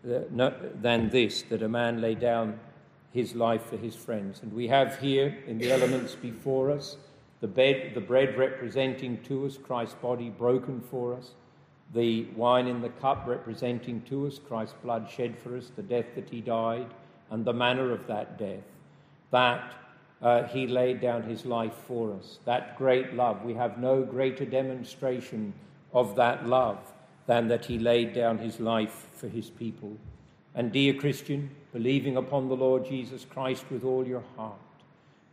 [0.04, 0.50] uh,
[0.82, 2.58] than this, that a man lay down
[3.18, 4.40] his life for his friends.
[4.42, 6.96] And we have here in the elements before us
[7.40, 11.32] the, bed, the bread representing to us Christ's body broken for us,
[11.94, 16.06] the wine in the cup representing to us Christ's blood shed for us, the death
[16.14, 16.86] that he died,
[17.30, 18.68] and the manner of that death.
[19.32, 19.74] That
[20.22, 22.38] uh, he laid down his life for us.
[22.44, 23.44] That great love.
[23.44, 25.52] We have no greater demonstration
[25.92, 26.78] of that love
[27.26, 29.96] than that he laid down his life for his people.
[30.54, 34.58] And, dear Christian, believing upon the Lord Jesus Christ with all your heart,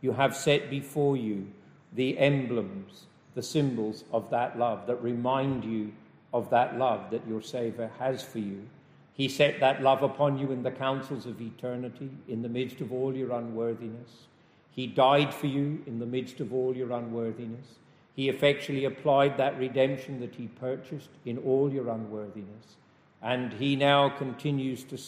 [0.00, 1.48] you have set before you
[1.92, 5.92] the emblems, the symbols of that love that remind you
[6.32, 8.66] of that love that your Saviour has for you.
[9.14, 12.92] He set that love upon you in the counsels of eternity, in the midst of
[12.92, 14.26] all your unworthiness.
[14.70, 17.66] He died for you in the midst of all your unworthiness.
[18.14, 22.76] He effectually applied that redemption that he purchased in all your unworthiness.
[23.22, 24.98] And he now continues to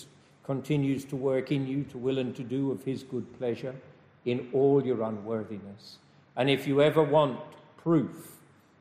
[0.48, 3.74] continues to work in you to will and to do of his good pleasure
[4.24, 5.98] in all your unworthiness.
[6.34, 7.38] And if you ever want
[7.76, 8.38] proof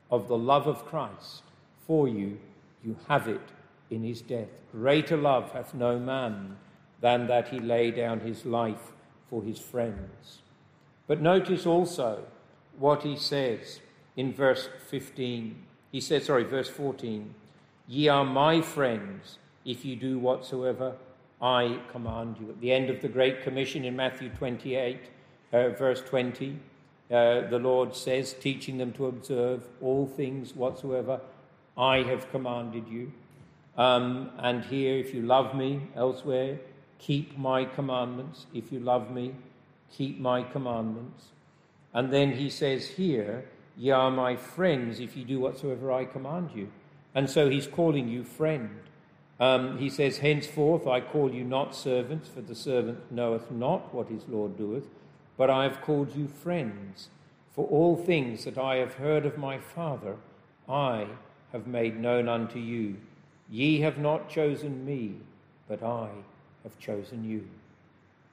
[0.10, 1.42] of the love of Christ
[1.86, 2.40] for you,
[2.86, 3.42] you have it
[3.90, 4.48] in his death.
[4.72, 6.56] Greater love hath no man
[7.02, 8.94] than that he lay down his life
[9.30, 10.42] for his friends.
[11.06, 12.24] But notice also
[12.80, 13.82] what he says
[14.16, 15.64] in verse 15.
[15.92, 17.36] He says, sorry, verse 14,
[17.90, 20.96] Ye are my friends if you do whatsoever
[21.42, 22.50] I command you.
[22.50, 25.00] At the end of the Great Commission in Matthew 28,
[25.54, 26.60] uh, verse 20,
[27.10, 31.22] uh, the Lord says, teaching them to observe all things whatsoever
[31.78, 33.12] I have commanded you.
[33.78, 36.60] Um, and here, if you love me, elsewhere,
[36.98, 38.48] keep my commandments.
[38.54, 39.36] If you love me,
[39.92, 41.28] keep my commandments.
[41.94, 43.46] And then he says here,
[43.78, 46.72] Ye are my friends if you do whatsoever I command you.
[47.14, 48.80] And so he's calling you friend.
[49.40, 54.10] Um, he says, Henceforth I call you not servants, for the servant knoweth not what
[54.10, 54.88] his Lord doeth,
[55.38, 57.10] but I have called you friends.
[57.54, 60.16] For all things that I have heard of my Father,
[60.68, 61.08] I
[61.52, 62.98] have made known unto you.
[63.50, 65.16] Ye have not chosen me,
[65.68, 66.10] but I
[66.64, 67.48] have chosen you.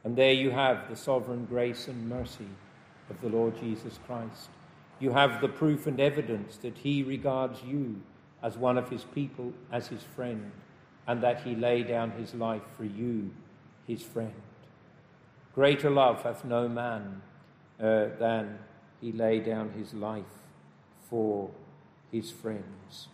[0.05, 2.49] And there you have the sovereign grace and mercy
[3.09, 4.49] of the Lord Jesus Christ.
[5.01, 8.01] You have the proof and evidence that he regards you
[8.43, 10.51] as one of his people, as his friend
[11.07, 13.31] and that he lay down his life for you,
[13.87, 14.35] his friend.
[15.55, 17.23] Greater love hath no man
[17.81, 18.59] uh, than
[19.01, 20.25] he lay down his life
[21.09, 21.51] for
[22.11, 23.09] his friends.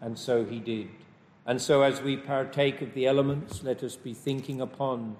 [0.00, 0.88] And so he did.
[1.46, 5.16] And so, as we partake of the elements, let us be thinking upon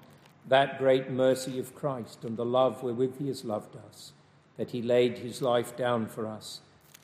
[0.47, 4.11] that great mercy of Christ and the love wherewith he has loved us,
[4.57, 6.61] that he laid his life down for us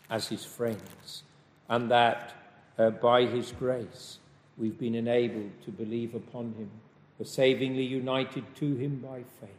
[0.09, 1.23] as his friends,
[1.69, 2.33] and that
[2.77, 4.19] uh, by his grace
[4.57, 6.69] we've been enabled to believe upon him.
[7.17, 9.49] We're savingly united to him by faith,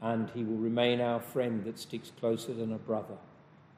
[0.00, 3.16] and he will remain our friend that sticks closer than a brother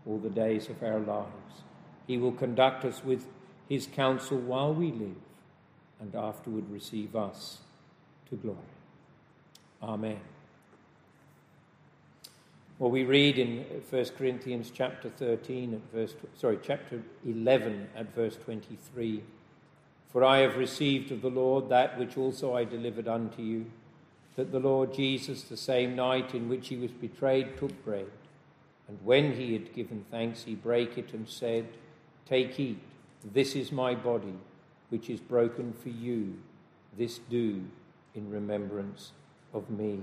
[0.07, 1.63] all the days of our lives.
[2.07, 3.27] He will conduct us with
[3.69, 5.17] his counsel while we live,
[6.01, 7.59] and afterward receive us
[8.31, 8.59] to glory.
[9.83, 10.21] Amen.
[12.79, 18.37] Well, we read in 1 Corinthians chapter 13 at verse, sorry, chapter 11 at verse
[18.37, 19.23] 23.
[20.13, 23.67] For I have received of the Lord that which also I delivered unto you,
[24.37, 28.07] that the Lord Jesus, the same night in which he was betrayed, took bread.
[28.89, 31.67] And when he had given thanks, he brake it and said,
[32.27, 32.81] Take, eat,
[33.23, 34.35] this is my body,
[34.89, 36.39] which is broken for you.
[36.97, 37.63] This do
[38.15, 39.13] in remembrance
[39.53, 40.01] of me.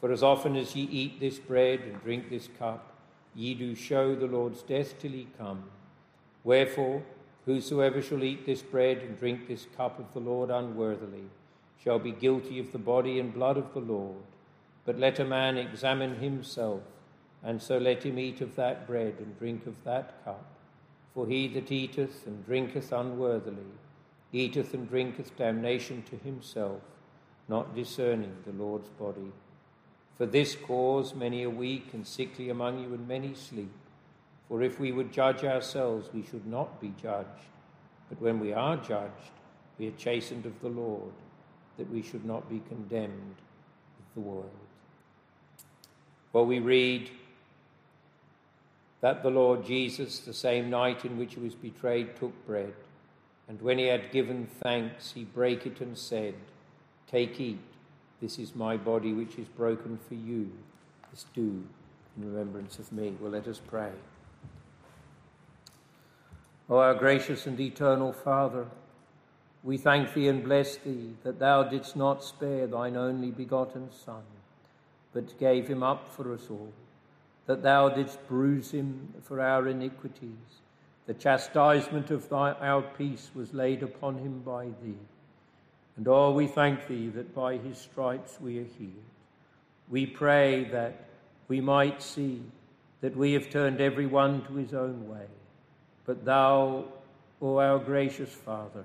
[0.00, 2.94] For as often as ye eat this bread and drink this cup,
[3.34, 5.64] ye do show the Lord's death till he come.
[6.42, 7.02] Wherefore,
[7.50, 11.24] Whosoever shall eat this bread and drink this cup of the Lord unworthily
[11.82, 14.22] shall be guilty of the body and blood of the Lord.
[14.84, 16.82] But let a man examine himself,
[17.42, 20.44] and so let him eat of that bread and drink of that cup.
[21.12, 23.72] For he that eateth and drinketh unworthily
[24.32, 26.82] eateth and drinketh damnation to himself,
[27.48, 29.32] not discerning the Lord's body.
[30.16, 33.72] For this cause many are weak and sickly among you, and many sleep.
[34.50, 37.28] For if we would judge ourselves, we should not be judged.
[38.08, 39.30] But when we are judged,
[39.78, 41.12] we are chastened of the Lord,
[41.78, 43.36] that we should not be condemned
[44.00, 44.50] of the world.
[46.32, 47.10] Well, we read
[49.00, 52.74] that the Lord Jesus, the same night in which he was betrayed, took bread,
[53.48, 56.34] and when he had given thanks, he brake it and said,
[57.08, 57.60] Take, eat,
[58.20, 60.50] this is my body which is broken for you.
[61.12, 61.62] This do
[62.16, 63.14] in remembrance of me.
[63.20, 63.90] Well, let us pray.
[66.70, 68.68] O our gracious and eternal Father,
[69.64, 74.22] we thank thee and bless thee that thou didst not spare thine only begotten Son,
[75.12, 76.72] but gave him up for us all,
[77.46, 80.60] that thou didst bruise him for our iniquities.
[81.08, 84.94] The chastisement of thy, our peace was laid upon him by thee.
[85.96, 89.10] And oh, we thank thee that by his stripes we are healed.
[89.88, 91.08] We pray that
[91.48, 92.42] we might see
[93.00, 95.26] that we have turned every one to his own way
[96.10, 96.84] but thou,
[97.40, 98.84] O our gracious Father,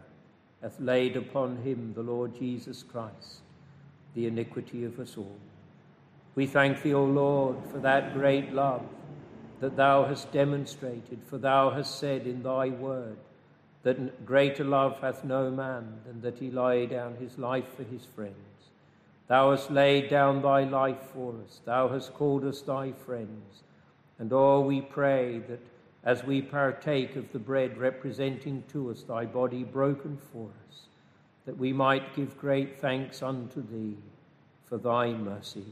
[0.62, 3.40] hath laid upon him, the Lord Jesus Christ,
[4.14, 5.40] the iniquity of us all.
[6.36, 8.84] We thank thee, O Lord, for that great love
[9.60, 13.18] that thou hast demonstrated, for thou hast said in thy word
[13.82, 18.06] that greater love hath no man than that he lay down his life for his
[18.06, 18.36] friends.
[19.28, 23.64] Thou hast laid down thy life for us, thou hast called us thy friends.
[24.20, 25.60] And oh, we pray that
[26.06, 30.82] as we partake of the bread representing to us thy body broken for us,
[31.46, 33.98] that we might give great thanks unto thee
[34.66, 35.66] for thy mercy.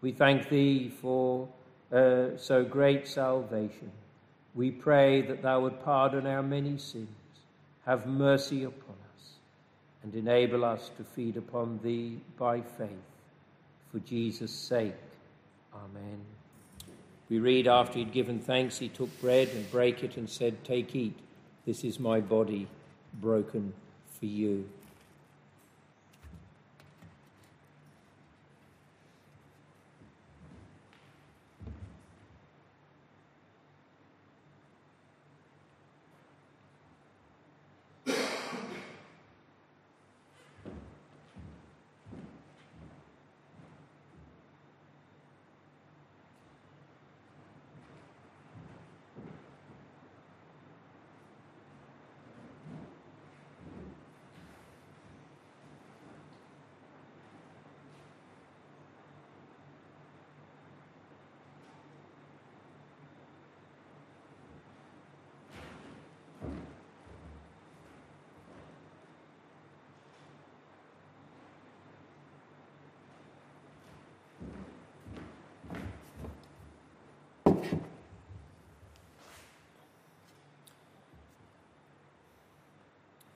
[0.00, 1.48] We thank thee for
[1.92, 3.90] uh, so great salvation.
[4.54, 7.08] We pray that thou would pardon our many sins,
[7.84, 9.24] have mercy upon us,
[10.02, 12.90] and enable us to feed upon thee by faith.
[13.92, 14.94] For Jesus' sake.
[15.74, 16.35] Amen.
[17.28, 20.94] We read after he'd given thanks, he took bread and brake it and said, Take,
[20.94, 21.18] eat.
[21.64, 22.68] This is my body
[23.20, 23.72] broken
[24.18, 24.68] for you.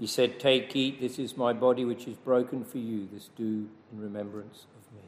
[0.01, 3.07] He said, Take, eat, this is my body which is broken for you.
[3.13, 5.03] This do in remembrance of me.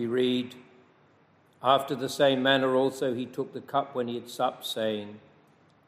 [0.00, 0.54] We read,
[1.62, 5.20] After the same manner also he took the cup when he had supped, saying,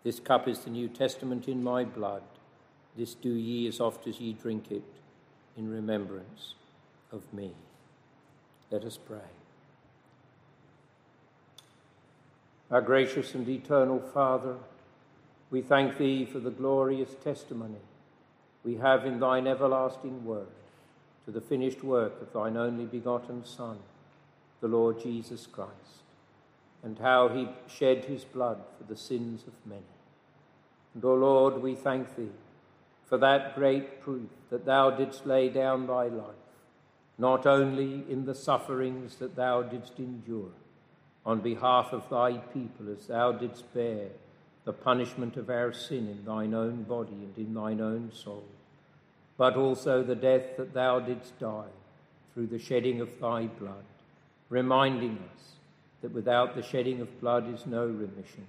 [0.05, 2.23] This cup is the New Testament in my blood.
[2.95, 4.83] This do ye as oft as ye drink it
[5.57, 6.57] in remembrance
[7.11, 7.53] of me.
[8.71, 9.31] Let us pray.
[12.71, 14.57] Our gracious and eternal Father,
[15.51, 17.81] we thank thee for the glorious testimony
[18.63, 20.49] we have in thine everlasting word
[21.25, 23.79] to the finished work of thine only begotten Son
[24.63, 26.05] the Lord Jesus Christ,
[26.85, 29.83] and how he shed his blood for the sins of many.
[30.95, 32.31] And, O Lord, we thank thee
[33.05, 36.55] for that great proof that thou didst lay down thy life,
[37.19, 40.53] not only in the sufferings that thou didst endure,
[41.27, 44.11] on behalf of thy people, as thou didst bear
[44.65, 48.45] the punishment of our sin in thine own body and in thine own soul,
[49.37, 51.75] but also the death that thou didst die
[52.33, 53.85] through the shedding of thy blood
[54.53, 55.53] reminding us
[56.03, 58.47] that without the shedding of blood is no remission.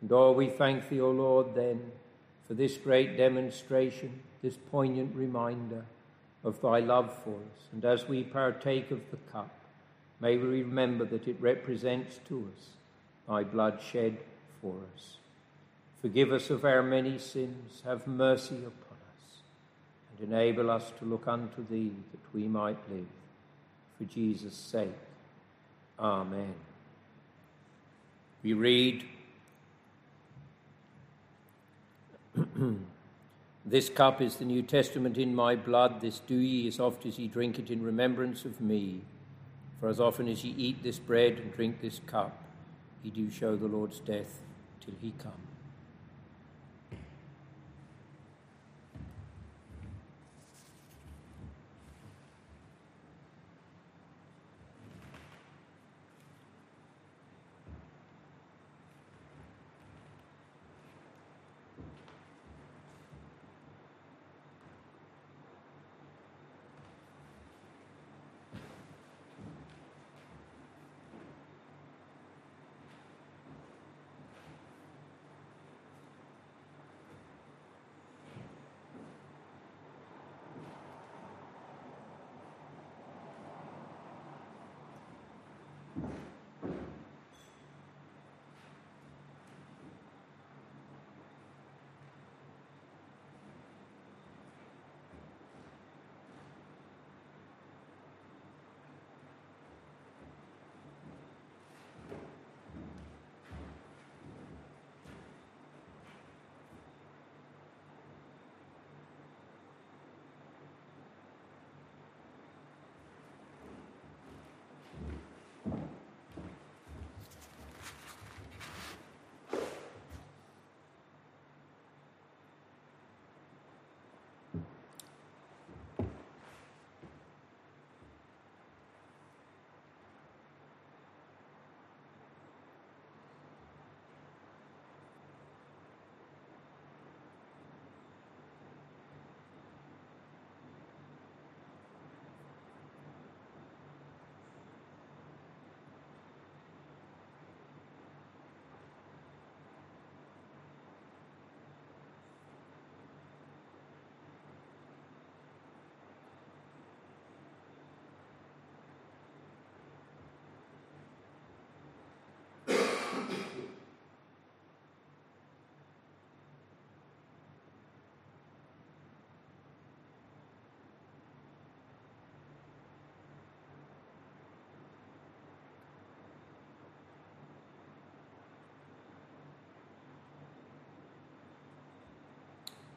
[0.00, 1.80] And oh, we thank thee, O Lord, then,
[2.48, 5.84] for this great demonstration, this poignant reminder
[6.42, 7.60] of thy love for us.
[7.72, 9.54] And as we partake of the cup,
[10.20, 12.66] may we remember that it represents to us
[13.28, 14.16] thy blood shed
[14.60, 15.16] for us.
[16.02, 19.38] Forgive us of our many sins, have mercy upon us,
[20.18, 23.06] and enable us to look unto thee that we might live
[24.04, 24.94] for Jesus' sake.
[25.98, 26.54] Amen.
[28.42, 29.04] We read,
[33.66, 36.02] This cup is the New Testament in my blood.
[36.02, 39.00] This do ye as oft as ye drink it in remembrance of me.
[39.80, 42.36] For as often as ye eat this bread and drink this cup,
[43.02, 44.42] ye do show the Lord's death
[44.84, 45.53] till he come.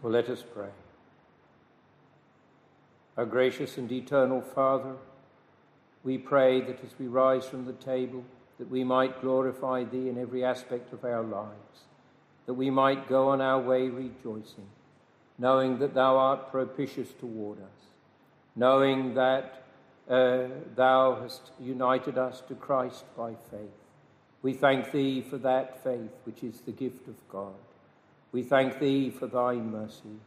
[0.01, 0.69] Well, let us pray.
[3.17, 4.93] Our gracious and eternal Father,
[6.03, 8.23] we pray that as we rise from the table,
[8.59, 11.85] that we might glorify Thee in every aspect of our lives,
[12.45, 14.67] that we might go on our way rejoicing,
[15.39, 17.87] knowing that Thou art propitious toward us,
[18.55, 19.63] knowing that
[20.07, 20.43] uh,
[20.75, 23.81] Thou hast united us to Christ by faith.
[24.43, 27.55] We thank Thee for that faith, which is the gift of God.
[28.37, 30.19] We thank Thee for Thy mercy,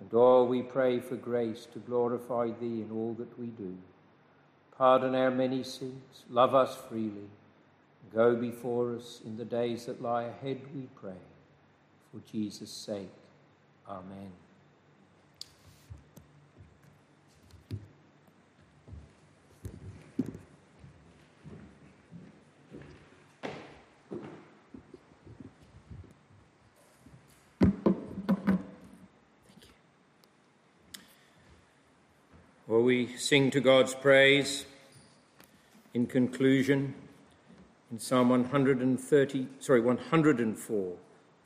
[0.00, 3.76] and all we pray for grace to glorify Thee in all that we do.
[4.76, 7.30] Pardon our many sins, love us freely,
[8.12, 11.12] go before us in the days that lie ahead, we pray.
[12.10, 13.12] For Jesus' sake.
[13.88, 14.32] Amen.
[32.74, 34.66] Well, we sing to God's praise
[35.92, 36.94] in conclusion
[37.90, 40.92] in Psalm 130, sorry, 104,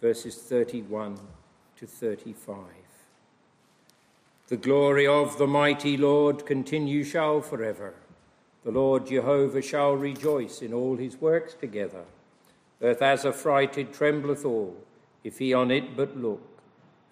[0.00, 1.18] verses 31
[1.76, 2.56] to 35.
[4.48, 7.94] The glory of the mighty Lord continue shall forever.
[8.64, 12.04] The Lord Jehovah shall rejoice in all his works together.
[12.80, 14.76] Earth as affrighted trembleth all,
[15.22, 16.62] if he on it but look,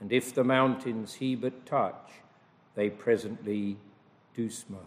[0.00, 2.12] and if the mountains he but touch,
[2.74, 3.76] they presently
[4.36, 4.82] do smoke.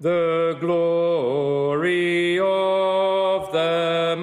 [0.00, 4.16] The glory of the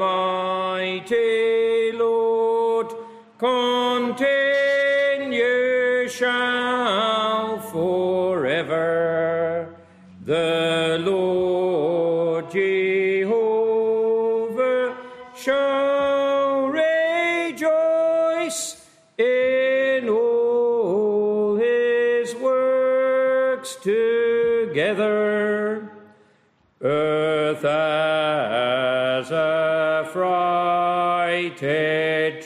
[31.57, 32.43] trembleth